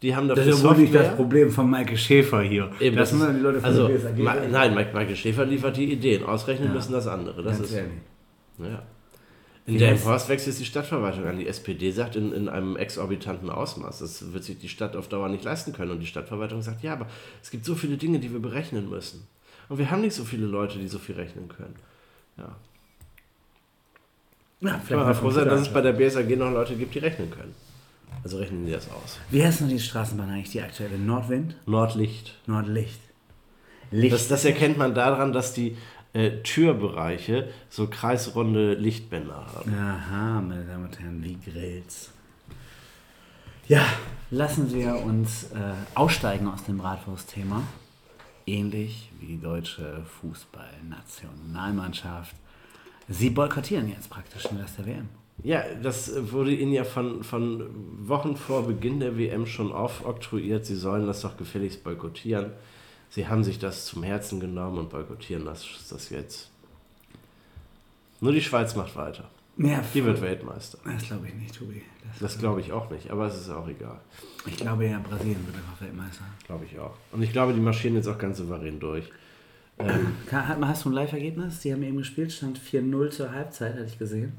Die 0.01 0.13
haben 0.13 0.27
dafür 0.27 0.51
Software. 0.51 1.13
Problem 1.15 1.51
von 1.51 1.69
Maike 1.69 1.97
Schäfer 1.97 2.41
hier. 2.41 2.69
Eben, 2.81 2.97
das 2.97 3.11
das 3.11 3.17
müssen 3.17 3.29
ist, 3.31 3.37
die 3.37 3.43
Leute 3.43 3.59
von 3.61 3.69
also, 3.69 3.87
der 3.87 3.95
BSAG 3.95 4.17
Ma, 4.17 4.35
nein, 4.51 4.73
Michael 4.75 5.15
Schäfer 5.15 5.45
liefert 5.45 5.77
die 5.77 5.93
Ideen. 5.93 6.25
Ausrechnen 6.25 6.67
Ja. 6.67 6.73
müssen 6.73 6.91
das 6.91 7.07
andere. 7.07 7.41
Das 7.43 7.59
Ganz 7.59 7.69
ist, 7.69 7.75
ehrlich. 7.77 7.93
ja. 8.59 8.83
In 9.67 9.79
der 9.79 10.03
Horst 10.05 10.29
wächst 10.29 10.45
jetzt 10.45 10.59
die 10.59 10.65
Stadtverwaltung 10.65 11.25
an. 11.25 11.39
Die 11.39 11.47
SPD 11.47 11.89
sagt 11.91 12.15
in, 12.15 12.31
in 12.33 12.49
einem 12.49 12.75
exorbitanten 12.75 13.49
Ausmaß, 13.49 13.99
das 13.99 14.31
wird 14.31 14.43
sich 14.43 14.59
die 14.59 14.69
Stadt 14.69 14.95
auf 14.95 15.07
Dauer 15.07 15.27
nicht 15.27 15.43
leisten 15.43 15.73
können. 15.73 15.91
Und 15.91 16.01
die 16.01 16.05
Stadtverwaltung 16.05 16.61
sagt, 16.61 16.83
ja, 16.83 16.93
aber 16.93 17.07
es 17.41 17.49
gibt 17.49 17.65
so 17.65 17.73
viele 17.73 17.97
Dinge, 17.97 18.19
die 18.19 18.31
wir 18.31 18.39
berechnen 18.39 18.89
müssen. 18.89 19.27
Und 19.67 19.79
wir 19.79 19.89
haben 19.89 20.01
nicht 20.01 20.13
so 20.13 20.23
viele 20.23 20.45
Leute, 20.45 20.77
die 20.77 20.87
so 20.87 20.99
viel 20.99 21.15
rechnen 21.15 21.47
können. 21.47 21.75
Ja. 22.37 22.55
Ich 24.61 24.89
kann 24.89 24.99
mal 24.99 25.13
froh 25.13 25.31
sein, 25.31 25.47
dass 25.47 25.61
es 25.61 25.69
bei 25.69 25.81
der 25.81 25.93
BSAG 25.93 26.29
noch 26.37 26.51
Leute 26.51 26.75
gibt, 26.75 26.93
die 26.93 26.99
rechnen 26.99 27.31
können. 27.31 27.55
Also 28.23 28.37
rechnen 28.37 28.65
die 28.65 28.71
das 28.71 28.89
aus. 28.89 29.19
Wie 29.29 29.43
heißt 29.43 29.61
noch 29.61 29.69
die 29.69 29.79
Straßenbahn 29.79 30.29
eigentlich, 30.29 30.51
die 30.51 30.61
aktuelle? 30.61 30.97
Nordwind? 30.97 31.55
Nordlicht. 31.65 32.35
Nordlicht. 32.47 32.99
Licht. 33.91 34.13
Das, 34.13 34.27
das 34.27 34.45
erkennt 34.45 34.77
man 34.77 34.95
daran, 34.95 35.33
dass 35.33 35.53
die 35.53 35.77
äh, 36.15 36.41
Türbereiche 36.43 37.49
so 37.69 37.87
kreisrunde 37.87 38.73
Lichtbänder 38.75 39.45
haben. 39.53 39.73
Aha, 39.73 40.39
meine 40.41 40.63
Damen 40.63 40.85
und 40.85 40.97
Herren, 40.99 41.21
wie 41.21 41.35
Grills. 41.35 42.11
Ja, 43.67 43.85
lassen 44.31 44.73
wir 44.73 44.95
uns 45.03 45.51
äh, 45.51 45.73
aussteigen 45.93 46.47
aus 46.47 46.63
dem 46.63 46.77
Bratwurst-Thema. 46.77 47.63
Ähnlich 48.47 49.11
wie 49.19 49.25
die 49.25 49.41
deutsche 49.41 50.05
Fußballnationalmannschaft. 50.21 52.33
Sie 53.09 53.29
boykottieren 53.29 53.89
jetzt 53.89 54.09
praktisch 54.09 54.43
den 54.43 54.55
Rest 54.57 54.77
der 54.77 54.85
WM. 54.85 55.09
Ja, 55.43 55.65
das 55.83 56.31
wurde 56.31 56.55
ihnen 56.55 56.71
ja 56.71 56.85
von, 56.85 57.23
von 57.23 57.65
Wochen 58.07 58.37
vor 58.37 58.65
Beginn 58.65 59.01
der 59.01 59.17
WM 59.17 59.45
schon 59.45 59.73
aufoktroyiert. 59.73 60.65
Sie 60.65 60.75
sollen 60.75 61.07
das 61.07 61.19
doch 61.21 61.35
gefälligst 61.35 61.83
boykottieren. 61.83 62.51
Sie 63.15 63.29
haben 63.29 63.45
sich 63.45 63.59
das 63.59 63.85
zum 63.85 64.03
Herzen 64.03 64.41
genommen 64.41 64.77
und 64.77 64.89
boykottieren 64.89 65.45
das, 65.45 65.65
das 65.89 66.09
jetzt. 66.09 66.49
Nur 68.19 68.33
die 68.33 68.41
Schweiz 68.41 68.75
macht 68.75 68.93
weiter. 68.97 69.29
Ja, 69.55 69.81
Die 69.93 70.03
wird 70.03 70.19
Weltmeister. 70.19 70.79
Das 70.83 71.03
glaube 71.03 71.29
ich 71.29 71.33
nicht, 71.33 71.55
Tobi. 71.55 71.81
Das, 72.11 72.19
Das 72.19 72.37
glaube 72.37 72.59
ich 72.59 72.73
auch 72.73 72.89
nicht, 72.89 73.09
aber 73.09 73.27
es 73.27 73.37
ist 73.39 73.49
auch 73.49 73.69
egal. 73.69 74.01
ich 74.45 74.57
glaube 74.57 74.85
ja, 74.85 74.99
Brasilien 74.99 75.45
wird 75.45 75.55
einfach 75.55 75.79
Weltmeister. 75.79 76.25
Glaube 76.45 76.65
ich 76.65 76.77
auch. 76.77 76.93
Und 77.13 77.21
ich 77.21 77.31
glaube, 77.31 77.53
die 77.53 77.61
marschieren 77.61 77.95
jetzt 77.95 78.09
auch 78.09 78.17
ganz 78.17 78.37
souverän 78.37 78.81
durch. 78.81 79.09
Ähm, 79.79 80.07
Hast 80.29 80.83
du 80.83 80.89
ein 80.89 80.93
Live-Ergebnis? 80.93 81.61
Die 81.61 81.71
haben 81.71 81.83
eben 81.83 81.95
gespielt, 81.95 82.33
stand 82.33 82.59
4-0 82.59 83.11
zur 83.11 83.31
Halbzeit, 83.31 83.75
hatte 83.75 83.85
ich 83.85 83.97
gesehen. 83.97 84.33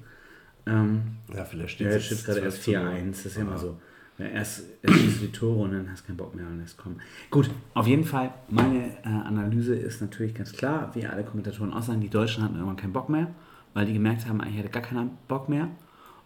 Ähm, 0.66 1.16
ja, 1.34 1.46
vielleicht 1.46 1.76
steht 1.76 1.86
ja, 1.90 1.96
es 1.96 2.24
gerade 2.26 2.40
erst 2.40 2.62
12 2.62 2.64
zu 2.64 2.70
4-1, 2.72 3.00
0. 3.00 3.10
das 3.10 3.24
ist 3.24 3.36
ja 3.36 3.40
immer 3.40 3.56
so. 3.56 3.80
Ja, 4.18 4.26
erst, 4.26 4.64
erst 4.82 4.98
siehst 4.98 5.20
du 5.20 5.26
die 5.26 5.32
Tore 5.32 5.64
und 5.64 5.72
dann 5.72 5.90
hast 5.90 6.02
du 6.02 6.06
keinen 6.06 6.16
Bock 6.16 6.34
mehr 6.34 6.46
und 6.46 6.58
lässt 6.58 6.78
kommen. 6.78 7.00
Gut, 7.30 7.50
auf 7.74 7.86
jeden 7.86 8.04
Fall, 8.04 8.32
meine 8.48 8.96
äh, 9.04 9.08
Analyse 9.08 9.74
ist 9.74 10.00
natürlich 10.00 10.34
ganz 10.34 10.52
klar, 10.52 10.90
wie 10.94 11.06
alle 11.06 11.22
Kommentatoren 11.22 11.72
auch 11.72 11.82
sagen, 11.82 12.00
die 12.00 12.08
Deutschen 12.08 12.42
hatten 12.42 12.54
irgendwann 12.54 12.76
keinen 12.76 12.94
Bock 12.94 13.10
mehr, 13.10 13.28
weil 13.74 13.84
die 13.84 13.92
gemerkt 13.92 14.26
haben, 14.26 14.40
eigentlich 14.40 14.58
hatte 14.58 14.70
gar 14.70 14.82
keiner 14.82 15.08
Bock 15.28 15.48
mehr. 15.50 15.68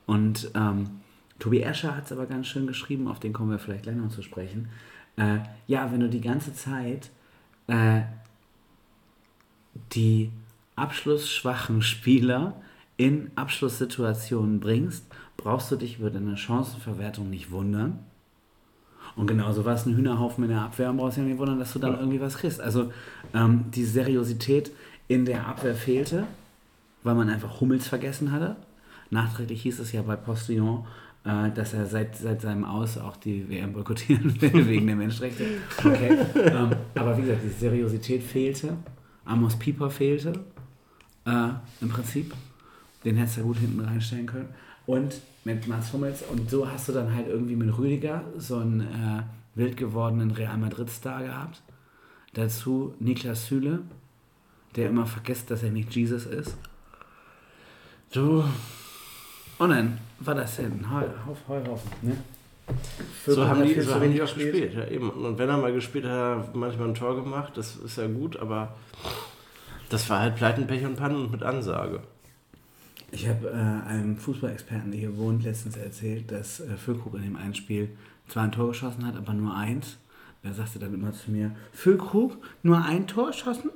Und 0.07 0.51
ähm, 0.55 1.01
Tobi 1.41 1.63
Escher 1.63 1.97
hat 1.97 2.05
es 2.07 2.13
aber 2.13 2.27
ganz 2.27 2.47
schön 2.47 2.67
geschrieben, 2.67 3.09
auf 3.09 3.19
den 3.19 3.33
kommen 3.33 3.51
wir 3.51 3.59
vielleicht 3.59 3.85
gleich 3.85 3.97
noch 3.97 4.11
zu 4.11 4.23
sprechen. 4.23 4.69
Äh, 5.17 5.39
ja, 5.67 5.91
wenn 5.91 6.01
du 6.01 6.09
die 6.09 6.21
ganze 6.21 6.55
Zeit 6.55 7.11
äh, 7.67 8.03
die 9.93 10.31
abschlussschwachen 10.77 11.83
Spieler 11.83 12.61
in 12.97 13.31
Abschlusssituationen 13.35 14.61
bringst, 14.61 15.07
brauchst 15.43 15.71
du 15.71 15.77
dich 15.77 15.99
über 15.99 16.11
deine 16.11 16.37
Chancenverwertung 16.37 17.31
nicht 17.31 17.51
wundern. 17.51 18.01
Und 19.17 19.27
genauso 19.27 19.65
war 19.65 19.75
es 19.75 19.87
ein 19.87 19.97
Hühnerhaufen 19.97 20.45
in 20.45 20.51
der 20.51 20.61
Abwehr 20.61 20.91
und 20.91 20.99
brauchst 20.99 21.17
dich 21.17 21.25
nicht 21.25 21.39
wundern, 21.39 21.59
dass 21.59 21.73
du 21.73 21.79
dann 21.79 21.99
irgendwie 21.99 22.21
was 22.21 22.39
kriegst. 22.39 22.61
Also 22.61 22.93
ähm, 23.35 23.65
die 23.75 23.85
Seriosität 23.85 24.71
in 25.09 25.25
der 25.25 25.47
Abwehr 25.47 25.75
fehlte, 25.75 26.27
weil 27.03 27.15
man 27.15 27.29
einfach 27.29 27.61
Hummels 27.61 27.89
vergessen 27.89 28.31
hatte. 28.31 28.57
Nachträglich 29.11 29.63
hieß 29.63 29.81
es 29.81 29.91
ja 29.93 30.03
bei 30.03 30.15
Postillon, 30.15 30.87
äh, 31.25 31.51
dass 31.51 31.75
er 31.75 31.87
seit, 31.87 32.17
seit 32.17 32.41
seinem 32.41 32.65
Aus 32.65 32.99
auch 32.99 33.17
die 33.17 33.49
WM 33.49 33.73
boykottieren 33.73 34.41
will, 34.41 34.69
wegen 34.69 34.87
der 34.87 34.97
Menschenrechte. 34.97 35.45
Okay. 35.79 36.17
ähm, 36.37 36.71
aber 36.95 37.17
wie 37.19 37.23
gesagt, 37.23 37.43
die 37.45 37.49
Seriosität 37.49 38.23
fehlte. 38.23 38.77
Amos 39.25 39.57
Pieper 39.57 39.91
fehlte. 39.91 40.33
Äh, 41.27 41.49
Im 41.81 41.89
Prinzip. 41.89 42.33
Den 43.05 43.17
hättest 43.17 43.39
du 43.39 43.43
gut 43.43 43.57
hinten 43.57 43.81
reinstellen 43.81 44.27
können. 44.27 44.51
Und 44.87 45.21
mit 45.45 45.67
Mats 45.67 45.93
Hummels. 45.93 46.23
Und 46.31 46.51
so 46.51 46.71
hast 46.71 46.89
du 46.89 46.93
dann 46.93 47.15
halt 47.15 47.29
irgendwie 47.29 47.57
mit 47.57 47.77
Rüdiger 47.77 48.25
so 48.37 48.59
einen 48.59 48.81
äh, 48.81 49.23
wild 49.55 49.77
gewordenen 49.77 50.31
Real 50.31 50.57
Madrid-Star 50.59 51.23
gehabt. 51.23 51.63
Dazu 52.35 52.95
Niklas 53.01 53.47
Süle, 53.47 53.81
der 54.77 54.89
immer 54.89 55.07
vergisst, 55.07 55.51
dass 55.51 55.63
er 55.63 55.71
nicht 55.71 55.95
Jesus 55.95 56.27
ist. 56.27 56.57
Du, 58.13 58.45
Und 59.59 59.71
dann 59.71 59.99
war 60.21 60.35
das 60.35 60.57
hin. 60.57 60.85
Heu, 60.91 61.07
Hauf, 61.27 61.39
Heuhaufen. 61.49 61.91
Ne? 62.03 62.17
so 63.27 63.47
haben 63.47 63.65
die, 63.65 63.81
so 63.81 63.95
haben 63.95 64.13
die 64.13 64.23
auch 64.23 64.33
gespielt. 64.35 64.75
Ja, 64.75 64.87
eben. 64.87 65.11
Und 65.11 65.39
wenn 65.39 65.49
er 65.49 65.57
mal 65.57 65.73
gespielt 65.73 66.05
hat, 66.05 66.13
hat 66.13 66.49
er 66.55 66.57
manchmal 66.57 66.89
ein 66.89 66.95
Tor 66.95 67.17
gemacht. 67.17 67.57
Das 67.57 67.77
ist 67.77 67.99
ja 67.99 68.07
gut, 68.07 68.37
aber 68.37 68.75
das 69.89 70.09
war 70.09 70.21
halt 70.21 70.37
Pleiten, 70.37 70.67
Pech 70.67 70.85
und 70.85 70.97
Pannen 70.97 71.17
und 71.17 71.33
mit 71.33 71.43
Ansage. 71.43 72.01
Ich 73.13 73.29
habe 73.29 73.49
äh, 73.49 73.89
einem 73.89 74.17
Fußballexperten, 74.17 74.91
der 74.93 75.01
hier 75.01 75.17
wohnt, 75.17 75.43
letztens 75.45 75.77
erzählt, 75.77 76.31
dass 76.31 76.61
äh, 76.61 76.77
Füllkrug 76.77 77.15
in 77.15 77.23
dem 77.23 77.37
einen 77.37 77.55
Spiel 77.55 77.89
zwar 78.29 78.45
ein 78.45 78.53
Tor 78.53 78.69
geschossen 78.69 79.05
hat, 79.07 79.17
aber 79.17 79.33
nur 79.33 79.55
eins. 79.55 79.97
Er 80.43 80.55
sagte 80.55 80.79
dann 80.79 80.95
immer 80.95 81.13
zu 81.13 81.31
mir, 81.31 81.51
Füllkrug 81.73 82.37
nur 82.63 82.83
ein 82.83 83.07
Tor 83.07 83.29
geschossen? 83.29 83.71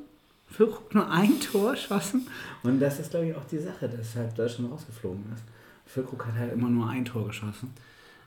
Füllkrug 0.47 0.95
nur 0.95 1.11
ein 1.11 1.41
Tor 1.41 1.73
geschossen? 1.73 2.27
Und 2.63 2.79
das 2.81 3.01
ist, 3.01 3.11
glaube 3.11 3.27
ich, 3.27 3.35
auch 3.37 3.45
die 3.45 3.59
Sache, 3.59 3.89
dass 3.89 4.15
halt 4.15 4.39
Deutschland 4.39 4.71
rausgeflogen 4.71 5.25
ist. 5.35 5.43
Füllkrug 5.87 6.27
hat 6.27 6.35
halt 6.37 6.53
immer 6.53 6.71
nur 6.71 6.89
ein 6.89 7.05
Tor 7.05 7.27
geschossen. 7.27 7.71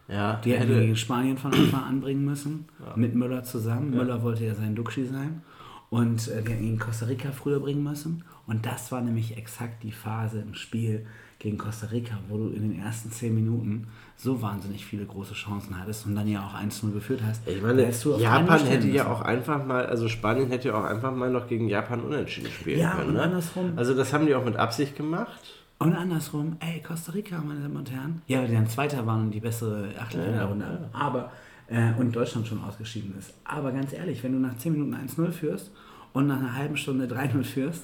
Ja, 0.09 0.35
Die 0.43 0.53
hätte- 0.53 0.67
gegen 0.79 0.95
Spanien 0.95 1.37
von 1.37 1.53
Anfang 1.53 1.83
an 1.83 2.01
bringen 2.01 2.23
müssen, 2.25 2.65
mit 2.95 3.15
Müller 3.15 3.43
zusammen. 3.43 3.91
Müller 3.91 4.21
wollte 4.21 4.45
ja 4.45 4.55
sein 4.55 4.75
Duxi 4.75 5.05
sein. 5.05 5.41
Und 5.89 6.27
äh, 6.27 6.41
gegen 6.41 6.77
Costa 6.79 7.05
Rica 7.05 7.31
früher 7.31 7.59
bringen 7.61 7.83
müssen. 7.83 8.23
Und 8.45 8.65
das 8.65 8.91
war 8.91 9.01
nämlich 9.01 9.37
exakt 9.37 9.83
die 9.83 9.91
Phase 9.91 10.39
im 10.41 10.53
Spiel 10.53 11.05
gegen 11.39 11.57
Costa 11.57 11.87
Rica, 11.87 12.17
wo 12.27 12.37
du 12.37 12.47
in 12.49 12.71
den 12.71 12.79
ersten 12.81 13.11
zehn 13.11 13.33
Minuten 13.33 13.87
so 14.17 14.41
wahnsinnig 14.41 14.85
viele 14.85 15.05
große 15.05 15.33
Chancen 15.33 15.79
hattest 15.79 16.05
und 16.05 16.15
dann 16.15 16.27
ja 16.27 16.41
auch 16.45 16.55
1-0 16.59 16.91
geführt 16.91 17.21
hast. 17.25 17.47
Ich 17.47 17.61
meine, 17.61 17.89
Japan 18.19 18.65
hätte 18.65 18.87
ja 18.87 19.07
auch 19.07 19.21
einfach 19.21 19.63
mal, 19.65 19.85
also 19.85 20.09
Spanien 20.09 20.49
hätte 20.49 20.69
ja 20.69 20.73
auch 20.79 20.83
einfach 20.83 21.13
mal 21.15 21.29
noch 21.29 21.47
gegen 21.47 21.69
Japan 21.69 22.01
unentschieden 22.01 22.49
spielen 22.51 22.79
Ja, 22.79 22.95
können. 22.95 23.09
und 23.09 23.13
Ne? 23.15 23.21
andersrum. 23.21 23.73
Also 23.75 23.93
das 23.95 24.11
haben 24.13 24.25
die 24.25 24.33
auch 24.35 24.43
mit 24.43 24.55
Absicht 24.57 24.95
gemacht. 24.97 25.39
Und 25.79 25.93
andersrum, 25.93 26.57
ey, 26.59 26.81
Costa 26.81 27.11
Rica, 27.11 27.37
meine 27.39 27.61
Damen 27.61 27.77
und 27.77 27.91
Herren. 27.91 28.21
Ja, 28.25 28.39
weil 28.39 28.47
die 28.47 28.55
dann 28.55 28.67
Zweiter 28.67 29.05
waren 29.05 29.21
und 29.25 29.31
die 29.31 29.39
bessere 29.39 29.89
Achtelfinalrunde. 29.99 30.89
Aber, 30.91 31.31
äh, 31.67 31.93
und 31.97 32.15
Deutschland 32.15 32.47
schon 32.47 32.63
ausgeschieden 32.63 33.15
ist. 33.17 33.33
Aber 33.43 33.71
ganz 33.71 33.93
ehrlich, 33.93 34.23
wenn 34.23 34.33
du 34.33 34.39
nach 34.39 34.57
10 34.57 34.73
Minuten 34.73 34.95
1-0 34.95 35.31
führst 35.31 35.71
und 36.13 36.27
nach 36.27 36.39
einer 36.39 36.55
halben 36.55 36.77
Stunde 36.77 37.05
3-0 37.05 37.43
führst, 37.43 37.83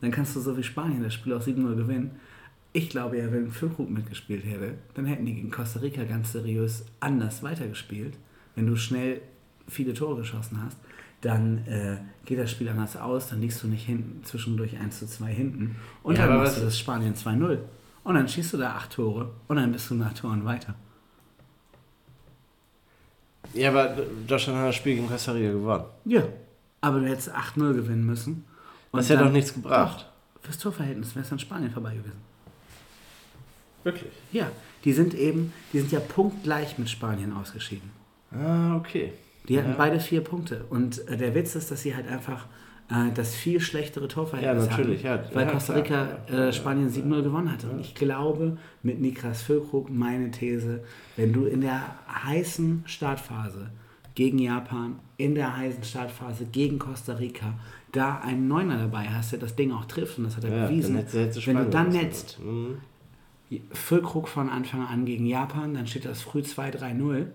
dann 0.00 0.10
kannst 0.10 0.36
du 0.36 0.40
so 0.40 0.56
wie 0.56 0.62
Spanien 0.62 1.02
das 1.02 1.14
Spiel 1.14 1.32
auch 1.32 1.42
7-0 1.42 1.74
gewinnen. 1.74 2.12
Ich 2.72 2.90
glaube 2.90 3.18
ja, 3.18 3.32
wenn 3.32 3.50
Füllkrug 3.50 3.90
mitgespielt 3.90 4.44
hätte, 4.44 4.74
dann 4.94 5.06
hätten 5.06 5.26
die 5.26 5.34
gegen 5.34 5.50
Costa 5.50 5.80
Rica 5.80 6.04
ganz 6.04 6.32
seriös 6.32 6.84
anders 7.00 7.42
weitergespielt. 7.42 8.14
Wenn 8.54 8.66
du 8.66 8.76
schnell 8.76 9.20
viele 9.66 9.94
Tore 9.94 10.18
geschossen 10.18 10.62
hast, 10.62 10.76
dann 11.20 11.66
äh, 11.66 11.96
geht 12.24 12.38
das 12.38 12.50
Spiel 12.50 12.68
anders 12.68 12.96
aus, 12.96 13.28
dann 13.28 13.40
liegst 13.40 13.62
du 13.62 13.66
nicht 13.66 13.86
hinten, 13.86 14.22
zwischendurch 14.24 14.78
1 14.78 14.98
zu 15.00 15.06
2 15.06 15.32
hinten. 15.32 15.76
Und 16.02 16.16
Ja, 16.16 16.26
dann 16.26 16.38
machst 16.38 16.58
du 16.58 16.62
das 16.62 16.78
Spanien 16.78 17.14
2-0. 17.14 17.58
Und 18.04 18.14
dann 18.14 18.28
schießt 18.28 18.52
du 18.52 18.58
da 18.58 18.74
8 18.76 18.92
Tore 18.92 19.30
und 19.48 19.56
dann 19.56 19.72
bist 19.72 19.90
du 19.90 19.94
nach 19.94 20.12
Toren 20.12 20.44
weiter. 20.44 20.74
Ja, 23.54 23.70
aber 23.70 23.96
Deutschland 24.26 24.58
hat 24.58 24.68
das 24.68 24.76
Spiel 24.76 24.96
gegen 24.96 25.08
Costa 25.08 25.32
Rica 25.32 25.52
gewonnen. 25.52 25.84
Ja. 26.04 26.22
Aber 26.80 27.00
du 27.00 27.08
hättest 27.08 27.34
8-0 27.34 27.74
gewinnen 27.74 28.04
müssen. 28.06 28.44
Und 28.90 28.98
Das 29.00 29.08
hätte 29.10 29.24
doch 29.24 29.32
nichts 29.32 29.52
gebracht. 29.54 30.06
Doch, 30.34 30.42
fürs 30.42 30.58
Torverhältnis 30.58 31.14
wäre 31.14 31.24
es 31.24 31.32
an 31.32 31.38
Spanien 31.38 31.70
vorbei 31.70 31.94
gewesen. 31.94 32.20
Wirklich? 33.84 34.12
Ja, 34.32 34.50
die 34.84 34.92
sind 34.92 35.14
eben, 35.14 35.52
die 35.72 35.80
sind 35.80 35.92
ja 35.92 36.00
punktgleich 36.00 36.78
mit 36.78 36.88
Spanien 36.90 37.32
ausgeschieden. 37.32 37.90
Ah, 38.32 38.76
okay. 38.76 39.12
Die 39.48 39.58
hatten 39.58 39.70
Ja. 39.70 39.76
beide 39.76 39.98
vier 40.00 40.20
Punkte. 40.22 40.64
Und 40.68 41.06
äh, 41.08 41.16
der 41.16 41.34
Witz 41.34 41.54
ist, 41.54 41.70
dass 41.70 41.82
sie 41.82 41.94
halt 41.96 42.06
einfach 42.08 42.46
das 43.14 43.34
viel 43.34 43.60
schlechtere 43.60 44.08
Torverhältnis 44.08 44.64
Ja, 44.66 44.70
natürlich, 44.70 45.04
hatten, 45.04 45.28
ja. 45.28 45.34
weil 45.34 45.46
Ja, 45.46 45.52
Costa 45.52 45.74
Rica 45.74 46.08
äh, 46.28 46.52
Spanien 46.52 46.88
7-0 46.90 47.22
gewonnen 47.22 47.52
hatte. 47.52 47.68
Und 47.68 47.80
ich 47.80 47.94
glaube, 47.94 48.56
mit 48.82 49.00
Niklas 49.00 49.42
Füllkrug, 49.42 49.90
meine 49.90 50.30
These, 50.30 50.82
wenn 51.16 51.32
du 51.34 51.44
in 51.44 51.60
der 51.60 51.82
heißen 52.24 52.84
Startphase 52.86 53.70
gegen 54.14 54.38
Japan, 54.38 54.96
in 55.18 55.34
der 55.34 55.54
heißen 55.56 55.84
Startphase 55.84 56.46
gegen 56.46 56.78
Costa 56.78 57.12
Rica, 57.14 57.54
da 57.92 58.18
einen 58.20 58.48
Neuner 58.48 58.78
dabei 58.78 59.04
hast, 59.08 59.32
der 59.32 59.38
das 59.38 59.54
Ding 59.54 59.70
auch 59.72 59.84
trifft, 59.84 60.18
und 60.18 60.24
das 60.24 60.36
hat 60.36 60.44
er 60.44 60.66
bewiesen. 60.68 60.94
dann 60.96 61.04
hätte- 61.06 61.46
wenn 61.46 61.56
du 61.56 61.64
dann 61.70 61.88
netzt. 61.90 62.38
Mhm. 62.42 62.78
Füllkrug 63.72 64.28
von 64.28 64.50
Anfang 64.50 64.86
an 64.86 65.04
gegen 65.06 65.24
Japan, 65.26 65.72
dann 65.74 65.86
steht 65.86 66.04
das 66.04 66.20
früh 66.20 66.40
2-3-0, 66.40 67.26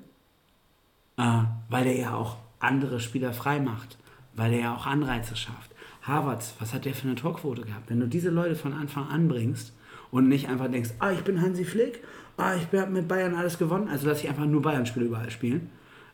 äh, 1.18 1.24
weil 1.70 1.84
der 1.86 1.96
ja 1.96 2.14
auch 2.16 2.38
andere 2.60 3.00
Spieler 3.00 3.34
frei 3.34 3.60
macht, 3.60 3.98
weil 4.36 4.52
der 4.52 4.60
ja 4.60 4.76
auch 4.76 4.86
Anreize 4.86 5.36
schafft. 5.36 5.72
Havertz, 6.02 6.56
was 6.60 6.74
hat 6.74 6.86
der 6.86 6.94
für 6.94 7.08
eine 7.08 7.16
Torquote 7.16 7.62
gehabt? 7.62 7.90
Wenn 7.90 8.00
du 8.00 8.08
diese 8.08 8.30
Leute 8.30 8.56
von 8.56 8.74
Anfang 8.74 9.08
an 9.08 9.28
bringst 9.28 9.74
und 10.12 10.28
nicht 10.28 10.50
einfach 10.50 10.70
denkst, 10.70 10.92
ah, 11.00 11.12
ich 11.12 11.22
bin 11.22 11.42
Hansi 11.42 11.66
Flick, 11.66 12.04
ah, 12.38 12.56
ich 12.56 12.80
habe 12.80 12.92
mit 12.92 13.08
Bayern 13.08 13.36
alles 13.36 13.58
gewonnen, 13.58 13.88
also 13.88 14.08
lass 14.08 14.24
ich 14.24 14.30
einfach 14.30 14.46
nur 14.46 14.62
Bayern-Spiele 14.62 15.06
überall 15.06 15.32
spielen, 15.32 15.70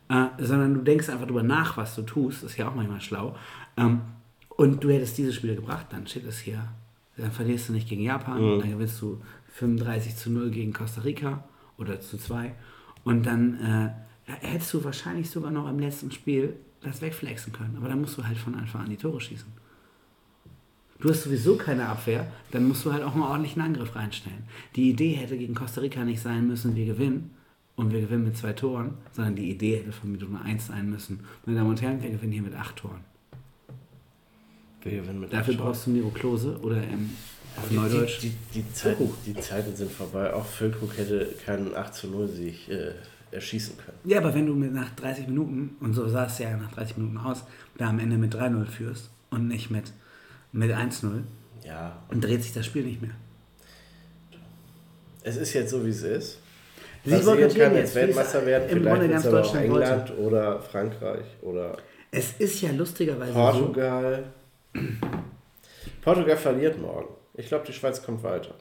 äh, 0.09 0.25
sondern 0.37 0.75
du 0.75 0.81
denkst 0.81 1.09
einfach 1.09 1.25
darüber 1.25 1.43
nach, 1.43 1.77
was 1.77 1.95
du 1.95 2.03
tust, 2.03 2.43
ist 2.43 2.57
ja 2.57 2.69
auch 2.69 2.75
manchmal 2.75 3.01
schlau, 3.01 3.35
ähm, 3.77 4.01
und 4.49 4.83
du 4.83 4.89
hättest 4.89 5.17
diese 5.17 5.33
Spiele 5.33 5.55
gebracht, 5.55 5.87
dann 5.89 6.05
steht 6.05 6.25
es 6.25 6.39
hier, 6.39 6.67
dann 7.17 7.31
verlierst 7.31 7.69
du 7.69 7.73
nicht 7.73 7.87
gegen 7.87 8.01
Japan, 8.01 8.59
dann 8.59 8.69
gewinnst 8.69 9.01
du 9.01 9.21
35 9.53 10.15
zu 10.15 10.29
0 10.31 10.51
gegen 10.51 10.73
Costa 10.73 11.01
Rica 11.01 11.43
oder 11.77 11.99
zu 11.99 12.17
2 12.17 12.53
und 13.03 13.25
dann 13.25 13.95
äh, 14.27 14.31
hättest 14.31 14.73
du 14.73 14.83
wahrscheinlich 14.83 15.29
sogar 15.29 15.51
noch 15.51 15.69
im 15.69 15.79
letzten 15.79 16.11
Spiel 16.11 16.55
das 16.81 17.01
wegflexen 17.01 17.53
können. 17.53 17.75
Aber 17.77 17.87
dann 17.87 18.01
musst 18.01 18.17
du 18.17 18.25
halt 18.25 18.37
von 18.37 18.55
Anfang 18.55 18.81
an 18.83 18.89
die 18.89 18.97
Tore 18.97 19.19
schießen. 19.19 19.47
Du 20.99 21.09
hast 21.09 21.23
sowieso 21.23 21.55
keine 21.55 21.87
Abwehr, 21.87 22.27
dann 22.51 22.67
musst 22.67 22.85
du 22.85 22.91
halt 22.91 23.03
auch 23.03 23.13
einen 23.13 23.23
ordentlichen 23.23 23.61
Angriff 23.61 23.95
reinstellen. 23.95 24.43
Die 24.75 24.89
Idee 24.89 25.13
hätte 25.13 25.37
gegen 25.37 25.55
Costa 25.55 25.79
Rica 25.79 26.03
nicht 26.03 26.21
sein 26.21 26.45
müssen, 26.47 26.75
wir 26.75 26.85
gewinnen 26.85 27.31
und 27.77 27.93
wir 27.93 28.01
gewinnen 28.01 28.25
mit 28.25 28.35
zwei 28.35 28.51
Toren, 28.51 28.95
sondern 29.13 29.37
die 29.37 29.49
Idee 29.49 29.77
hätte 29.77 29.93
von 29.93 30.11
Minute 30.11 30.27
1 30.43 30.67
sein 30.67 30.89
müssen. 30.89 31.21
Meine 31.45 31.59
Damen 31.59 31.69
und 31.69 31.81
Herren, 31.81 32.03
wir 32.03 32.09
gewinnen 32.09 32.33
hier 32.33 32.41
mit 32.41 32.53
acht 32.53 32.75
Toren. 32.75 32.99
Wir 34.83 35.01
gewinnen 35.01 35.21
mit 35.21 35.31
Dafür 35.31 35.53
acht 35.53 35.61
brauchst 35.61 35.87
du 35.87 35.91
Miro 35.91 36.09
Klose 36.09 36.59
oder 36.59 36.83
im 36.83 37.11
auf 37.55 37.69
Die, 37.69 37.75
Neudeutsch. 37.75 38.19
die, 38.21 38.33
die, 38.53 38.61
die, 38.61 38.73
Zeiten, 38.73 39.09
die 39.25 39.33
Zeiten 39.35 39.75
sind 39.75 39.91
vorbei. 39.91 40.33
Auch 40.33 40.45
Füllkrug 40.45 40.97
hätte 40.97 41.33
keinen 41.45 41.73
8 41.75 41.93
zu 41.93 42.07
0 42.07 42.27
Sieg 42.27 42.69
äh, 42.69 42.93
erschießen 43.31 43.77
können. 43.77 43.97
Ja, 44.05 44.19
aber 44.19 44.33
wenn 44.33 44.45
du 44.45 44.55
mit 44.55 44.73
nach 44.73 44.89
30 44.95 45.27
Minuten, 45.27 45.75
und 45.79 45.93
so 45.93 46.07
sah 46.07 46.25
es 46.25 46.39
ja 46.39 46.55
nach 46.57 46.71
30 46.71 46.97
Minuten 46.97 47.17
aus, 47.17 47.43
da 47.77 47.89
am 47.89 47.99
Ende 47.99 48.17
mit 48.17 48.33
3-0 48.33 48.65
führst 48.65 49.09
und 49.29 49.47
nicht 49.47 49.69
mit, 49.69 49.93
mit 50.51 50.71
1-0, 50.71 51.23
Ja, 51.65 51.97
dann 52.09 52.21
dreht 52.21 52.43
sich 52.43 52.53
das 52.53 52.65
Spiel 52.65 52.83
nicht 52.83 53.01
mehr. 53.01 53.11
es 55.23 55.37
ist 55.37 55.53
jetzt 55.53 55.71
so, 55.71 55.85
wie 55.85 55.89
es 55.89 56.03
ist. 56.03 56.39
Sie 57.05 57.11
boykottieren 57.11 57.49
kann 57.49 57.75
jetzt, 57.75 57.95
jetzt 57.95 57.95
Weltmeister 57.95 58.45
werden, 58.45 58.69
im 58.69 58.83
vielleicht 58.83 59.09
ganz 59.11 59.25
aber 59.25 59.41
auch 59.41 59.55
England 59.55 60.17
oder 60.17 60.61
Frankreich 60.61 61.25
oder 61.41 61.77
Es 62.11 62.33
ist 62.39 62.61
ja 62.61 62.71
lustigerweise 62.71 63.31
Portugal. 63.33 64.23
Portugal 66.01 66.37
verliert 66.37 66.79
morgen. 66.79 67.07
Ich 67.35 67.47
glaube, 67.47 67.65
die 67.65 67.73
Schweiz 67.73 68.03
kommt 68.03 68.21
weiter. 68.23 68.53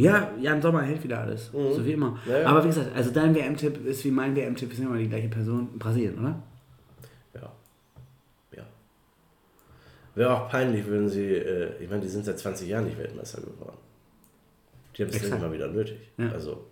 So. 0.00 0.06
Ja, 0.06 0.32
Jan 0.40 0.60
Sommer 0.62 0.82
hält 0.82 1.02
wieder 1.04 1.20
alles. 1.20 1.50
So 1.52 1.84
wie 1.84 1.92
immer. 1.92 2.18
Ja, 2.26 2.40
ja. 2.40 2.46
Aber 2.46 2.62
wie 2.64 2.68
gesagt, 2.68 2.94
also 2.94 3.10
dein 3.10 3.34
WM-Tipp 3.34 3.84
ist 3.86 4.04
wie 4.04 4.10
mein 4.10 4.34
WM-Tipp, 4.34 4.68
wir 4.70 4.76
sind 4.76 4.86
immer 4.86 4.98
die 4.98 5.08
gleiche 5.08 5.28
Person. 5.28 5.78
Brasilien, 5.78 6.18
oder? 6.18 6.42
Ja. 7.34 7.52
Ja. 8.56 8.62
Wäre 10.14 10.34
auch 10.34 10.48
peinlich, 10.48 10.86
würden 10.86 11.08
sie, 11.08 11.24
äh, 11.34 11.82
ich 11.82 11.88
meine, 11.88 12.02
die 12.02 12.08
sind 12.08 12.24
seit 12.24 12.38
20 12.38 12.68
Jahren 12.68 12.84
nicht 12.84 12.98
Weltmeister 12.98 13.40
geworden. 13.40 13.76
Die 14.96 15.02
haben 15.02 15.10
es 15.10 15.16
Exakt. 15.16 15.42
immer 15.42 15.52
wieder 15.52 15.68
nötig. 15.68 15.98
Ja. 16.18 16.30
Also, 16.32 16.66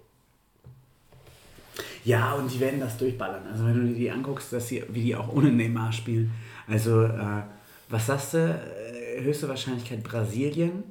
Ja, 2.04 2.34
und 2.34 2.52
die 2.52 2.60
werden 2.60 2.80
das 2.80 2.96
durchballern. 2.96 3.42
Also 3.50 3.66
wenn 3.66 3.74
du 3.74 3.86
dir 3.88 3.94
die 3.94 4.10
anguckst, 4.10 4.52
dass 4.52 4.68
sie, 4.68 4.82
wie 4.88 5.02
die 5.02 5.16
auch 5.16 5.32
ohne 5.32 5.50
Neymar 5.52 5.92
spielen. 5.92 6.30
Also, 6.66 7.02
äh, 7.04 7.42
was 7.88 8.06
sagst 8.06 8.34
du? 8.34 8.38
Äh, 8.38 9.22
höchste 9.22 9.48
Wahrscheinlichkeit 9.48 10.02
Brasilien. 10.02 10.84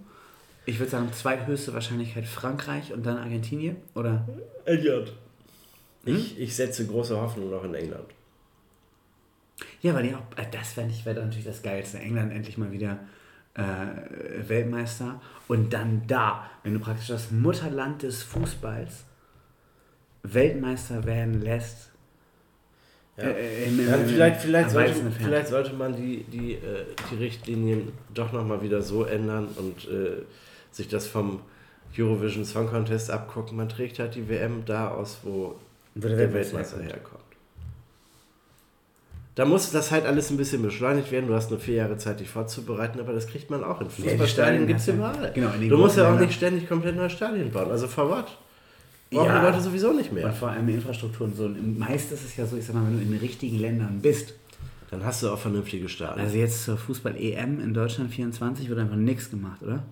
Ich 0.67 0.79
würde 0.79 0.91
sagen, 0.91 1.11
zweithöchste 1.13 1.73
Wahrscheinlichkeit 1.73 2.25
Frankreich 2.25 2.93
und 2.93 3.05
dann 3.05 3.17
Argentinien. 3.17 3.77
Oder? 3.95 4.27
England. 4.65 5.13
Ich, 6.05 6.37
ich 6.39 6.55
setze 6.55 6.85
große 6.85 7.19
Hoffnung 7.19 7.49
noch 7.49 7.63
in 7.63 7.73
England. 7.73 8.09
Ja, 9.81 9.93
weil 9.93 10.03
die 10.03 10.13
auch, 10.13 10.21
äh, 10.35 10.45
das 10.51 10.75
wäre 10.77 10.89
wäre 11.05 11.21
natürlich 11.25 11.45
das 11.45 11.61
Geilste. 11.61 11.99
England 11.99 12.33
endlich 12.33 12.57
mal 12.57 12.71
wieder 12.71 12.99
äh, 13.55 13.63
Weltmeister. 14.47 15.21
Und 15.47 15.71
dann 15.71 16.03
da, 16.05 16.49
wenn 16.63 16.73
du 16.73 16.79
praktisch 16.79 17.07
das 17.07 17.31
Mutterland 17.31 18.03
des 18.03 18.23
Fußballs 18.23 19.05
Weltmeister 20.23 21.05
werden 21.05 21.41
lässt. 21.41 21.91
Ja. 23.15 23.23
Äh, 23.23 23.69
Ja, 23.85 23.95
im- 23.95 24.05
vielleicht, 24.07 24.41
vielleicht, 24.41 24.71
sollte, 24.71 24.93
vielleicht 25.17 25.47
sollte 25.47 25.73
man 25.73 25.95
die, 25.95 26.23
die, 26.25 26.53
äh, 26.55 26.85
die 27.09 27.15
Richtlinien 27.15 27.93
doch 28.13 28.31
nochmal 28.33 28.61
wieder 28.61 28.81
so 28.81 29.05
ändern 29.05 29.47
und 29.57 29.87
äh, 29.87 30.23
sich 30.77 30.87
das 30.87 31.07
vom 31.07 31.41
Eurovision 31.97 32.45
Song 32.45 32.67
Contest 32.67 33.11
abgucken. 33.11 33.57
Man 33.57 33.69
trägt 33.69 33.99
halt 33.99 34.15
die 34.15 34.29
WM 34.29 34.63
da 34.65 34.89
aus, 34.89 35.19
wo 35.23 35.55
Wo 35.95 36.07
der, 36.07 36.15
der 36.17 36.33
Weltmeister 36.33 36.77
herkommt. 36.77 36.93
herkommt. 36.93 37.23
Da 39.35 39.45
muss 39.45 39.71
das 39.71 39.91
halt 39.91 40.05
alles 40.05 40.31
ein 40.31 40.37
bisschen 40.37 40.63
beschleunigt 40.63 41.11
werden. 41.11 41.27
Du 41.27 41.35
hast 41.35 41.51
nur 41.51 41.59
vier 41.59 41.75
Jahre 41.75 41.97
Zeit, 41.97 42.19
dich 42.19 42.29
vorzubereiten, 42.29 42.99
aber 42.99 43.13
das 43.13 43.27
kriegt 43.27 43.51
man 43.51 43.63
auch 43.63 43.81
in 43.81 43.87
die 43.87 43.93
Fußballstadien. 43.93 44.27
Stadien 44.27 44.67
gibt 44.67 44.79
es 44.79 44.87
überall. 44.87 45.31
genau, 45.33 45.51
in 45.53 45.61
den 45.61 45.69
du 45.69 45.77
musst 45.77 45.97
ja 45.97 46.11
auch 46.11 46.19
nicht 46.19 46.33
ständig 46.33 46.67
komplett 46.67 46.95
neue 46.95 47.09
Stadien 47.09 47.51
bauen. 47.51 47.69
Also 47.69 47.87
for 47.87 48.09
what? 48.09 48.25
Brauchen 49.11 49.25
Ja. 49.27 49.39
die 49.39 49.45
Leute 49.45 49.61
sowieso 49.61 49.93
nicht 49.93 50.11
mehr. 50.11 50.25
Und 50.25 50.33
vor 50.35 50.49
allem 50.49 50.67
Infrastruktur 50.69 51.27
und 51.27 51.35
so. 51.35 51.47
Meist 51.49 52.11
ist 52.11 52.25
es 52.25 52.35
ja 52.35 52.47
so, 52.47 52.57
ich 52.57 52.65
sag 52.65 52.75
mal, 52.75 52.85
wenn 52.87 52.97
du 52.97 53.03
in 53.03 53.11
den 53.11 53.19
richtigen 53.19 53.59
Ländern 53.59 53.99
bist. 54.01 54.33
Dann 54.89 55.05
hast 55.05 55.21
du 55.21 55.29
auch 55.29 55.37
vernünftige 55.37 55.87
Stadien. 55.87 56.25
Also 56.25 56.35
jetzt 56.37 56.63
zur 56.63 56.77
Fußball-EM 56.77 57.59
in 57.59 57.73
Deutschland 57.75 58.11
24 58.11 58.69
wird 58.69 58.79
einfach 58.79 58.95
nichts 58.95 59.29
gemacht, 59.29 59.61
oder? 59.61 59.83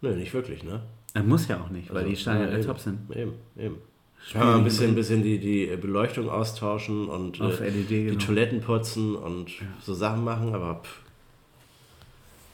Nö, 0.00 0.14
nicht 0.14 0.32
wirklich, 0.32 0.62
ne? 0.62 0.82
Das 1.14 1.24
muss 1.24 1.48
ja 1.48 1.60
auch 1.60 1.70
nicht, 1.70 1.90
weil 1.90 1.98
Also, 1.98 2.10
die 2.10 2.16
Stadien 2.16 2.48
ja, 2.50 2.54
eben, 2.54 2.66
top 2.66 2.78
sind. 2.78 2.98
Eben, 3.14 3.32
eben. 3.56 3.76
Kann 4.32 4.46
man 4.46 4.56
ein 4.58 4.64
bisschen, 4.64 4.94
bisschen 4.94 5.22
die, 5.22 5.38
die 5.38 5.66
Beleuchtung 5.76 6.28
austauschen 6.28 7.08
und 7.08 7.40
äh, 7.40 7.68
LED, 7.68 7.90
die 7.90 8.04
genau. 8.04 8.18
Toiletten 8.18 8.60
putzen 8.60 9.14
und 9.16 9.50
so 9.82 9.94
Sachen 9.94 10.22
machen, 10.24 10.54
aber 10.54 10.82
pff. 10.82 11.00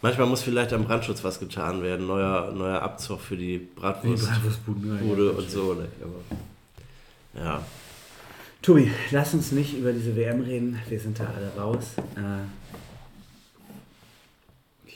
manchmal 0.02 0.26
muss 0.28 0.42
vielleicht 0.42 0.72
am 0.72 0.84
Brandschutz 0.84 1.24
was 1.24 1.40
getan 1.40 1.82
werden. 1.82 2.06
Neuer, 2.06 2.52
neuer 2.52 2.80
Abzug 2.80 3.20
für 3.20 3.36
die 3.36 3.58
Bratwurst. 3.58 4.26
Bratwurstbuden, 4.26 4.96
ja, 4.96 5.02
Bude 5.02 5.26
ja. 5.26 5.32
und 5.32 5.50
so. 5.50 5.74
Ne? 5.74 5.88
Aber, 6.02 7.42
ja. 7.44 7.64
Tobi, 8.62 8.90
lass 9.10 9.34
uns 9.34 9.52
nicht 9.52 9.76
über 9.76 9.92
diese 9.92 10.16
WM 10.16 10.40
reden. 10.42 10.78
Wir 10.88 11.00
sind 11.00 11.18
da 11.18 11.26
alle 11.26 11.52
raus. 11.60 11.96
Äh, 12.16 12.20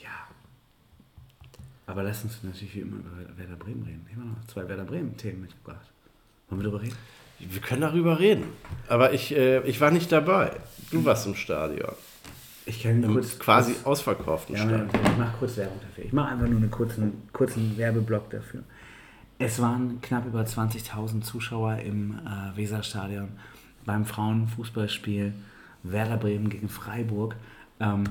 ja. 0.01 0.27
Aber 1.89 2.03
lass 2.03 2.23
uns 2.23 2.43
natürlich 2.43 2.75
wie 2.75 2.81
immer 2.81 2.97
über 2.97 3.37
Werder 3.37 3.55
Bremen 3.55 3.83
reden. 3.83 4.05
Ich 4.09 4.15
habe 4.15 4.27
noch 4.27 4.45
zwei 4.45 4.67
Werder 4.67 4.83
Bremen-Themen 4.83 5.41
mitgebracht. 5.41 5.85
Wollen 6.49 6.61
wir 6.61 6.69
darüber 6.69 6.83
reden? 6.83 6.95
Wir 7.39 7.61
können 7.61 7.81
darüber 7.81 8.19
reden. 8.19 8.43
Aber 8.87 9.11
ich, 9.13 9.35
äh, 9.35 9.61
ich 9.67 9.81
war 9.81 9.89
nicht 9.89 10.11
dabei. 10.11 10.51
Du 10.91 11.03
warst 11.05 11.25
im 11.25 11.33
Stadion. 11.35 11.93
Ich 12.67 12.83
kann 12.83 13.01
Im 13.01 13.13
kurz 13.13 13.39
quasi 13.39 13.73
kurz- 13.73 13.85
ausverkauften 13.85 14.55
Ja, 14.55 14.61
Stadion. 14.63 14.89
ich 14.93 15.17
mache 15.17 15.35
kurz 15.39 15.57
Werbung 15.57 15.79
dafür. 15.81 16.05
Ich 16.05 16.13
mache 16.13 16.29
einfach 16.33 16.47
nur 16.47 16.57
einen 16.57 16.69
kurzen, 16.69 17.13
kurzen 17.33 17.75
Werbeblock 17.77 18.29
dafür. 18.29 18.61
Es 19.39 19.59
waren 19.59 19.99
knapp 20.01 20.27
über 20.27 20.41
20.000 20.43 21.21
Zuschauer 21.23 21.77
im 21.79 22.19
äh, 22.19 22.55
Weserstadion 22.57 23.29
beim 23.85 24.05
Frauenfußballspiel 24.05 25.33
Werder 25.83 26.17
Bremen 26.17 26.49
gegen 26.49 26.69
Freiburg. 26.69 27.35
Ähm, 27.79 28.03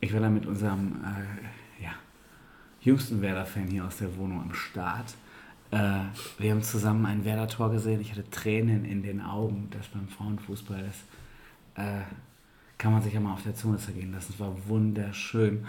ich 0.00 0.12
war 0.12 0.20
da 0.20 0.28
mit 0.28 0.44
unserem 0.44 0.96
äh, 1.04 1.46
jüngsten 2.82 3.22
Werder-Fan 3.22 3.68
hier 3.68 3.84
aus 3.84 3.98
der 3.98 4.16
Wohnung 4.16 4.42
am 4.42 4.54
Start. 4.54 5.14
Äh, 5.70 6.00
wir 6.38 6.50
haben 6.50 6.62
zusammen 6.62 7.06
ein 7.06 7.24
Werder-Tor 7.24 7.70
gesehen. 7.70 8.00
Ich 8.00 8.10
hatte 8.10 8.28
Tränen 8.30 8.84
in 8.84 9.02
den 9.02 9.20
Augen, 9.20 9.68
das 9.70 9.86
beim 9.88 10.08
Frauenfußball 10.08 10.80
ist. 10.80 11.04
Äh, 11.76 12.02
kann 12.78 12.92
man 12.92 13.02
sich 13.02 13.14
ja 13.14 13.20
mal 13.20 13.32
auf 13.32 13.42
der 13.42 13.54
Zunge 13.54 13.78
zergehen 13.78 14.12
lassen. 14.12 14.32
Es 14.34 14.40
war 14.40 14.54
wunderschön, 14.66 15.66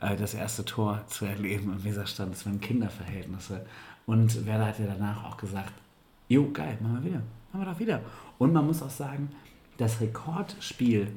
äh, 0.00 0.16
das 0.16 0.34
erste 0.34 0.64
Tor 0.64 1.04
zu 1.06 1.24
erleben 1.24 1.72
im 1.72 1.84
Weserstand. 1.84 2.34
Es 2.34 2.44
waren 2.44 2.60
Kinderverhältnisse. 2.60 3.64
Und 4.04 4.46
Werder 4.46 4.66
hat 4.66 4.78
ja 4.78 4.86
danach 4.86 5.24
auch 5.24 5.36
gesagt, 5.36 5.72
jo, 6.28 6.50
geil, 6.50 6.76
machen 6.80 7.02
wir 7.02 7.10
wieder. 7.10 7.22
Machen 7.52 7.66
wir 7.66 7.72
doch 7.72 7.78
wieder. 7.78 8.00
Und 8.38 8.52
man 8.52 8.66
muss 8.66 8.82
auch 8.82 8.90
sagen, 8.90 9.30
das 9.78 10.00
Rekordspiel 10.00 11.08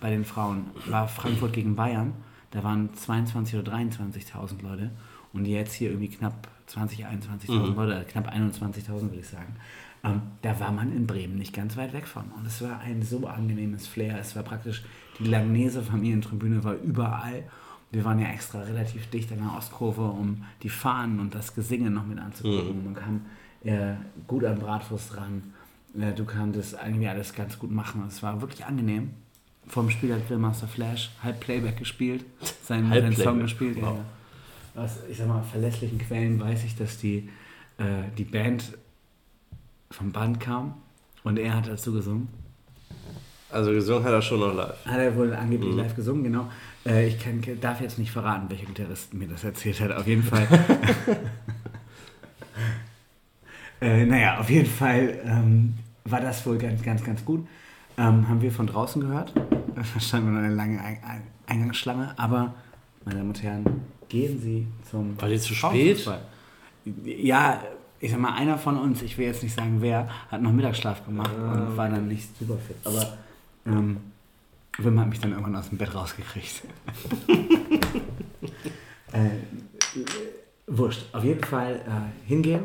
bei 0.00 0.10
den 0.10 0.24
Frauen 0.24 0.66
war 0.86 1.08
Frankfurt 1.08 1.52
gegen 1.52 1.76
Bayern. 1.76 2.12
Da 2.50 2.64
waren 2.64 2.90
22.000 2.90 3.60
oder 3.60 3.72
23.000 3.72 4.62
Leute. 4.62 4.90
Und 5.32 5.44
jetzt 5.44 5.74
hier 5.74 5.90
irgendwie 5.90 6.08
knapp 6.08 6.48
20.000, 6.68 7.06
21.000 7.48 7.74
Leute, 7.74 8.00
äh, 8.00 8.04
knapp 8.04 8.32
21.000 8.32 9.02
würde 9.02 9.18
ich 9.20 9.28
sagen. 9.28 9.54
Ähm, 10.02 10.22
da 10.42 10.58
war 10.58 10.72
man 10.72 10.96
in 10.96 11.06
Bremen 11.06 11.36
nicht 11.36 11.52
ganz 11.52 11.76
weit 11.76 11.92
weg 11.92 12.06
von. 12.06 12.24
Und 12.36 12.46
es 12.46 12.62
war 12.62 12.80
ein 12.80 13.02
so 13.02 13.26
angenehmes 13.26 13.86
Flair. 13.86 14.18
Es 14.18 14.34
war 14.34 14.42
praktisch, 14.42 14.82
die 15.18 15.24
Langnese 15.24 15.82
Familientribüne 15.82 16.64
war 16.64 16.74
überall. 16.74 17.44
Wir 17.92 18.04
waren 18.04 18.18
ja 18.18 18.28
extra 18.28 18.60
relativ 18.62 19.08
dicht 19.10 19.30
an 19.32 19.38
der 19.38 19.56
Ostkurve, 19.56 20.02
um 20.02 20.44
die 20.62 20.68
Fahnen 20.68 21.20
und 21.20 21.34
das 21.34 21.54
Gesinge 21.54 21.90
noch 21.90 22.06
mit 22.06 22.18
anzugucken. 22.18 22.84
Man 22.84 22.94
kam 22.94 23.20
äh, 23.64 23.94
gut 24.26 24.44
an 24.44 24.58
Bratwurst 24.58 25.16
ran. 25.16 25.54
Äh, 25.98 26.12
du 26.12 26.24
konntest 26.24 26.76
irgendwie 26.84 27.08
alles 27.08 27.34
ganz 27.34 27.58
gut 27.58 27.70
machen. 27.70 28.04
Es 28.06 28.22
war 28.22 28.40
wirklich 28.40 28.64
angenehm. 28.64 29.10
Vom 29.70 29.88
Spiel 29.88 30.12
hat 30.12 30.26
Grillmaster 30.26 30.66
Flash 30.66 31.10
halb 31.22 31.40
Playback 31.40 31.76
gespielt, 31.78 32.24
seinen, 32.64 32.90
Halb 32.90 33.02
seinen 33.04 33.16
Song 33.16 33.38
gespielt. 33.40 33.76
Wow. 33.80 33.98
ja. 34.74 34.82
Aus, 34.82 34.98
ich 35.08 35.16
sag 35.18 35.28
mal, 35.28 35.42
verlässlichen 35.42 35.98
Quellen 35.98 36.40
weiß 36.40 36.64
ich, 36.64 36.76
dass 36.76 36.98
die, 36.98 37.28
äh, 37.78 37.84
die 38.18 38.24
Band 38.24 38.76
vom 39.90 40.12
Band 40.12 40.40
kam 40.40 40.74
und 41.24 41.38
er 41.38 41.54
hat 41.54 41.68
dazu 41.68 41.92
gesungen. 41.92 42.28
Also 43.50 43.72
gesungen 43.72 44.04
hat 44.04 44.12
er 44.12 44.22
schon 44.22 44.40
noch 44.40 44.54
live. 44.54 44.86
Hat 44.86 44.98
er 44.98 45.16
wohl 45.16 45.28
Mhm. 45.28 45.32
angeblich 45.34 45.74
live 45.74 45.94
gesungen, 45.96 46.24
genau. 46.24 46.48
Äh, 46.86 47.08
ich 47.08 47.18
kann, 47.18 47.42
darf 47.60 47.80
jetzt 47.80 47.98
nicht 47.98 48.12
verraten, 48.12 48.48
welcher 48.48 48.66
Gitarrist 48.66 49.12
mir 49.12 49.26
das 49.28 49.42
erzählt 49.42 49.80
hat. 49.80 49.92
Auf 49.92 50.06
jeden 50.06 50.22
Fall. 50.22 50.46
äh, 53.80 54.04
naja, 54.06 54.38
auf 54.38 54.50
jeden 54.50 54.68
Fall 54.70 55.18
ähm, 55.24 55.74
war 56.04 56.20
das 56.20 56.44
wohl 56.46 56.58
ganz, 56.58 56.82
ganz, 56.82 57.02
ganz 57.04 57.24
gut. 57.24 57.46
Ähm, 58.00 58.26
haben 58.30 58.40
wir 58.40 58.50
von 58.50 58.66
draußen 58.66 59.02
gehört. 59.02 59.34
Da 59.74 60.00
standen 60.00 60.28
wir 60.28 60.40
noch 60.40 60.46
eine 60.46 60.54
lange 60.54 60.80
Ein 60.80 60.98
Ein 61.04 61.22
Eingangsschlange. 61.46 62.14
Aber, 62.16 62.54
meine 63.04 63.18
Damen 63.18 63.28
und 63.28 63.42
Herren, 63.42 63.64
gehen 64.08 64.40
Sie 64.40 64.66
zum 64.90 65.20
War 65.20 65.28
die 65.28 65.38
zu 65.38 65.54
spät? 65.54 66.08
Ja, 67.04 67.60
ich 68.00 68.10
sag 68.10 68.18
mal, 68.18 68.32
einer 68.32 68.56
von 68.56 68.78
uns, 68.78 69.02
ich 69.02 69.18
will 69.18 69.26
jetzt 69.26 69.42
nicht 69.42 69.54
sagen 69.54 69.76
wer, 69.80 70.08
hat 70.30 70.40
noch 70.40 70.50
Mittagsschlaf 70.50 71.04
gemacht 71.04 71.30
Ah, 71.38 71.52
und 71.52 71.76
war 71.76 71.90
dann 71.90 72.08
nicht 72.08 72.34
super 72.38 72.56
fit. 72.56 72.76
Aber 72.84 73.18
ähm, 73.66 73.98
Wim 74.78 74.98
hat 74.98 75.08
mich 75.10 75.20
dann 75.20 75.32
irgendwann 75.32 75.56
aus 75.56 75.68
dem 75.68 75.76
Bett 75.76 75.94
rausgekriegt. 75.94 76.62
äh, 79.12 79.28
wurscht. 80.66 81.02
Auf 81.12 81.22
jeden 81.22 81.44
Fall 81.44 81.82
äh, 81.86 82.28
hingehen. 82.28 82.62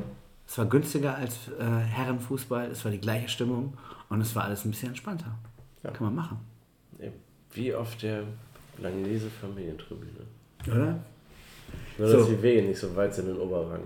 Es 0.56 0.60
war 0.60 0.68
günstiger 0.68 1.18
als 1.18 1.50
äh, 1.60 1.66
Herrenfußball. 1.66 2.72
Es 2.72 2.86
war 2.86 2.90
die 2.94 3.02
gleiche 3.02 3.28
Stimmung. 3.28 3.74
Und 4.08 4.22
es 4.22 4.34
war 4.38 4.46
alles 4.46 4.64
ein 4.64 4.72
bisschen 4.72 4.88
entspannter. 4.88 5.38
Ja. 5.84 5.92
Kann 5.92 6.06
man 6.06 6.16
machen. 6.16 6.38
Wie 7.52 7.76
auf 7.76 7.98
der 7.98 8.24
Langnese 8.78 9.30
Familientribüne. 9.30 10.12
Oder? 10.66 10.98
Nur, 11.98 12.08
So. 12.08 12.20
dass 12.20 12.28
die 12.30 12.42
Wege 12.42 12.70
nicht 12.70 12.80
so 12.80 12.96
weit 12.96 13.14
sind 13.14 13.28
in 13.28 13.36
Oberrang. 13.36 13.82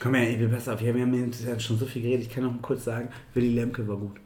Komm 0.00 0.14
her, 0.14 0.30
ich 0.30 0.40
will 0.40 0.48
besser 0.48 0.74
auf. 0.74 0.80
Wir 0.80 0.92
haben 0.94 1.32
ja 1.46 1.60
schon 1.60 1.78
so 1.78 1.86
viel 1.86 2.02
geredet. 2.02 2.26
Ich 2.26 2.34
kann 2.34 2.42
noch 2.42 2.50
mal 2.50 2.60
kurz 2.60 2.82
sagen, 2.82 3.08
Willy 3.32 3.54
Lemke 3.54 3.86
war 3.86 3.98
gut. 3.98 4.16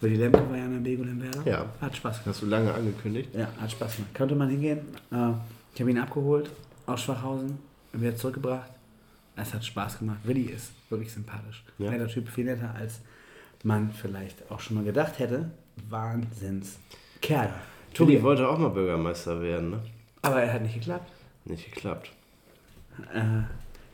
Willy 0.00 0.16
Lemke 0.16 0.48
war 0.48 0.56
ja 0.56 0.64
in 0.64 0.72
der 0.72 0.80
Bego 0.80 1.02
in 1.02 1.20
Werder. 1.22 1.42
Ja. 1.44 1.66
Hat 1.78 1.94
Spaß 1.94 2.20
gemacht. 2.20 2.26
Hast 2.28 2.40
du 2.40 2.46
lange 2.46 2.72
angekündigt? 2.72 3.34
Ja, 3.34 3.48
hat 3.60 3.70
Spaß 3.70 3.96
gemacht. 3.96 4.14
Konnte 4.14 4.34
man 4.34 4.48
hingehen. 4.48 4.78
Äh, 5.10 5.32
ich 5.74 5.80
habe 5.82 5.90
ihn 5.90 5.98
abgeholt 5.98 6.48
aus 6.86 7.02
Schwachhausen, 7.02 7.58
wieder 7.92 8.16
zurückgebracht. 8.16 8.70
Es 9.36 9.54
hat 9.54 9.64
Spaß 9.64 9.98
gemacht. 9.98 10.18
Willi 10.24 10.42
ist 10.42 10.72
wirklich 10.90 11.12
sympathisch. 11.12 11.64
Ja. 11.78 11.90
Netter 11.90 12.08
Typ, 12.08 12.28
viel 12.28 12.44
netter, 12.44 12.74
als 12.74 13.00
man 13.64 13.92
vielleicht 13.92 14.50
auch 14.50 14.60
schon 14.60 14.76
mal 14.76 14.84
gedacht 14.84 15.18
hätte. 15.18 15.50
Wahnsinns. 15.88 16.78
Kerl. 17.20 17.52
Tobi 17.94 18.22
wollte 18.22 18.48
auch 18.48 18.58
mal 18.58 18.70
Bürgermeister 18.70 19.40
werden, 19.40 19.70
ne? 19.70 19.80
aber 20.22 20.42
er 20.42 20.52
hat 20.52 20.62
nicht 20.62 20.74
geklappt. 20.74 21.10
Nicht 21.44 21.72
geklappt. 21.72 22.10
Äh, 23.12 23.42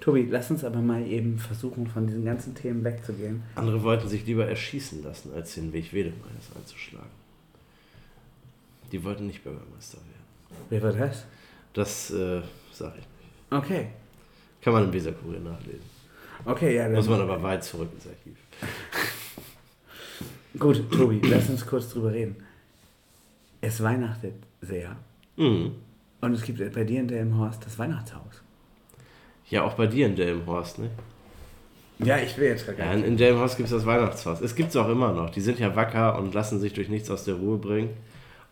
Tobi, 0.00 0.28
lass 0.30 0.50
uns 0.50 0.64
aber 0.64 0.80
mal 0.80 1.04
eben 1.06 1.38
versuchen, 1.38 1.86
von 1.86 2.06
diesen 2.06 2.24
ganzen 2.24 2.54
Themen 2.54 2.84
wegzugehen. 2.84 3.42
Andere 3.56 3.82
wollten 3.82 4.08
sich 4.08 4.24
lieber 4.26 4.46
erschießen 4.46 5.02
lassen, 5.02 5.32
als 5.34 5.54
den 5.54 5.72
Weg 5.72 5.92
Wedemeyers 5.92 6.54
einzuschlagen. 6.56 7.10
Die 8.92 9.02
wollten 9.02 9.26
nicht 9.26 9.42
Bürgermeister 9.42 9.98
werden. 9.98 10.64
Wer 10.70 10.82
war 10.82 10.92
das? 10.92 11.24
Das 11.72 12.10
äh, 12.10 12.40
sage 12.72 12.94
ich 12.98 13.06
nicht. 13.06 13.52
Okay. 13.52 13.88
Kann 14.62 14.72
man 14.72 14.84
im 14.84 14.92
Weserkurier 14.92 15.40
nachlesen. 15.40 15.98
Okay, 16.44 16.76
ja. 16.76 16.88
Muss 16.88 17.08
man 17.08 17.20
aber 17.20 17.42
weit 17.42 17.64
zurück 17.64 17.88
ins 17.94 18.06
Archiv. 18.06 18.36
Gut, 20.58 20.90
Tobi, 20.90 21.20
lass 21.24 21.48
uns 21.48 21.64
kurz 21.66 21.90
drüber 21.90 22.12
reden. 22.12 22.36
Es 23.60 23.82
weihnachtet 23.82 24.34
sehr. 24.60 24.96
Mhm. 25.36 25.72
Und 26.20 26.32
es 26.32 26.42
gibt 26.42 26.58
bei 26.74 26.84
dir 26.84 27.00
in 27.00 27.08
Delmenhorst 27.08 27.64
das 27.64 27.78
Weihnachtshaus. 27.78 28.42
Ja, 29.48 29.62
auch 29.62 29.74
bei 29.74 29.86
dir 29.86 30.06
in 30.06 30.16
Delmenhorst, 30.16 30.78
ne? 30.78 30.90
Ja, 32.00 32.18
ich 32.18 32.36
will 32.38 32.48
jetzt 32.48 32.66
gar 32.66 32.76
Ja, 32.76 32.92
in, 32.92 33.04
in 33.04 33.16
Delmenhorst 33.16 33.56
gibt 33.56 33.68
es 33.68 33.74
das 33.74 33.86
Weihnachtshaus. 33.86 34.40
Es 34.40 34.54
gibt 34.54 34.70
es 34.70 34.76
auch 34.76 34.88
immer 34.88 35.12
noch. 35.12 35.30
Die 35.30 35.40
sind 35.40 35.58
ja 35.58 35.74
wacker 35.74 36.18
und 36.18 36.34
lassen 36.34 36.60
sich 36.60 36.72
durch 36.72 36.88
nichts 36.88 37.10
aus 37.10 37.24
der 37.24 37.34
Ruhe 37.34 37.58
bringen. 37.58 37.90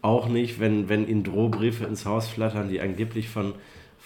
Auch 0.03 0.29
nicht, 0.29 0.61
wenn, 0.61 0.89
wenn 0.89 1.09
ihnen 1.09 1.25
Drohbriefe 1.25 1.85
ins 1.85 2.05
Haus 2.07 2.29
flattern, 2.29 2.69
die 2.69 2.81
angeblich 2.81 3.29
von, 3.29 3.55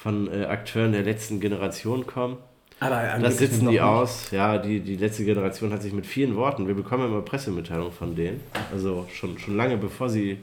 von 0.02 0.32
äh, 0.32 0.44
Akteuren 0.46 0.92
der 0.92 1.02
letzten 1.02 1.40
Generation 1.40 2.06
kommen. 2.06 2.38
Aber 2.82 3.02
Das 3.20 3.36
sitzen 3.36 3.68
die 3.68 3.80
aus. 3.80 4.30
Ja, 4.30 4.56
die, 4.56 4.80
die 4.80 4.96
letzte 4.96 5.26
Generation 5.26 5.70
hat 5.72 5.82
sich 5.82 5.92
mit 5.92 6.06
vielen 6.06 6.34
Worten, 6.36 6.66
wir 6.66 6.74
bekommen 6.74 7.04
immer 7.04 7.20
Pressemitteilungen 7.20 7.92
von 7.92 8.16
denen, 8.16 8.40
also 8.72 9.06
schon, 9.12 9.38
schon 9.38 9.56
lange 9.56 9.76
bevor 9.76 10.08
sie 10.08 10.38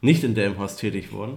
nicht 0.00 0.24
in 0.24 0.34
Delmenhorst 0.34 0.80
tätig 0.80 1.12
wurden, 1.12 1.34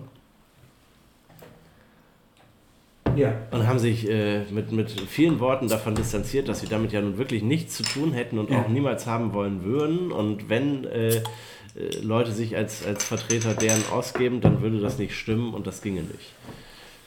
Ja. 3.17 3.33
und 3.51 3.67
haben 3.67 3.79
sich 3.79 4.09
äh, 4.09 4.43
mit, 4.51 4.71
mit 4.71 4.89
vielen 4.91 5.39
Worten 5.41 5.67
davon 5.67 5.95
distanziert, 5.95 6.47
dass 6.47 6.61
sie 6.61 6.67
damit 6.67 6.91
ja 6.93 7.01
nun 7.01 7.17
wirklich 7.17 7.43
nichts 7.43 7.75
zu 7.75 7.83
tun 7.83 8.13
hätten 8.13 8.39
und 8.39 8.49
Ja. 8.49 8.61
auch 8.61 8.67
niemals 8.69 9.05
haben 9.05 9.33
wollen 9.33 9.63
würden. 9.63 10.11
Und 10.11 10.49
wenn 10.49 10.83
äh, 10.85 11.17
äh, 11.17 11.21
Leute 12.01 12.31
sich 12.31 12.55
als, 12.57 12.85
als 12.85 13.03
Vertreter 13.05 13.53
deren 13.53 13.83
ausgeben, 13.91 14.41
dann 14.41 14.61
würde 14.61 14.79
das 14.79 14.97
nicht 14.97 15.15
stimmen 15.15 15.53
und 15.53 15.65
das 15.67 15.81
ginge 15.81 16.01
nicht. 16.01 16.33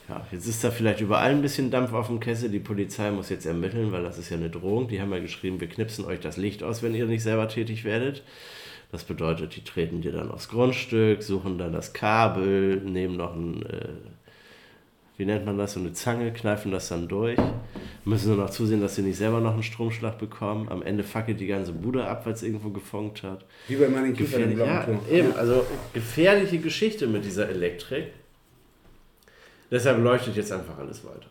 Ja, 0.09 0.27
jetzt 0.33 0.47
ist 0.47 0.65
da 0.65 0.71
vielleicht 0.71 1.01
überall 1.01 1.31
ein 1.31 1.43
bisschen 1.43 1.71
Dampf 1.71 1.93
auf 1.93 2.07
dem 2.07 2.19
Kessel. 2.19 2.49
Die 2.49 2.61
Polizei 2.61 3.11
muss 3.11 3.29
jetzt 3.29 3.45
ermitteln, 3.45 3.93
weil 3.93 4.03
das 4.03 4.17
ist 4.17 4.31
ja 4.31 4.39
eine 4.39 4.49
Drohung. 4.49 4.89
Die 4.89 5.01
haben 5.03 5.13
ja 5.13 5.19
geschrieben, 5.19 5.61
wir 5.61 5.69
knipsen 5.69 6.07
euch 6.07 6.21
das 6.21 6.39
Licht 6.39 6.63
aus, 6.63 6.83
wenn 6.83 6.95
ihr 6.95 7.05
nicht 7.05 7.23
selber 7.23 7.49
tätig 7.49 7.85
werdet. 7.85 8.23
Das 8.91 9.05
bedeutet, 9.05 9.55
die 9.55 9.65
treten 9.65 10.01
dir 10.01 10.13
dann 10.13 10.31
aufs 10.31 10.49
Grundstück, 10.49 11.23
suchen 11.23 11.59
dann 11.59 11.75
das 11.75 11.93
Kabel, 11.93 12.77
nehmen 12.77 13.19
noch 13.19 13.35
ein, 13.35 13.63
äh, 13.67 13.89
wie 15.19 15.27
nennt 15.27 15.45
man 15.45 15.59
das, 15.59 15.75
so 15.75 15.81
eine 15.81 15.93
Zange, 15.93 16.33
kneifen 16.33 16.73
das 16.73 16.89
dann 16.89 17.07
durch. 17.07 17.39
Müssen 18.07 18.29
nur 18.29 18.39
noch 18.39 18.49
zusehen, 18.49 18.81
dass 18.81 18.95
sie 18.95 19.03
nicht 19.03 19.19
selber 19.19 19.41
noch 19.41 19.53
einen 19.53 19.63
Stromschlag 19.63 20.17
bekommen. 20.17 20.71
Am 20.71 20.81
Ende 20.81 21.03
fackelt 21.03 21.39
die 21.39 21.49
ganze 21.49 21.73
Bude 21.73 22.07
ab, 22.07 22.25
weil 22.25 22.33
es 22.33 22.43
irgendwo 22.43 22.71
gefunkt 22.71 23.23
hat. 23.25 23.45
Wie 23.67 23.77
bei 23.77 23.89
meinen 23.89 24.15
Kiefern 24.15 24.51
im 24.53 24.59
ja, 24.59 24.87
eben, 25.11 25.37
also 25.37 25.67
gefährliche 25.93 26.59
Geschichte 26.59 27.07
mit 27.07 27.27
dieser 27.27 27.51
Elektrik. 27.51 28.07
Deshalb 29.71 30.03
leuchtet 30.03 30.37
jetzt 30.37 30.53
einfach 30.53 30.79
alles 30.79 31.05
weiter. 31.05 31.29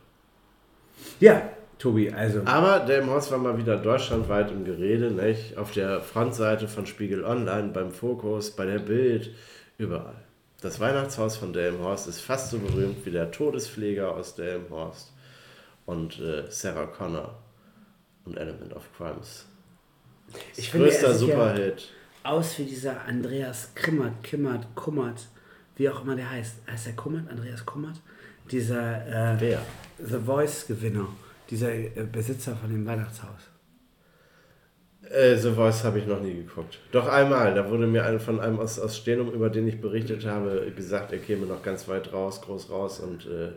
Ja, 1.19 1.49
Tobi, 1.79 2.11
also. 2.11 2.41
Aber 2.45 2.79
Delmenhorst 2.79 3.31
war 3.31 3.37
mal 3.37 3.57
wieder 3.57 3.77
deutschlandweit 3.77 4.51
im 4.51 4.65
Gerede, 4.65 5.11
nicht? 5.11 5.57
Auf 5.57 5.71
der 5.71 6.01
Frontseite 6.01 6.67
von 6.67 6.85
Spiegel 6.85 7.23
Online, 7.23 7.69
beim 7.69 7.91
Fokus, 7.91 8.51
bei 8.51 8.65
der 8.65 8.79
Bild, 8.79 9.31
überall. 9.77 10.15
Das 10.61 10.79
Weihnachtshaus 10.79 11.37
von 11.37 11.53
Delmenhorst 11.53 12.07
ist 12.07 12.21
fast 12.21 12.49
so 12.49 12.57
berühmt 12.57 13.05
wie 13.05 13.11
der 13.11 13.29
Todespfleger 13.31 14.11
aus 14.11 14.33
Delmenhorst 14.35 15.13
und 15.85 16.19
äh, 16.19 16.45
Sarah 16.49 16.87
Connor 16.87 17.37
und 18.25 18.37
Element 18.37 18.73
of 18.73 18.83
Crimes. 18.97 19.45
Ich 20.55 20.71
finde, 20.71 20.87
Größter 20.87 21.07
er 21.07 21.13
sieht 21.13 21.29
ja 21.29 21.35
Superhit. 21.35 21.89
aus 22.23 22.57
wie 22.57 22.65
dieser 22.65 23.05
Andreas 23.05 23.69
Krimmert, 23.75 24.23
Kimmert, 24.23 24.65
Kummert, 24.75 25.27
wie 25.75 25.89
auch 25.89 26.01
immer 26.01 26.15
der 26.15 26.29
heißt. 26.29 26.55
Heißt 26.69 26.87
der 26.87 26.95
Kummert? 26.95 27.29
Andreas 27.29 27.63
Kummert? 27.65 28.01
Dieser 28.51 29.33
äh, 29.33 29.39
Wer? 29.39 29.61
The 29.99 30.19
Voice-Gewinner, 30.19 31.07
dieser 31.49 31.73
äh, 31.73 32.07
Besitzer 32.11 32.55
von 32.55 32.69
dem 32.69 32.85
Weihnachtshaus. 32.85 33.41
Äh, 35.09 35.35
The 35.37 35.51
Voice 35.51 35.83
habe 35.83 35.99
ich 35.99 36.07
noch 36.07 36.21
nie 36.21 36.33
geguckt. 36.33 36.79
Doch 36.91 37.07
einmal, 37.07 37.53
da 37.53 37.69
wurde 37.69 37.87
mir 37.87 38.05
ein, 38.05 38.19
von 38.19 38.39
einem 38.39 38.59
aus, 38.59 38.79
aus 38.79 38.97
Stenum, 38.97 39.31
über 39.31 39.49
den 39.49 39.67
ich 39.67 39.81
berichtet 39.81 40.25
habe, 40.25 40.71
gesagt, 40.75 41.11
er 41.11 41.19
käme 41.19 41.45
noch 41.45 41.63
ganz 41.63 41.87
weit 41.87 42.11
raus, 42.13 42.41
groß 42.41 42.69
raus 42.69 42.99
und 42.99 43.25
äh, 43.25 43.51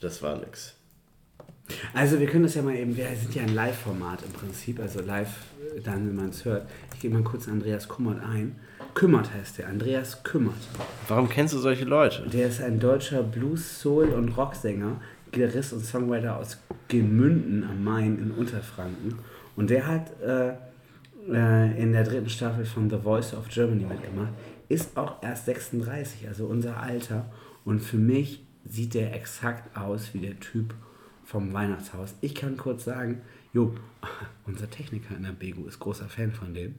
das 0.00 0.22
war 0.22 0.36
nix. 0.38 0.74
Also 1.94 2.18
wir 2.18 2.26
können 2.26 2.42
das 2.42 2.54
ja 2.54 2.62
mal 2.62 2.74
eben, 2.74 2.96
wir 2.96 3.06
sind 3.16 3.34
ja 3.34 3.42
ein 3.42 3.54
Live-Format 3.54 4.22
im 4.22 4.32
Prinzip, 4.32 4.80
also 4.80 5.00
live 5.00 5.34
äh, 5.76 5.80
dann, 5.80 6.08
wenn 6.08 6.16
man 6.16 6.28
es 6.30 6.44
hört. 6.44 6.68
Ich 6.94 7.00
gehe 7.00 7.10
mal 7.10 7.22
kurz 7.22 7.48
Andreas 7.48 7.86
Kummert 7.88 8.22
ein. 8.22 8.56
Kümmert 8.94 9.32
heißt 9.32 9.58
der, 9.58 9.68
Andreas 9.68 10.22
Kümmert. 10.22 10.54
Warum 11.08 11.28
kennst 11.28 11.54
du 11.54 11.58
solche 11.58 11.84
Leute? 11.84 12.28
Der 12.28 12.48
ist 12.48 12.60
ein 12.60 12.78
deutscher 12.78 13.22
Blues-, 13.22 13.80
Soul- 13.80 14.10
und 14.10 14.28
Rocksänger, 14.36 15.00
Gitarrist 15.30 15.72
und 15.72 15.84
Songwriter 15.84 16.36
aus 16.36 16.58
Gemünden 16.88 17.64
am 17.64 17.82
Main 17.82 18.18
in 18.18 18.30
Unterfranken. 18.32 19.18
Und 19.56 19.70
der 19.70 19.86
hat 19.86 20.20
äh, 20.20 20.50
äh, 21.30 21.82
in 21.82 21.92
der 21.92 22.04
dritten 22.04 22.28
Staffel 22.28 22.66
von 22.66 22.90
The 22.90 22.98
Voice 22.98 23.34
of 23.34 23.48
Germany 23.48 23.84
mitgemacht. 23.84 24.32
Ist 24.68 24.96
auch 24.96 25.22
erst 25.22 25.46
36, 25.46 26.28
also 26.28 26.46
unser 26.46 26.78
Alter. 26.78 27.26
Und 27.64 27.80
für 27.80 27.96
mich 27.96 28.44
sieht 28.64 28.94
der 28.94 29.14
exakt 29.14 29.76
aus 29.76 30.12
wie 30.12 30.20
der 30.20 30.38
Typ 30.38 30.74
vom 31.24 31.52
Weihnachtshaus. 31.52 32.14
Ich 32.20 32.34
kann 32.34 32.56
kurz 32.58 32.84
sagen, 32.84 33.22
jo, 33.54 33.74
unser 34.46 34.68
Techniker 34.68 35.16
in 35.16 35.22
der 35.22 35.32
Begu 35.32 35.66
ist 35.66 35.78
großer 35.78 36.08
Fan 36.08 36.32
von 36.32 36.52
dem 36.52 36.74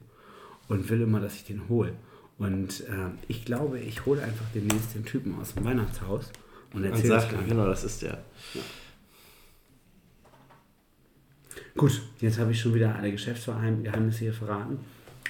und 0.68 0.88
will 0.88 1.02
immer, 1.02 1.20
dass 1.20 1.36
ich 1.36 1.44
den 1.44 1.68
hole. 1.68 1.92
Und 2.38 2.80
äh, 2.80 3.10
ich 3.28 3.44
glaube, 3.44 3.78
ich 3.78 4.06
hole 4.06 4.22
einfach 4.22 4.46
demnächst 4.54 4.94
den 4.94 5.04
Typen 5.04 5.38
aus 5.40 5.54
dem 5.54 5.64
Weihnachtshaus 5.64 6.30
und 6.72 6.84
erzähle 6.84 7.16
es 7.16 7.28
gleich. 7.28 7.46
genau, 7.46 7.66
das 7.66 7.84
ist 7.84 8.02
der. 8.02 8.24
Gut, 11.76 12.02
jetzt 12.20 12.38
habe 12.38 12.52
ich 12.52 12.60
schon 12.60 12.74
wieder 12.74 12.94
alle 12.94 13.10
Geschäftsgeheimnisse 13.10 14.18
hier 14.18 14.32
verraten. 14.32 14.78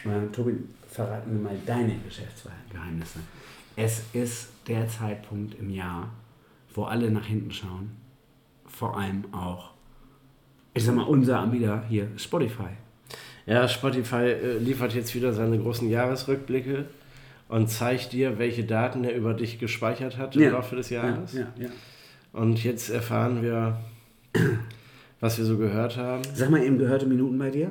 Äh, 0.05 0.31
Tobi, 0.33 0.57
verrat 0.89 1.27
mir 1.27 1.39
mal 1.39 1.57
deine 1.67 1.97
Geschäftsgeheimnisse. 1.99 3.21
Es 3.77 4.05
ist 4.13 4.49
der 4.69 4.89
Zeitpunkt 4.89 5.59
im 5.59 5.71
Jahr, 5.71 6.13
wo 6.75 6.85
alle 6.85 7.11
nach 7.11 7.25
hinten 7.25 7.51
schauen. 7.51 7.97
Vor 8.67 8.97
allem 8.97 9.33
auch, 9.33 9.73
ich 10.75 10.85
sag 10.85 10.95
mal, 10.95 11.05
unser 11.05 11.41
Anbieter 11.41 11.85
hier, 11.89 12.09
Spotify. 12.17 12.71
Ja, 13.47 13.69
Spotify 13.69 14.31
äh, 14.31 14.59
liefert 14.59 14.95
jetzt 14.95 15.15
wieder 15.15 15.33
seine 15.33 15.59
großen 15.59 15.89
Jahresrückblicke 15.89 16.87
und 17.49 17.69
zeigt 17.69 18.13
dir, 18.13 18.39
welche 18.39 18.65
Daten 18.65 19.05
er 19.05 19.15
über 19.15 19.35
dich 19.35 19.59
gespeichert 19.59 20.17
hat 20.17 20.35
im 20.37 20.51
Laufe 20.53 20.77
des 20.77 20.91
Jahres. 20.91 21.35
Ja, 21.35 21.41
ja, 21.57 21.65
ja. 21.65 21.71
Und 22.33 22.65
jetzt 22.65 22.91
erfahren 22.91 23.43
wir, 23.43 23.81
was 25.21 25.39
wir 25.39 25.45
so 25.45 25.59
gehört 25.59 25.97
haben. 25.97 26.23
Sag 26.35 26.51
mal 26.51 26.63
eben, 26.63 26.79
gehörte 26.79 27.07
Minuten 27.07 27.39
bei 27.39 27.51
dir? 27.51 27.71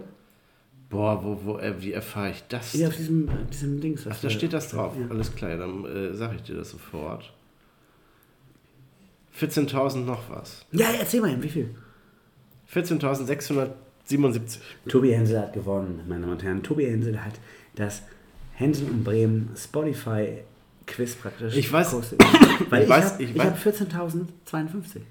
Boah, 0.89 1.23
wo, 1.23 1.39
wo, 1.43 1.57
äh, 1.57 1.73
wie 1.81 1.91
erfahre 1.91 2.29
ich 2.29 2.43
das? 2.49 2.73
Ja, 2.73 2.87
auf 2.87 2.95
diesem, 2.95 3.27
äh, 3.27 3.31
diesem 3.51 3.81
Dings. 3.81 4.05
was 4.05 4.17
Ach, 4.17 4.21
da 4.21 4.29
steht 4.29 4.53
das 4.53 4.69
drauf. 4.69 4.93
Ja. 4.99 5.07
Alles 5.09 5.33
klar, 5.35 5.57
dann 5.57 5.85
äh, 5.85 6.13
sage 6.13 6.35
ich 6.35 6.43
dir 6.43 6.55
das 6.55 6.69
sofort. 6.69 7.33
14.000 9.35 10.05
noch 10.05 10.29
was. 10.29 10.65
ja, 10.71 10.85
erzähl 10.99 11.19
mal 11.19 11.31
eben, 11.31 11.41
wie 11.41 11.49
viel? 11.49 11.75
14.677. 14.09 14.57
Tobi 14.89 15.13
Hensel 15.13 15.39
hat 15.39 15.53
gewonnen, 15.53 16.01
meine 16.07 16.21
Damen 16.21 16.33
und 16.33 16.43
Herren. 16.43 16.63
Tobi 16.63 16.85
Hensel 16.85 17.23
hat 17.23 17.33
das 17.75 18.03
Hänsel 18.53 18.87
und 18.89 19.03
Bremen 19.03 19.49
Spotify 19.57 20.39
Quiz 20.85 21.15
praktisch. 21.15 21.55
Ich 21.55 21.69
weiß- 21.69 21.91
postet. 21.91 22.19
Weil 22.69 22.83
ich 22.83 22.89
weiß- 22.89 23.13
habe 23.13 23.23
ich 23.23 23.29
ich 23.35 23.41
weiß- 23.41 23.45
hab 23.45 23.57
14.052. 23.57 25.01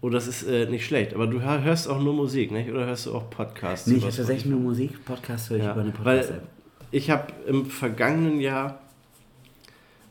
Oh, 0.00 0.10
das 0.10 0.26
ist 0.28 0.44
äh, 0.44 0.66
nicht 0.66 0.84
schlecht. 0.86 1.14
Aber 1.14 1.26
du 1.26 1.40
hör- 1.40 1.62
hörst 1.62 1.88
auch 1.88 2.00
nur 2.00 2.12
Musik, 2.14 2.50
nicht? 2.52 2.70
Oder 2.70 2.86
hörst 2.86 3.06
du 3.06 3.14
auch 3.14 3.28
Podcasts? 3.30 3.86
Nee, 3.86 3.96
ich 3.96 4.04
habe 4.04 4.14
tatsächlich 4.14 4.46
nur 4.46 4.60
Musik. 4.60 5.04
Podcast 5.04 5.50
höre 5.50 5.56
ich 5.58 5.64
Ja, 5.64 5.72
über 5.72 5.80
eine 5.80 5.90
Podcast-App. 5.90 6.42
ich 6.90 7.10
habe 7.10 7.32
im 7.46 7.66
vergangenen 7.66 8.38
Jahr, 8.40 8.80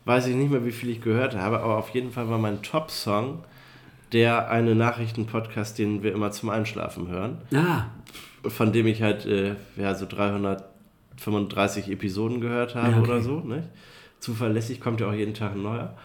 weiß 0.06 0.28
ich 0.28 0.36
nicht 0.36 0.51
mehr, 0.51 0.66
wie 0.66 0.72
viel 0.72 0.89
ich 0.89 1.01
gehört 1.01 1.36
habe, 1.38 1.60
aber 1.62 1.78
auf 1.78 1.89
jeden 1.89 2.12
Fall 2.12 2.28
war 2.28 2.38
mein 2.39 2.62
Top-Song 2.62 3.43
der 4.14 4.49
eine 4.49 4.76
Nachrichten-Podcast, 4.76 5.78
den 5.80 6.03
wir 6.03 6.14
immer 6.14 6.32
zum 6.32 6.49
Einschlafen 6.49 7.07
hören, 7.07 7.39
Ah, 7.53 7.86
von 8.47 8.72
dem 8.72 8.88
ich 8.88 9.01
halt 9.01 9.26
äh, 9.26 9.55
ja, 9.76 9.95
so 9.95 10.05
335 10.05 11.89
Episoden 11.89 12.39
gehört 12.41 12.76
habe 12.76 12.91
Ja, 12.91 12.99
okay. 12.99 13.09
oder 13.11 13.22
so. 13.22 13.39
Nicht? 13.39 13.68
Zuverlässig 14.20 14.80
kommt 14.80 15.01
ja 15.01 15.09
auch 15.09 15.14
jeden 15.14 15.34
Tag 15.34 15.53
ein 15.53 15.61
neuer. 15.64 15.97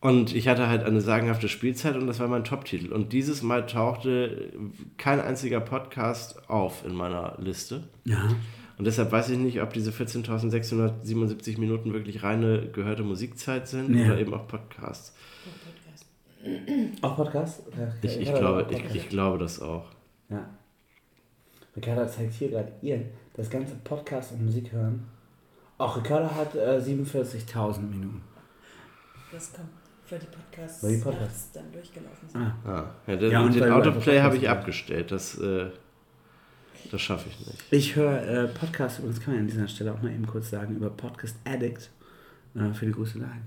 Und 0.00 0.34
ich 0.34 0.48
hatte 0.48 0.68
halt 0.68 0.82
eine 0.84 1.00
sagenhafte 1.02 1.48
Spielzeit 1.48 1.94
und 1.96 2.06
das 2.06 2.20
war 2.20 2.28
mein 2.28 2.44
Top-Titel. 2.44 2.90
Und 2.92 3.12
dieses 3.12 3.42
Mal 3.42 3.66
tauchte 3.66 4.50
kein 4.96 5.20
einziger 5.20 5.60
Podcast 5.60 6.48
auf 6.48 6.84
in 6.86 6.94
meiner 6.94 7.36
Liste. 7.40 7.84
ja. 8.04 8.22
Und 8.78 8.86
deshalb 8.86 9.12
weiß 9.12 9.28
ich 9.28 9.36
nicht, 9.36 9.60
ob 9.60 9.74
diese 9.74 9.90
14.677 9.90 11.60
Minuten 11.60 11.92
wirklich 11.92 12.22
reine 12.22 12.66
gehörte 12.72 13.02
Musikzeit 13.02 13.68
sind 13.68 13.94
Ja. 13.94 14.06
oder 14.06 14.18
eben 14.18 14.32
auch 14.32 14.48
Podcasts. 14.48 15.14
Auch 17.02 17.16
Podcast? 17.16 17.62
Ich, 18.02 18.20
ich, 18.20 18.34
glaube, 18.34 18.66
ich, 18.70 18.94
ich 18.94 19.08
glaube 19.08 19.38
das 19.38 19.60
auch. 19.60 19.84
Ja. 20.28 20.48
Ricarda 21.76 22.06
zeigt 22.08 22.32
hier 22.34 22.50
gerade 22.50 22.72
ihr 22.82 23.04
das 23.34 23.50
ganze 23.50 23.74
Podcast 23.76 24.32
und 24.32 24.44
Musik 24.46 24.72
hören. 24.72 25.06
Auch 25.78 25.96
Ricarda 25.96 26.34
hat 26.34 26.54
äh, 26.54 26.78
47.000 26.78 27.80
Minuten. 27.80 28.22
Das 29.32 29.52
kommt, 29.52 29.68
weil 30.08 30.18
die 30.18 30.26
Podcasts 30.26 30.82
Weil 30.82 30.96
die 30.96 31.02
Podcasts- 31.02 31.52
dann 31.52 31.70
durchgelaufen 31.72 32.28
sind. 32.28 32.40
Ah. 32.40 32.56
Ah, 32.64 32.84
ja, 33.06 33.16
den, 33.16 33.30
Ja, 33.30 33.40
und 33.42 33.54
den 33.54 33.70
Autoplay 33.70 34.20
habe 34.20 34.36
ich 34.36 34.42
Podcast 34.42 34.58
abgestellt. 34.58 35.12
Das, 35.12 35.38
äh, 35.38 35.70
das 36.90 37.00
schaffe 37.00 37.28
ich 37.28 37.46
nicht. 37.46 37.64
Ich 37.70 37.96
höre 37.96 38.22
äh, 38.26 38.48
Podcast, 38.48 38.98
übrigens 38.98 39.20
kann 39.20 39.34
man 39.34 39.42
an 39.42 39.48
dieser 39.48 39.68
Stelle 39.68 39.92
auch 39.92 40.02
mal 40.02 40.10
eben 40.12 40.26
kurz 40.26 40.50
sagen, 40.50 40.76
über 40.76 40.90
Podcast 40.90 41.36
Addict. 41.44 41.90
Äh, 42.54 42.72
für 42.74 42.86
die 42.86 42.92
Grüße 42.92 43.18
dahin. 43.20 43.42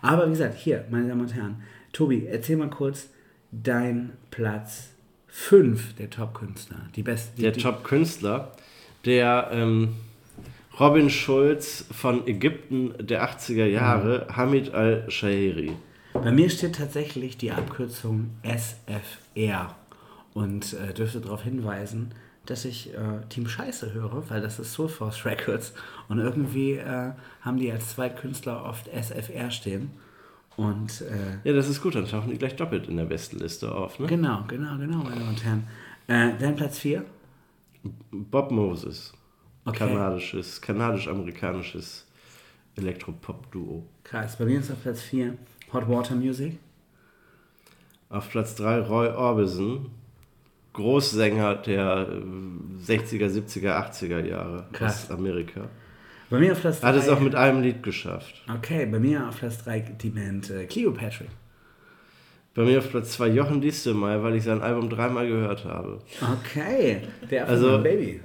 Aber 0.00 0.26
wie 0.26 0.30
gesagt, 0.30 0.54
hier, 0.56 0.84
meine 0.90 1.08
Damen 1.08 1.20
und 1.20 1.34
Herren, 1.34 1.62
Tobi, 1.92 2.26
erzähl 2.26 2.56
mal 2.56 2.70
kurz 2.70 3.08
dein 3.52 4.12
Platz 4.30 4.90
5 5.28 5.94
der 5.96 6.10
Top-Künstler. 6.10 6.88
Die 6.96 7.02
besten. 7.02 7.36
Die, 7.36 7.42
Der 7.42 7.52
Top-Künstler, 7.52 8.52
der 9.04 9.48
ähm, 9.52 9.94
Robin 10.78 11.10
Schulz 11.10 11.84
von 11.90 12.26
Ägypten 12.26 12.94
der 12.98 13.28
80er 13.28 13.66
Jahre, 13.66 14.26
Hamid 14.34 14.72
al-Shahiri. 14.72 15.72
Bei 16.12 16.32
mir 16.32 16.50
steht 16.50 16.76
tatsächlich 16.76 17.36
die 17.36 17.52
Abkürzung 17.52 18.30
SFR 18.42 19.76
und 20.34 20.74
äh, 20.74 20.92
dürfte 20.92 21.20
darauf 21.20 21.42
hinweisen, 21.42 22.12
dass 22.46 22.64
ich 22.64 22.92
äh, 22.94 23.26
Team 23.28 23.46
Scheiße 23.46 23.92
höre, 23.92 24.28
weil 24.28 24.40
das 24.40 24.58
ist 24.58 24.72
Soulforce 24.72 25.24
Records 25.24 25.72
und 26.08 26.18
irgendwie 26.18 26.72
äh, 26.72 27.12
haben 27.42 27.58
die 27.58 27.70
als 27.70 27.90
Zweitkünstler 27.90 28.64
oft 28.64 28.88
SFR 28.88 29.50
stehen. 29.50 29.90
Und 30.56 31.00
äh, 31.02 31.38
Ja, 31.48 31.54
das 31.54 31.68
ist 31.68 31.80
gut, 31.82 31.94
dann 31.94 32.06
tauchen 32.06 32.30
die 32.30 32.38
gleich 32.38 32.56
doppelt 32.56 32.88
in 32.88 32.96
der 32.96 33.04
Bestenliste 33.06 33.72
auf. 33.74 33.98
Ne? 33.98 34.06
genau, 34.06 34.44
genau, 34.48 34.76
genau, 34.78 34.98
meine 34.98 35.16
Damen 35.16 35.28
und 35.30 35.44
Herren. 35.44 35.66
Äh, 36.06 36.32
dein 36.38 36.56
Platz 36.56 36.78
4? 36.80 37.04
Bob 38.10 38.50
Moses, 38.50 39.12
Okay. 39.64 39.78
kanadisches, 39.78 40.60
kanadisch-amerikanisches 40.60 42.06
Elektropop-Duo. 42.76 43.84
Krass, 44.04 44.36
bei 44.36 44.44
mir 44.46 44.58
ist 44.60 44.70
auf 44.70 44.82
Platz 44.82 45.00
4 45.02 45.34
Hot 45.72 45.88
Water 45.88 46.14
Music. 46.16 46.58
Auf 48.08 48.28
Platz 48.30 48.54
3 48.56 48.80
Roy 48.80 49.08
Orbison, 49.08 49.90
Großsänger 50.72 51.56
der 51.56 52.08
äh, 52.08 52.84
60er, 52.84 53.28
70er, 53.28 53.90
80er 53.90 54.24
Jahre 54.26 54.66
Krass. 54.72 55.04
aus 55.04 55.10
Amerika. 55.16 55.68
Bei 56.30 56.38
mir 56.38 56.52
auf 56.52 56.60
Platz 56.60 56.80
3. 56.80 56.86
Hat 56.88 56.96
es 56.96 57.08
auch 57.08 57.20
mit 57.20 57.34
einem 57.34 57.60
Lied 57.60 57.82
geschafft. 57.82 58.42
Okay, 58.56 58.86
bei 58.86 58.98
mir 59.00 59.28
auf 59.28 59.38
Platz 59.38 59.58
3 59.64 59.80
die 59.80 60.10
Band 60.10 60.48
äh, 60.50 60.64
Cleopatra. 60.66 61.24
Bei 62.54 62.62
mir 62.64 62.78
auf 62.78 62.90
Platz 62.90 63.12
2 63.12 63.28
Jochen 63.28 63.60
Diestelmeier, 63.60 64.22
weil 64.22 64.36
ich 64.36 64.44
sein 64.44 64.60
Album 64.62 64.88
dreimal 64.90 65.26
gehört 65.26 65.64
habe. 65.64 65.98
Okay, 66.40 67.02
der 67.30 67.48
Also- 67.48 67.70
also, 67.72 67.82
Baby. 67.82 68.20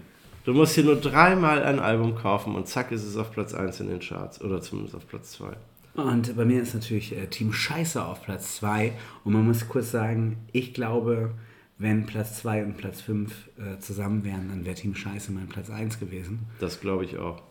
Du 0.46 0.54
musst 0.54 0.76
hier 0.76 0.84
nur 0.84 0.98
dreimal 0.98 1.64
ein 1.64 1.80
Album 1.80 2.14
kaufen 2.16 2.54
und 2.54 2.68
zack 2.68 2.92
ist 2.92 3.04
es 3.04 3.18
auf 3.18 3.32
Platz 3.32 3.56
1 3.56 3.80
in 3.80 3.88
den 3.90 4.00
Charts. 4.00 4.40
Oder 4.42 4.62
zumindest 4.62 4.96
auf 4.96 5.08
Platz 5.08 5.32
2. 5.32 5.54
Und 5.96 6.36
bei 6.38 6.46
mir 6.46 6.62
ist 6.62 6.76
natürlich 6.76 7.16
äh, 7.18 7.26
Team 7.28 7.52
Scheiße 7.52 8.04
auf 8.04 8.22
Platz 8.24 8.58
2. 8.58 8.94
Und 9.24 9.34
man 9.34 9.44
muss 9.46 9.68
kurz 9.68 9.90
sagen, 9.90 10.38
ich 10.52 10.76
glaube, 10.76 11.32
wenn 11.80 12.06
Platz 12.06 12.38
2 12.42 12.64
und 12.64 12.78
Platz 12.78 13.02
5 13.02 13.32
äh, 13.58 13.80
zusammen 13.80 14.24
wären, 14.24 14.50
dann 14.50 14.66
wäre 14.66 14.76
Team 14.76 14.94
Scheiße 14.94 15.32
mein 15.32 15.48
Platz 15.48 15.72
1 15.72 16.00
gewesen. 16.00 16.46
Das 16.60 16.80
glaube 16.80 17.06
ich 17.06 17.18
auch. 17.18 17.42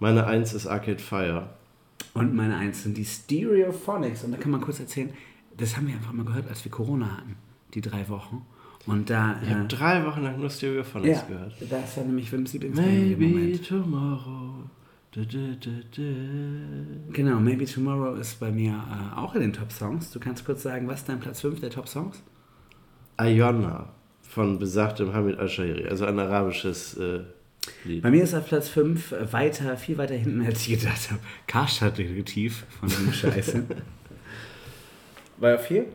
Meine 0.00 0.26
1 0.26 0.52
ist 0.54 0.66
Arcade 0.66 0.98
Fire. 0.98 1.50
Und 2.14 2.34
meine 2.34 2.56
1 2.56 2.82
sind 2.82 2.96
die 2.96 3.04
Stereophonics. 3.04 4.24
Und 4.24 4.32
da 4.32 4.38
kann 4.38 4.50
man 4.50 4.60
kurz 4.60 4.80
erzählen, 4.80 5.10
das 5.56 5.76
haben 5.76 5.86
wir 5.86 5.94
einfach 5.94 6.12
mal 6.12 6.24
gehört, 6.24 6.48
als 6.48 6.64
wir 6.64 6.72
Corona 6.72 7.18
hatten, 7.18 7.36
die 7.74 7.80
drei 7.80 8.08
Wochen. 8.08 8.44
Und 8.86 9.10
da. 9.10 9.36
Ich 9.42 9.50
habe 9.50 9.64
Äh, 9.64 9.68
drei 9.68 10.04
Wochen 10.06 10.22
lang 10.22 10.40
nur 10.40 10.48
Stereophonics 10.50 11.20
ja, 11.20 11.26
gehört. 11.28 11.54
das 11.70 11.96
war 11.98 12.04
nämlich 12.04 12.32
Wims 12.32 12.52
Lieblingsband 12.54 12.88
Maybe 12.90 13.26
Moment. 13.26 13.68
tomorrow. 13.68 14.54
Du, 15.12 15.26
du, 15.26 15.56
du. 15.56 16.02
Genau, 17.12 17.40
Maybe 17.40 17.64
Tomorrow 17.66 18.14
ist 18.14 18.38
bei 18.40 18.50
mir 18.52 18.70
äh, 18.72 19.18
auch 19.18 19.34
in 19.34 19.40
den 19.40 19.52
Top-Songs. 19.52 20.12
Du 20.12 20.20
kannst 20.20 20.44
kurz 20.46 20.62
sagen, 20.62 20.86
was 20.88 21.00
ist 21.00 21.08
dein 21.08 21.18
Platz 21.20 21.40
5 21.40 21.60
der 21.60 21.70
Top-Songs? 21.70 22.22
Ayonna 23.16 23.88
von 24.22 24.58
besagtem 24.58 25.12
Hamid 25.12 25.38
al-Shahiri. 25.38 25.88
Also 25.88 26.04
ein 26.06 26.18
arabisches 26.18 26.96
äh, 26.96 27.20
Lied. 27.84 28.02
Bei 28.02 28.10
mir 28.10 28.24
ist 28.24 28.34
auf 28.34 28.46
Platz 28.46 28.68
5 28.68 29.14
weiter, 29.32 29.76
viel 29.76 29.98
weiter 29.98 30.14
hinten, 30.14 30.44
als 30.44 30.66
ich 30.66 30.80
gedacht 30.80 31.10
habe. 31.10 31.20
Karstadt-Detektiv 31.46 32.64
von 32.78 32.88
dem 32.88 33.12
Scheiße. 33.12 33.64
War 35.38 35.50
er 35.50 35.58
4? 35.58 35.86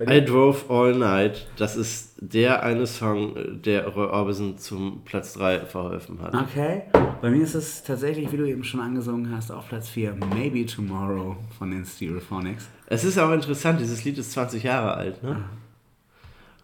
I 0.00 0.24
Drove 0.24 0.58
All 0.68 0.94
Night. 0.94 1.46
Das 1.56 1.76
ist 1.76 2.14
der 2.20 2.62
eine 2.62 2.86
Song, 2.86 3.36
äh, 3.36 3.52
der 3.52 3.86
Roy 3.88 4.06
Orbison 4.06 4.58
zum 4.58 5.02
Platz 5.04 5.34
3 5.34 5.60
verholfen 5.60 6.20
hat. 6.20 6.34
Okay. 6.34 6.82
Bei 7.20 7.30
mir 7.30 7.42
ist 7.42 7.54
es 7.54 7.84
tatsächlich, 7.84 8.32
wie 8.32 8.36
du 8.36 8.48
eben 8.48 8.64
schon 8.64 8.80
angesungen 8.80 9.30
hast, 9.34 9.50
auf 9.52 9.68
Platz 9.68 9.88
4 9.90 10.14
Maybe 10.34 10.66
Tomorrow 10.66 11.36
von 11.56 11.70
den 11.70 11.84
Stereophonics. 11.84 12.68
Es 12.86 13.04
ist 13.04 13.18
auch 13.18 13.30
interessant, 13.30 13.80
dieses 13.80 14.04
Lied 14.04 14.18
ist 14.18 14.32
20 14.32 14.64
Jahre 14.64 14.94
alt, 14.94 15.22
ne? 15.22 15.44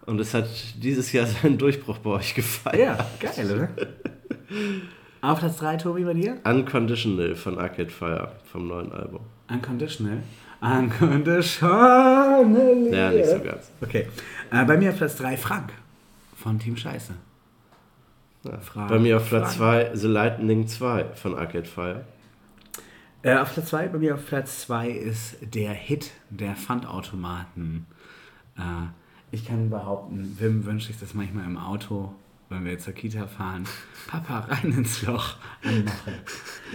Und 0.09 0.19
es 0.21 0.33
hat 0.33 0.49
dieses 0.77 1.13
Jahr 1.13 1.27
seinen 1.43 1.59
Durchbruch 1.59 1.99
bei 1.99 2.09
euch 2.11 2.35
gefeiert. 2.35 2.79
Ja, 2.79 2.97
geil, 3.21 3.55
oder? 3.55 3.69
auf 5.21 5.41
Platz 5.41 5.59
3, 5.59 5.77
Tobi, 5.77 6.05
bei 6.05 6.15
dir? 6.15 6.39
Unconditional 6.45 7.37
von 7.37 7.59
Arcade 7.59 7.91
Fire 7.91 8.33
vom 8.51 8.69
neuen 8.69 8.91
Album. 8.91 9.21
Unconditional. 9.51 10.23
Unconditional. 10.63 12.89
Ja, 12.91 13.11
nicht 13.11 13.29
so 13.29 13.39
ganz. 13.41 13.71
Okay. 13.83 14.09
Äh, 14.51 14.65
bei 14.65 14.79
mir 14.79 14.89
auf 14.91 14.97
Platz 14.97 15.17
3 15.17 15.37
Frank 15.37 15.75
von 16.37 16.59
Team 16.59 16.79
Scheiße. 16.79 17.13
Ja. 18.45 18.59
Frank, 18.61 18.89
Bei 18.89 18.99
mir 18.99 19.19
auf 19.19 19.29
Platz 19.29 19.57
Frank. 19.57 19.89
2 19.89 19.97
The 19.97 20.07
Lightning 20.07 20.67
2 20.67 21.05
von 21.17 21.37
Arcade 21.37 21.67
Fire. 21.67 22.07
Äh, 23.23 23.37
auf 23.37 23.53
Platz 23.53 23.67
2, 23.69 23.89
bei 23.89 23.99
mir 23.99 24.15
auf 24.15 24.25
Platz 24.27 24.63
2 24.63 24.89
ist 24.89 25.37
der 25.43 25.73
Hit 25.73 26.13
der 26.31 26.55
Pfandautomaten. 26.55 27.85
Äh, 28.57 28.63
ich 29.31 29.47
kann 29.47 29.71
behaupten, 29.71 30.37
Wim 30.39 30.65
wünscht 30.65 30.87
sich 30.87 30.99
das 30.99 31.15
manchmal 31.15 31.45
im 31.45 31.59
Auto, 31.59 32.15
wenn 32.49 32.65
wir 32.65 32.79
zur 32.79 32.95
Kita 32.95 33.27
fahren. 33.27 33.65
Papa, 34.07 34.41
rein 34.41 34.73
ins 34.73 35.03
Loch 35.03 35.37
anmachen, 35.63 36.15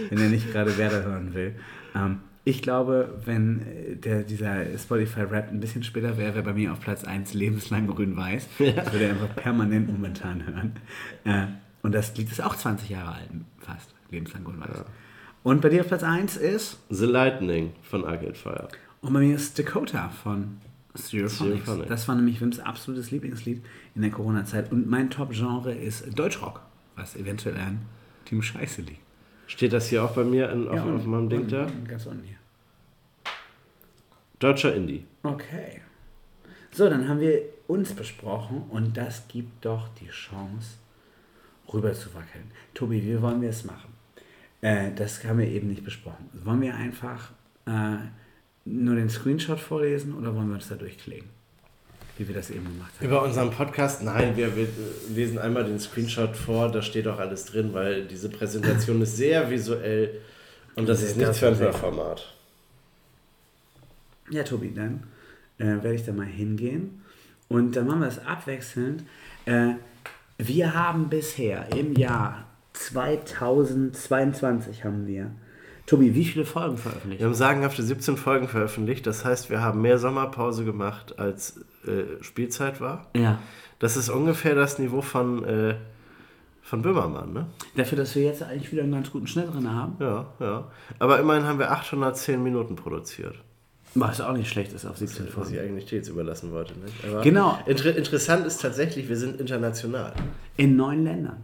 wenn 0.08 0.18
er 0.18 0.28
nicht 0.28 0.52
gerade 0.52 0.76
Werder 0.78 1.02
hören 1.02 1.34
will. 1.34 1.54
Ähm, 1.94 2.20
ich 2.44 2.60
glaube, 2.60 3.20
wenn 3.24 3.62
äh, 3.62 3.96
der, 3.96 4.22
dieser 4.22 4.78
Spotify-Rap 4.78 5.50
ein 5.50 5.60
bisschen 5.60 5.82
später 5.82 6.16
wäre, 6.16 6.34
wäre 6.34 6.44
bei 6.44 6.52
mir 6.52 6.72
auf 6.72 6.80
Platz 6.80 7.04
1 7.04 7.34
lebenslang 7.34 7.86
grün-weiß. 7.86 8.48
Das 8.76 8.92
würde 8.92 9.06
er 9.06 9.10
einfach 9.10 9.34
permanent 9.34 9.90
momentan 9.90 10.46
hören. 10.46 10.72
Äh, 11.24 11.46
und 11.82 11.92
das 11.92 12.16
Lied 12.16 12.30
ist 12.30 12.42
auch 12.42 12.54
20 12.54 12.90
Jahre 12.90 13.14
alt, 13.14 13.30
fast. 13.58 13.94
Lebenslang 14.10 14.44
grün-weiß. 14.44 14.84
Und 15.42 15.60
bei 15.60 15.70
dir 15.70 15.80
auf 15.80 15.88
Platz 15.88 16.02
1 16.02 16.36
ist, 16.36 16.78
The 16.90 17.06
Lightning 17.06 17.72
von 17.82 18.04
Arcade 18.04 18.34
Fire. 18.34 18.68
und 19.00 19.12
bei 19.12 19.20
mir 19.20 19.34
ist 19.34 19.58
Dakota 19.58 20.08
von 20.08 20.58
Stereophonics. 20.96 21.64
Das 21.88 22.06
war 22.08 22.14
nämlich 22.14 22.40
Wims 22.40 22.60
absolutes 22.60 23.10
Lieblingslied 23.10 23.64
in 23.94 24.02
der 24.02 24.10
Corona-Zeit. 24.10 24.70
Und 24.72 24.88
mein 24.88 25.10
Top-Genre 25.10 25.72
ist 25.74 26.16
Deutschrock, 26.18 26.60
was 26.96 27.16
eventuell 27.16 27.56
an 27.56 27.80
Team 28.24 28.42
Scheiße 28.42 28.82
liegt. 28.82 29.00
Steht 29.46 29.72
das 29.72 29.88
hier 29.88 30.04
auch 30.04 30.12
bei 30.12 30.24
mir 30.24 30.50
in, 30.50 30.68
auf, 30.68 30.84
und- 30.84 30.96
auf 30.96 31.04
meinem 31.06 31.28
Ding 31.28 31.48
da? 31.48 31.66
Ganz 31.86 32.06
unten 32.06 32.24
hier. 32.24 32.36
Deutscher 34.38 34.74
Indie. 34.74 35.04
Okay. 35.22 35.80
So, 36.70 36.88
dann 36.88 37.08
haben 37.08 37.20
wir 37.20 37.40
uns 37.66 37.92
besprochen 37.92 38.62
und 38.68 38.96
das 38.96 39.28
gibt 39.28 39.64
doch 39.64 39.88
die 40.00 40.08
Chance 40.08 40.76
rüber 41.72 41.92
zu 41.92 42.12
wackeln. 42.14 42.50
Tobi, 42.74 43.02
wie 43.02 43.20
wollen 43.22 43.40
wir 43.40 43.50
es 43.50 43.64
machen? 43.64 43.92
Äh, 44.60 44.92
das 44.94 45.24
haben 45.24 45.38
wir 45.38 45.46
eben 45.48 45.68
nicht 45.68 45.84
besprochen. 45.84 46.28
Wollen 46.32 46.60
wir 46.60 46.74
einfach 46.74 47.30
äh, 47.66 47.96
nur 48.64 48.96
den 48.96 49.08
Screenshot 49.08 49.60
vorlesen 49.60 50.14
oder 50.14 50.34
wollen 50.34 50.48
wir 50.48 50.54
uns 50.54 50.68
da 50.68 50.74
durchklicken? 50.74 51.28
Wie 52.16 52.28
wir 52.28 52.34
das 52.34 52.50
eben 52.50 52.64
gemacht 52.64 52.92
haben. 52.96 53.06
Über 53.06 53.22
unseren 53.22 53.50
Podcast, 53.50 54.02
nein, 54.02 54.36
wir, 54.36 54.56
wir 54.56 54.68
lesen 55.12 55.38
einmal 55.38 55.64
den 55.64 55.80
Screenshot 55.80 56.36
vor, 56.36 56.70
da 56.70 56.80
steht 56.80 57.08
auch 57.08 57.18
alles 57.18 57.46
drin, 57.46 57.72
weil 57.72 58.06
diese 58.06 58.28
Präsentation 58.28 59.02
ist 59.02 59.16
sehr 59.16 59.50
visuell 59.50 60.20
und 60.76 60.88
das 60.88 61.00
Sehr 61.00 61.08
ist 61.08 61.16
nichts 61.16 61.38
für 61.38 61.48
ein. 61.48 61.58
Hörformat. 61.58 62.34
Ja, 64.30 64.42
Tobi, 64.42 64.72
dann 64.74 65.04
äh, 65.58 65.64
werde 65.64 65.94
ich 65.94 66.04
da 66.04 66.12
mal 66.12 66.26
hingehen. 66.26 67.02
Und 67.48 67.76
dann 67.76 67.86
machen 67.86 68.00
wir 68.00 68.08
es 68.08 68.18
abwechselnd. 68.18 69.04
Äh, 69.44 69.74
wir 70.38 70.74
haben 70.74 71.08
bisher 71.08 71.68
im 71.76 71.94
Jahr 71.94 72.46
2022 72.72 74.84
haben 74.84 75.06
wir. 75.06 75.30
Tobi, 75.86 76.14
wie 76.14 76.24
viele 76.24 76.46
Folgen 76.46 76.78
veröffentlicht? 76.78 77.20
Wir 77.20 77.26
haben 77.26 77.34
sagenhafte 77.34 77.82
17 77.82 78.16
Folgen 78.16 78.48
veröffentlicht, 78.48 79.06
das 79.06 79.24
heißt, 79.24 79.50
wir 79.50 79.60
haben 79.60 79.82
mehr 79.82 79.98
Sommerpause 79.98 80.64
gemacht, 80.64 81.18
als 81.18 81.60
äh, 81.86 82.22
Spielzeit 82.22 82.80
war. 82.80 83.06
Ja. 83.14 83.38
Das 83.78 83.96
ist 83.96 84.08
ungefähr 84.08 84.54
das 84.54 84.78
Niveau 84.78 85.02
von, 85.02 85.44
äh, 85.44 85.74
von 86.62 86.80
Böhmermann, 86.80 87.34
ne? 87.34 87.46
Dafür, 87.76 87.98
dass 87.98 88.14
wir 88.14 88.22
jetzt 88.22 88.42
eigentlich 88.42 88.72
wieder 88.72 88.82
einen 88.82 88.92
ganz 88.92 89.10
guten 89.10 89.26
Schnitt 89.26 89.52
drin 89.52 89.70
haben. 89.70 89.96
Ja, 90.00 90.26
ja. 90.40 90.68
Aber 90.98 91.18
immerhin 91.18 91.44
haben 91.44 91.58
wir 91.58 91.70
810 91.70 92.42
Minuten 92.42 92.76
produziert. 92.76 93.34
Was 93.94 94.20
auch 94.20 94.32
nicht 94.32 94.48
schlecht 94.48 94.72
ist 94.72 94.86
auf 94.86 94.96
17 94.96 95.26
Was 95.26 95.50
ich 95.50 95.56
Folgen. 95.56 95.68
eigentlich 95.68 95.86
stets 95.86 96.08
überlassen 96.08 96.50
wollte. 96.50 96.72
Ne? 96.78 97.20
Genau. 97.22 97.58
Inter 97.66 97.94
interessant 97.94 98.44
ist 98.46 98.60
tatsächlich, 98.60 99.08
wir 99.08 99.16
sind 99.16 99.38
international. 99.38 100.14
In 100.56 100.76
neun 100.76 101.04
Ländern. 101.04 101.36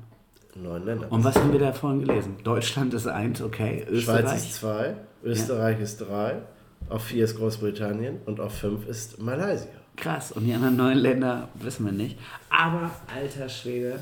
Neun 0.57 0.85
Ländern. 0.85 1.09
Und 1.11 1.25
was 1.25 1.37
haben 1.37 1.53
wir 1.53 1.61
da 1.61 1.73
vorhin 1.73 2.01
gelesen? 2.07 2.37
Deutschland 2.43 2.93
ist 2.95 3.07
eins, 3.07 3.41
okay. 3.41 3.85
Schweiz 3.87 4.33
ist 4.33 4.47
Österreich. 4.49 4.53
zwei, 4.53 4.95
Österreich 5.25 5.81
ist 5.81 5.97
drei, 5.99 6.43
auf 6.89 7.05
vier 7.05 7.25
ist 7.25 7.37
Großbritannien 7.37 8.19
und 8.27 8.41
auf 8.41 8.59
fünf 8.59 8.87
ist 8.89 9.21
Malaysia. 9.21 9.69
Krass. 9.97 10.33
Und 10.33 10.45
die 10.45 10.53
anderen 10.55 10.77
neun 10.77 10.97
Länder 10.99 11.49
wissen 11.55 11.85
wir 11.85 11.93
nicht. 11.93 12.19
Aber, 12.49 12.91
alter 13.15 13.49
Schwede, 13.49 14.01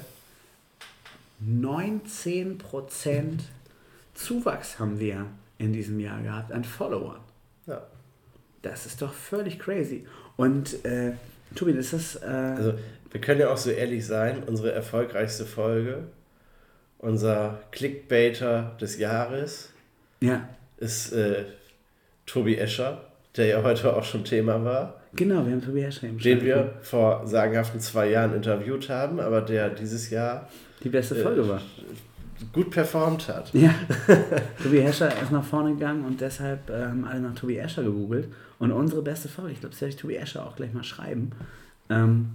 19% 1.45 3.41
Zuwachs 4.15 4.79
haben 4.79 4.99
wir 4.99 5.27
in 5.59 5.73
diesem 5.73 6.01
Jahr 6.01 6.21
gehabt 6.23 6.53
an 6.53 6.65
Followern. 6.65 7.21
Ja. 7.67 7.83
Das 8.63 8.87
ist 8.87 9.03
doch 9.03 9.13
völlig 9.13 9.59
crazy. 9.59 10.07
Und, 10.37 10.85
äh, 10.85 11.13
Tobi, 11.55 11.73
ist 11.73 11.93
das. 11.93 12.17
Äh, 12.17 12.27
Also, 12.27 12.75
wir 13.11 13.21
können 13.21 13.41
ja 13.41 13.51
auch 13.53 13.57
so 13.57 13.71
ehrlich 13.71 14.07
sein, 14.07 14.43
unsere 14.47 14.73
erfolgreichste 14.73 15.47
Folge, 15.47 16.05
unser 16.99 17.61
Clickbaiter 17.71 18.77
des 18.81 18.99
Jahres 18.99 19.73
ja, 20.21 20.49
ist 20.79 21.13
äh, 21.13 21.45
Tobi 22.27 22.57
Escher, 22.57 23.05
der 23.37 23.47
ja 23.47 23.63
heute 23.63 23.97
auch 23.97 24.05
schon 24.05 24.25
Thema 24.25 24.65
war, 24.65 25.01
genau, 25.15 25.45
wir 25.45 25.53
haben 25.53 25.63
Tobi 25.63 25.83
Escher 25.83 26.09
im 26.09 26.19
den 26.19 26.43
wir 26.43 26.75
vor 26.83 27.27
sagenhaften 27.27 27.81
zwei 27.81 28.11
Jahren 28.11 28.35
interviewt 28.35 28.89
haben, 28.89 29.21
aber 29.21 29.41
der 29.41 29.71
dieses 29.71 30.11
Jahr 30.11 30.49
Die 30.83 30.89
beste 30.89 31.17
äh, 31.17 31.23
Folge 31.23 31.49
war. 31.49 31.61
gut 32.53 32.71
performt 32.71 33.29
hat. 33.29 33.53
Ja, 33.55 33.75
Tobi 34.63 34.79
Escher 34.79 35.11
ist 35.23 35.31
nach 35.31 35.45
vorne 35.45 35.75
gegangen 35.75 36.05
und 36.05 36.21
deshalb 36.21 36.69
äh, 36.71 36.87
haben 36.87 37.05
alle 37.05 37.21
nach 37.21 37.35
Tobi 37.35 37.59
Escher 37.59 37.83
gegoogelt. 37.83 38.29
Und 38.59 38.73
unsere 38.73 39.03
beste 39.03 39.29
Folge, 39.29 39.53
ich 39.53 39.61
glaube, 39.61 39.73
das 39.73 39.81
werde 39.81 39.95
ich 39.95 40.01
Tobi 40.01 40.17
Escher 40.17 40.45
auch 40.45 40.57
gleich 40.57 40.73
mal 40.73 40.83
schreiben. 40.83 41.31
Ähm, 41.91 42.31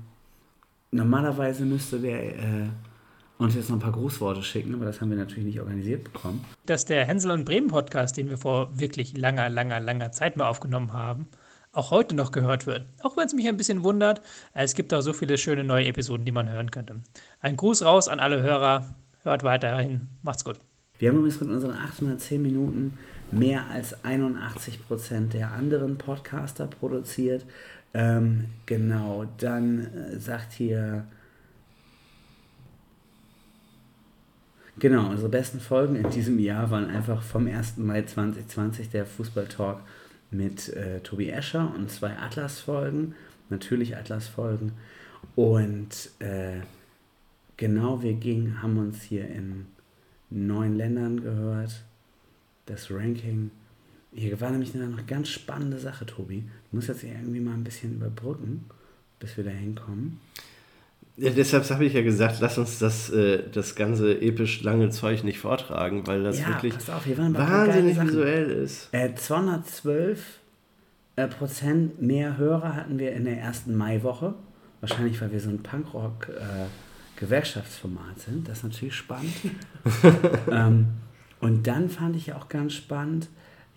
normalerweise 0.91 1.65
müsste 1.65 1.99
der 1.99 2.35
äh, 2.35 2.67
uns 3.37 3.55
jetzt 3.55 3.69
noch 3.69 3.77
ein 3.77 3.81
paar 3.81 3.91
Grußworte 3.91 4.43
schicken, 4.43 4.73
aber 4.75 4.85
das 4.85 5.01
haben 5.01 5.09
wir 5.09 5.17
natürlich 5.17 5.45
nicht 5.45 5.59
organisiert 5.59 6.03
bekommen. 6.03 6.43
dass 6.65 6.85
der 6.85 7.05
Hänsel 7.05 7.31
und 7.31 7.45
Bremen 7.45 7.67
Podcast, 7.67 8.17
den 8.17 8.29
wir 8.29 8.37
vor 8.37 8.77
wirklich 8.79 9.17
langer, 9.17 9.49
langer, 9.49 9.79
langer 9.79 10.11
Zeit 10.11 10.37
mal 10.37 10.47
aufgenommen 10.47 10.93
haben, 10.93 11.27
auch 11.71 11.89
heute 11.91 12.15
noch 12.15 12.31
gehört 12.31 12.67
wird. 12.67 12.85
Auch 13.01 13.17
wenn 13.17 13.25
es 13.25 13.33
mich 13.33 13.47
ein 13.47 13.57
bisschen 13.57 13.83
wundert, 13.83 14.21
es 14.53 14.75
gibt 14.75 14.93
auch 14.93 15.01
so 15.01 15.11
viele 15.11 15.37
schöne 15.37 15.63
neue 15.63 15.87
Episoden, 15.87 16.25
die 16.25 16.31
man 16.31 16.49
hören 16.49 16.69
könnte. 16.69 17.01
Ein 17.41 17.57
Gruß 17.57 17.83
raus 17.83 18.07
an 18.07 18.19
alle 18.19 18.41
Hörer. 18.43 18.95
Hört 19.23 19.43
weiterhin. 19.43 20.09
Macht's 20.21 20.45
gut. 20.45 20.59
Wir 20.99 21.09
haben 21.09 21.17
übrigens 21.17 21.41
mit 21.41 21.49
unseren 21.49 21.71
810 21.75 22.41
Minuten 22.41 22.97
mehr 23.31 23.65
als 23.71 24.05
81 24.05 24.85
Prozent 24.87 25.33
der 25.33 25.51
anderen 25.51 25.97
Podcaster 25.97 26.67
produziert. 26.67 27.45
Ähm, 27.95 28.45
genau, 28.67 29.25
dann 29.39 29.79
äh, 29.79 30.19
sagt 30.19 30.53
hier. 30.53 31.07
Genau, 34.79 35.09
unsere 35.09 35.29
besten 35.29 35.59
Folgen 35.59 35.95
in 35.95 36.09
diesem 36.09 36.39
Jahr 36.39 36.71
waren 36.71 36.89
einfach 36.89 37.21
vom 37.21 37.47
1. 37.47 37.77
Mai 37.77 38.01
2020 38.01 38.89
der 38.89 39.05
Fußballtalk 39.05 39.79
mit 40.31 40.69
äh, 40.69 40.99
Tobi 41.01 41.29
Escher 41.29 41.71
und 41.75 41.91
zwei 41.91 42.17
Atlas-Folgen, 42.17 43.13
natürlich 43.49 43.95
Atlas-Folgen. 43.95 44.71
Und 45.35 46.09
äh, 46.19 46.61
genau, 47.55 48.01
wir 48.01 48.13
gingen, 48.13 48.63
haben 48.63 48.77
uns 48.77 49.03
hier 49.03 49.27
in 49.27 49.67
neun 50.31 50.75
Ländern 50.75 51.21
gehört. 51.21 51.83
Das 52.65 52.89
Ranking. 52.89 53.51
Hier 54.11 54.39
war 54.41 54.49
nämlich 54.49 54.73
eine 54.73 54.87
noch 54.87 55.05
ganz 55.05 55.29
spannende 55.29 55.79
Sache, 55.79 56.05
Tobi. 56.05 56.43
Du 56.71 56.75
musst 56.75 56.87
jetzt 56.87 57.03
irgendwie 57.03 57.39
mal 57.39 57.53
ein 57.53 57.63
bisschen 57.63 57.95
überbrücken, 57.95 58.65
bis 59.19 59.37
wir 59.37 59.43
da 59.43 59.51
hinkommen. 59.51 60.19
Ja, 61.15 61.29
deshalb 61.29 61.69
habe 61.69 61.85
ich 61.85 61.93
ja 61.93 62.01
gesagt, 62.01 62.37
lass 62.39 62.57
uns 62.57 62.79
das, 62.79 63.11
äh, 63.11 63.43
das 63.51 63.75
ganze 63.75 64.19
episch 64.19 64.63
lange 64.63 64.89
Zeug 64.89 65.23
nicht 65.23 65.37
vortragen, 65.37 66.07
weil 66.07 66.23
das 66.23 66.39
ja, 66.39 66.47
wirklich 66.47 66.73
auf, 66.73 67.07
wahnsinnig 67.07 68.01
visuell 68.01 68.49
ist. 68.49 68.89
Äh, 68.91 69.13
212 69.13 70.39
äh, 71.15 71.27
Prozent 71.27 72.01
mehr 72.01 72.37
Hörer 72.37 72.75
hatten 72.75 72.97
wir 72.97 73.13
in 73.13 73.25
der 73.25 73.37
ersten 73.37 73.75
Maiwoche. 73.75 74.33
Wahrscheinlich, 74.81 75.21
weil 75.21 75.31
wir 75.31 75.39
so 75.39 75.49
ein 75.49 75.61
Punkrock-Gewerkschaftsformat 75.61 78.19
sind. 78.19 78.49
Das 78.49 78.57
ist 78.57 78.63
natürlich 78.63 78.95
spannend. 78.95 79.35
ähm, 80.51 80.87
und 81.39 81.67
dann 81.67 81.89
fand 81.89 82.15
ich 82.15 82.33
auch 82.33 82.49
ganz 82.49 82.73
spannend, 82.73 83.27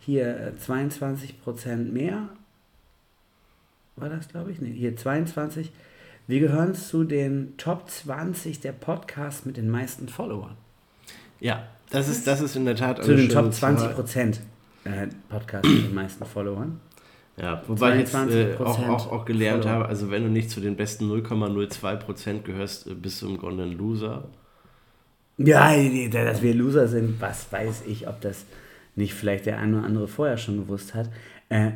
hier 0.01 0.41
äh, 0.41 0.57
22 0.57 1.43
Prozent 1.43 1.93
mehr. 1.93 2.30
War 3.97 4.09
das, 4.09 4.28
glaube 4.28 4.53
ich? 4.53 4.61
Nee, 4.61 4.72
hier 4.72 4.97
22. 4.97 5.70
Wir 6.29 6.41
gehören 6.41 6.74
zu 6.74 7.05
den 7.05 7.57
Top 7.57 7.89
20 7.89 8.61
der 8.61 8.72
Podcasts 8.72 9.45
mit 9.45 9.57
den 9.57 9.70
meisten 9.70 10.09
Followern. 10.09 10.57
Ja, 11.39 11.68
das 11.91 12.09
ist, 12.09 12.27
das 12.27 12.41
ist 12.41 12.57
in 12.57 12.64
der 12.64 12.74
Tat 12.74 13.05
Zu 13.05 13.14
den 13.14 13.29
Top 13.29 13.53
20 13.53 13.87
Zahl. 13.87 13.95
Prozent 13.95 14.41
äh, 14.85 15.07
Podcasts 15.29 15.68
mit 15.68 15.85
den 15.85 15.95
meisten 15.95 16.24
Followern. 16.24 16.81
Ja, 17.37 17.62
wobei 17.68 17.95
ich 17.95 18.01
jetzt 18.01 18.14
äh, 18.14 18.57
22% 18.59 18.61
auch, 18.61 18.89
auch, 18.89 19.12
auch 19.12 19.24
gelernt 19.24 19.64
Follower. 19.64 19.81
habe, 19.81 19.89
also 19.89 20.11
wenn 20.11 20.24
du 20.24 20.31
nicht 20.31 20.51
zu 20.51 20.61
den 20.61 20.74
besten 20.74 21.09
0,02% 21.11 22.43
gehörst, 22.43 22.89
äh, 22.89 22.95
bist 22.95 23.22
du 23.22 23.29
im 23.29 23.39
Grunde 23.39 23.62
ein 23.62 23.72
Loser. 23.72 24.24
Ja, 25.39 25.77
dass 26.11 26.43
wir 26.43 26.55
Loser 26.55 26.89
sind, 26.89 27.20
was 27.20 27.53
weiß 27.53 27.85
ich, 27.87 28.09
ob 28.09 28.20
das 28.22 28.47
nicht 28.97 29.14
vielleicht 29.14 29.47
der 29.47 29.59
eine 29.59 29.77
oder 29.79 29.87
andere 29.87 30.09
vorher 30.09 30.39
schon 30.39 30.57
gewusst 30.57 30.95
hat. 30.95 31.11
Äh, 31.51 31.72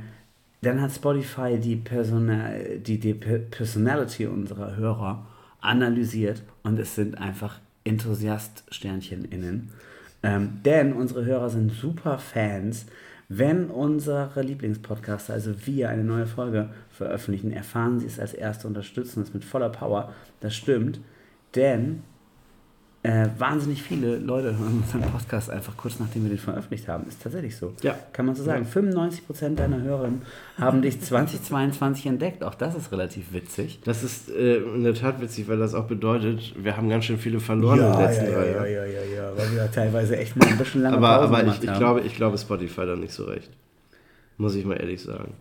dann 0.62 0.80
hat 0.80 0.92
Spotify 0.92 1.58
die, 1.58 1.76
Persona 1.76 2.50
die, 2.78 2.98
die 2.98 3.14
Per- 3.14 3.38
Personality 3.38 4.26
unserer 4.26 4.76
Hörer 4.76 5.26
analysiert 5.60 6.42
und 6.62 6.78
es 6.78 6.94
sind 6.94 7.18
einfach 7.18 7.60
Enthusiast-Sternchen 7.84 9.24
innen. 9.24 9.70
Ähm, 10.22 10.60
denn 10.64 10.92
unsere 10.92 11.24
Hörer 11.24 11.48
sind 11.48 11.72
super 11.72 12.18
Fans. 12.18 12.86
Wenn 13.28 13.66
unsere 13.66 14.42
Lieblingspodcaster, 14.42 15.32
also 15.32 15.54
wir, 15.64 15.88
eine 15.88 16.04
neue 16.04 16.26
Folge 16.26 16.70
veröffentlichen, 16.90 17.52
erfahren 17.52 18.00
sie 18.00 18.06
es 18.06 18.18
als 18.18 18.34
erste, 18.34 18.66
unterstützen 18.66 19.22
es 19.22 19.32
mit 19.32 19.44
voller 19.44 19.70
Power. 19.70 20.12
Das 20.40 20.54
stimmt, 20.54 21.00
denn 21.54 22.02
äh, 23.02 23.28
wahnsinnig 23.38 23.82
viele 23.82 24.18
Leute 24.18 24.58
hören 24.58 24.82
unseren 24.82 25.00
Podcast 25.10 25.48
einfach 25.48 25.74
kurz 25.76 25.98
nachdem 25.98 26.24
wir 26.24 26.28
den 26.28 26.38
veröffentlicht 26.38 26.86
haben. 26.86 27.08
Ist 27.08 27.22
tatsächlich 27.22 27.56
so. 27.56 27.72
Ja. 27.82 27.94
Kann 28.12 28.26
man 28.26 28.34
so 28.34 28.42
sagen. 28.42 28.66
95% 28.66 29.54
deiner 29.54 29.80
Hörerinnen 29.80 30.20
haben 30.58 30.82
dich 30.82 31.00
2022 31.00 32.06
entdeckt. 32.06 32.44
Auch 32.44 32.54
das 32.54 32.74
ist 32.74 32.92
relativ 32.92 33.32
witzig. 33.32 33.80
Das 33.84 34.02
ist 34.02 34.28
äh, 34.30 34.56
in 34.56 34.84
der 34.84 34.94
Tat 34.94 35.18
witzig, 35.20 35.48
weil 35.48 35.56
das 35.56 35.74
auch 35.74 35.86
bedeutet, 35.86 36.54
wir 36.62 36.76
haben 36.76 36.90
ganz 36.90 37.06
schön 37.06 37.16
viele 37.16 37.40
verloren 37.40 37.78
in 37.78 37.86
den 37.86 38.00
letzten 38.00 38.26
drei 38.26 38.50
Jahren. 38.50 38.70
ja, 38.70 38.84
ja, 38.84 39.02
ja. 39.16 39.32
Weil 39.34 39.50
wir 39.52 39.70
teilweise 39.72 40.18
echt 40.18 40.36
mal 40.36 40.46
ein 40.46 40.58
bisschen 40.58 40.82
lange 40.82 40.98
Aber, 40.98 41.26
Pause 41.26 41.34
aber 41.34 41.46
ich, 41.46 41.62
ich, 41.62 41.72
glaube, 41.72 42.00
ich 42.02 42.14
glaube 42.16 42.36
Spotify 42.36 42.84
da 42.84 42.96
nicht 42.96 43.14
so 43.14 43.24
recht. 43.24 43.50
Muss 44.36 44.54
ich 44.54 44.66
mal 44.66 44.74
ehrlich 44.74 45.02
sagen. 45.02 45.34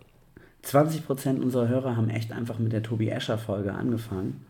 20% 0.64 1.40
unserer 1.40 1.68
Hörer 1.68 1.96
haben 1.96 2.08
echt 2.08 2.32
einfach 2.32 2.58
mit 2.58 2.72
der 2.72 2.82
Tobi 2.82 3.08
Escher 3.10 3.36
Folge 3.36 3.74
angefangen. 3.74 4.46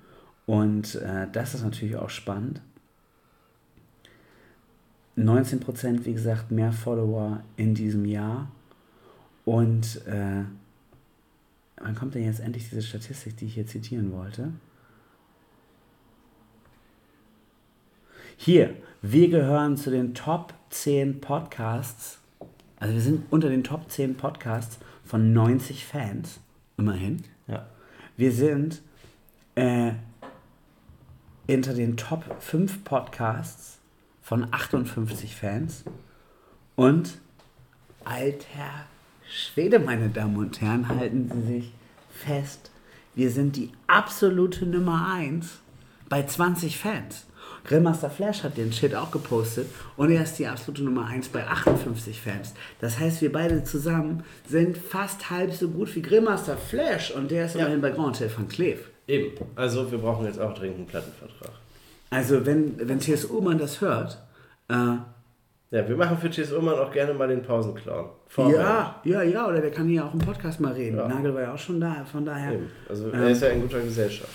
Und 0.46 0.94
äh, 0.96 1.26
das 1.32 1.54
ist 1.54 1.64
natürlich 1.64 1.96
auch 1.96 2.11
spannend. 2.11 2.61
19% 5.28 6.04
wie 6.04 6.12
gesagt 6.12 6.50
mehr 6.50 6.72
Follower 6.72 7.42
in 7.56 7.74
diesem 7.74 8.04
Jahr. 8.04 8.50
Und 9.44 10.06
äh, 10.06 10.44
wann 11.76 11.94
kommt 11.94 12.14
denn 12.14 12.24
jetzt 12.24 12.40
endlich 12.40 12.68
diese 12.68 12.82
Statistik, 12.82 13.36
die 13.36 13.46
ich 13.46 13.54
hier 13.54 13.66
zitieren 13.66 14.12
wollte? 14.12 14.52
Hier, 18.36 18.74
wir 19.02 19.28
gehören 19.28 19.76
zu 19.76 19.90
den 19.90 20.14
Top 20.14 20.54
10 20.70 21.20
Podcasts. 21.20 22.18
Also 22.76 22.94
wir 22.94 23.02
sind 23.02 23.24
unter 23.30 23.48
den 23.48 23.64
Top 23.64 23.90
10 23.90 24.16
Podcasts 24.16 24.78
von 25.04 25.32
90 25.32 25.84
Fans. 25.84 26.40
Immerhin. 26.78 27.22
Ja. 27.46 27.66
Wir 28.16 28.32
sind 28.32 28.80
äh, 29.56 29.92
unter 31.48 31.74
den 31.74 31.96
Top 31.96 32.24
5 32.40 32.84
Podcasts 32.84 33.80
von 34.31 34.47
58 34.53 35.35
Fans. 35.35 35.83
Und 36.76 37.18
alter 38.05 38.87
Schwede, 39.28 39.81
meine 39.81 40.09
Damen 40.09 40.37
und 40.37 40.61
Herren, 40.61 40.89
halten 40.89 41.28
Sie 41.35 41.53
sich 41.55 41.72
fest. 42.12 42.70
Wir 43.16 43.33
sind 43.33 43.57
die 43.57 43.72
absolute 43.89 44.66
Nummer 44.66 45.12
1 45.12 45.59
bei 46.09 46.22
20 46.24 46.78
Fans. 46.78 47.26
Grillmaster 47.64 48.09
Flash 48.09 48.45
hat 48.45 48.57
den 48.57 48.72
Shit 48.72 48.95
auch 48.95 49.11
gepostet 49.11 49.66
und 49.97 50.12
er 50.12 50.22
ist 50.22 50.39
die 50.39 50.47
absolute 50.47 50.85
Nummer 50.85 51.07
1 51.07 51.31
bei 51.31 51.45
58 51.49 52.20
Fans. 52.20 52.55
Das 52.81 53.01
heißt, 53.01 53.22
wir 53.22 53.33
beide 53.33 53.64
zusammen 53.64 54.22
sind 54.49 54.78
fast 54.78 55.28
halb 55.31 55.53
so 55.53 55.68
gut 55.70 55.93
wie 55.97 56.03
Grillmaster 56.03 56.57
Flash 56.57 57.11
und 57.11 57.33
der 57.33 57.47
ist 57.47 57.55
Ja. 57.57 57.62
immerhin 57.62 57.81
bei 57.81 57.91
Grand 57.91 58.14
Hotel 58.20 58.31
van 58.35 58.47
Cleef. 58.47 58.91
Eben. 59.09 59.33
Also 59.57 59.91
wir 59.91 59.99
brauchen 59.99 60.24
jetzt 60.24 60.39
auch 60.39 60.55
dringend 60.55 60.76
einen 60.78 60.87
Plattenvertrag. 60.87 61.51
Also 62.11 62.44
wenn, 62.44 62.76
wenn 62.88 62.98
T.S. 62.98 63.24
Ullmann 63.26 63.58
das 63.58 63.80
hört, 63.80 64.18
äh, 64.68 64.74
Ja, 64.74 65.88
wir 65.88 65.96
machen 65.96 66.18
für 66.18 66.28
T.S. 66.30 66.50
Ullmann 66.52 66.74
auch 66.78 66.90
gerne 66.92 67.14
mal 67.14 67.28
den 67.28 67.42
Pausenclown. 67.42 68.08
ja, 68.36 69.00
ja, 69.04 69.22
ja, 69.22 69.46
oder 69.48 69.61
der 69.61 69.70
kann 69.70 69.86
hier 69.88 70.04
auch 70.04 70.12
im 70.12 70.18
Podcast 70.20 70.58
mal 70.61 70.72
reden. 70.72 70.96
Ja. 70.98 71.06
Nagel 71.08 71.32
war 71.34 71.42
ja 71.42 71.54
auch 71.54 71.58
schon 71.58 71.80
da, 71.80 72.04
von 72.11 72.24
daher. 72.24 72.52
Eben. 72.52 72.66
Also 72.88 73.06
Ähm. 73.12 73.14
er 73.22 73.30
ist 73.30 73.42
ja 73.42 73.48
in 73.48 73.61
guter 73.62 73.80
Gesellschaft. 73.80 74.32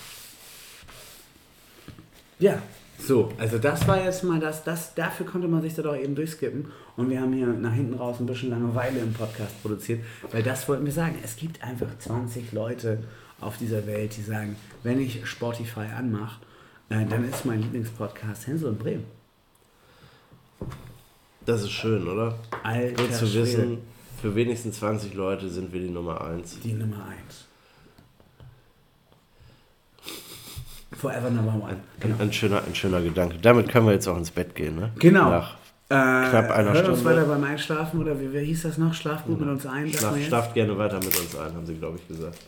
Ja, 2.38 2.58
so, 2.98 3.30
also 3.38 3.58
das 3.58 3.86
war 3.86 4.02
jetzt 4.02 4.24
mal 4.24 4.40
das, 4.40 4.64
das, 4.64 4.94
dafür 4.94 5.26
konnte 5.26 5.48
man 5.48 5.60
sich 5.62 5.74
da 5.74 5.82
doch 5.82 5.96
eben 5.96 6.14
durchskippen. 6.14 6.66
Und 6.96 7.10
wir 7.10 7.20
haben 7.20 7.32
hier 7.34 7.46
nach 7.46 7.72
hinten 7.74 7.94
raus 7.94 8.16
ein 8.20 8.26
bisschen 8.26 8.50
Langeweile 8.50 9.00
im 9.00 9.12
Podcast 9.12 9.60
produziert, 9.62 10.00
weil 10.32 10.42
das 10.42 10.66
wollten 10.68 10.84
wir 10.86 10.92
sagen. 10.92 11.16
Es 11.22 11.36
gibt 11.36 11.62
einfach 11.62 11.88
20 11.98 12.52
Leute 12.52 12.98
auf 13.40 13.58
dieser 13.58 13.86
Welt, 13.86 14.16
die 14.16 14.22
sagen, 14.22 14.56
wenn 14.82 14.98
ich 14.98 15.26
Spotify 15.26 15.86
anmache, 15.96 16.40
äh, 16.90 17.04
dann 17.06 17.28
ist 17.28 17.44
mein 17.44 17.60
Lieblingspodcast 17.62 18.46
Hänsel 18.46 18.68
und 18.70 18.78
Bremen. 18.78 19.04
Das 21.44 21.62
ist 21.62 21.70
schön, 21.70 22.06
oder? 22.08 22.38
Alter 22.64 23.02
Gut 23.04 23.14
zu 23.14 23.26
Schwede, 23.26 23.42
wissen, 23.42 23.78
für 24.20 24.34
wenigstens 24.34 24.78
20 24.78 25.14
Leute 25.14 25.48
sind 25.48 25.72
wir 25.72 25.80
die 25.80 25.90
Nummer 25.90 26.20
1. 26.22 26.60
Die 26.60 26.72
Nummer 26.72 27.04
1. 27.06 27.44
Forever 30.98 31.30
Number 31.30 31.52
One. 31.54 31.76
Genau. 32.00 32.16
Ein, 32.18 32.32
schöner, 32.32 32.62
ein 32.64 32.74
schöner 32.74 33.00
Gedanke. 33.02 33.36
Damit 33.40 33.68
können 33.68 33.86
wir 33.86 33.92
jetzt 33.92 34.08
auch 34.08 34.16
ins 34.16 34.30
Bett 34.30 34.54
gehen, 34.54 34.76
ne? 34.76 34.92
Genau. 34.98 35.30
Nach 35.30 35.54
Äh, 35.88 36.30
knapp 36.30 36.50
einer 36.50 36.72
hört 36.72 36.88
uns 36.88 37.00
Stunde. 37.00 37.16
weiter 37.18 37.28
beim 37.28 37.44
Einschlafen 37.44 38.00
oder 38.00 38.18
wie, 38.18 38.32
wie 38.32 38.44
hieß 38.46 38.62
das 38.62 38.78
noch? 38.78 38.94
Schlaf 38.94 39.24
gut 39.24 39.38
mit 39.38 39.48
uns 39.48 39.66
ein. 39.66 39.92
Schlaf, 39.92 40.16
schlaft 40.24 40.54
gerne 40.54 40.76
weiter 40.78 40.96
mit 40.98 41.16
uns 41.18 41.36
ein, 41.36 41.54
haben 41.54 41.66
sie, 41.66 41.74
glaube 41.74 41.98
ich, 41.98 42.08
gesagt. 42.08 42.38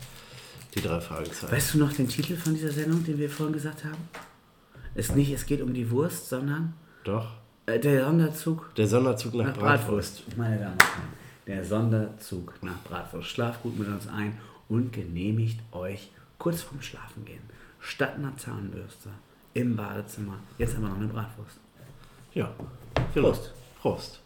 Die 0.74 0.80
drei 0.80 1.00
Fragezeichen. 1.00 1.52
Weißt 1.52 1.74
du 1.74 1.78
noch 1.78 1.92
den 1.92 2.08
Titel 2.08 2.36
von 2.36 2.54
dieser 2.54 2.70
Sendung, 2.72 3.04
den 3.04 3.16
wir 3.18 3.28
vorhin 3.30 3.52
gesagt 3.52 3.84
haben? 3.84 3.96
Es 4.98 5.14
nicht, 5.14 5.30
es 5.32 5.46
geht 5.46 5.62
um 5.62 5.72
die 5.72 5.88
Wurst, 5.92 6.28
sondern 6.28 6.74
Doch. 7.04 7.28
äh, 7.66 7.78
der 7.78 8.04
Sonderzug 8.04 8.74
Der 8.74 8.88
Sonderzug 8.88 9.32
nach, 9.34 9.46
nach 9.46 9.54
Bratwurst. 9.56 10.16
Bratwurst. 10.26 10.36
Meine 10.36 10.58
Damen 10.58 10.72
und 10.72 10.82
Herren, 10.82 11.08
der 11.46 11.64
Sonderzug 11.64 12.54
nach 12.62 12.82
Bratwurst. 12.82 13.28
Schlaft 13.28 13.62
gut 13.62 13.78
mit 13.78 13.86
uns 13.86 14.08
ein 14.08 14.36
und 14.68 14.92
genehmigt 14.92 15.60
euch 15.70 16.10
kurz 16.38 16.62
vorm 16.62 16.82
Schlafen 16.82 17.24
gehen. 17.24 17.42
Statt 17.78 18.16
einer 18.16 18.36
Zahnbürste 18.36 19.10
im 19.54 19.76
Badezimmer. 19.76 20.40
Jetzt 20.58 20.74
haben 20.74 20.82
wir 20.82 20.88
noch 20.88 20.96
eine 20.96 21.06
Bratwurst. 21.06 21.58
Ja. 22.34 22.50
Prost. 23.14 23.52
Prost. 23.80 24.20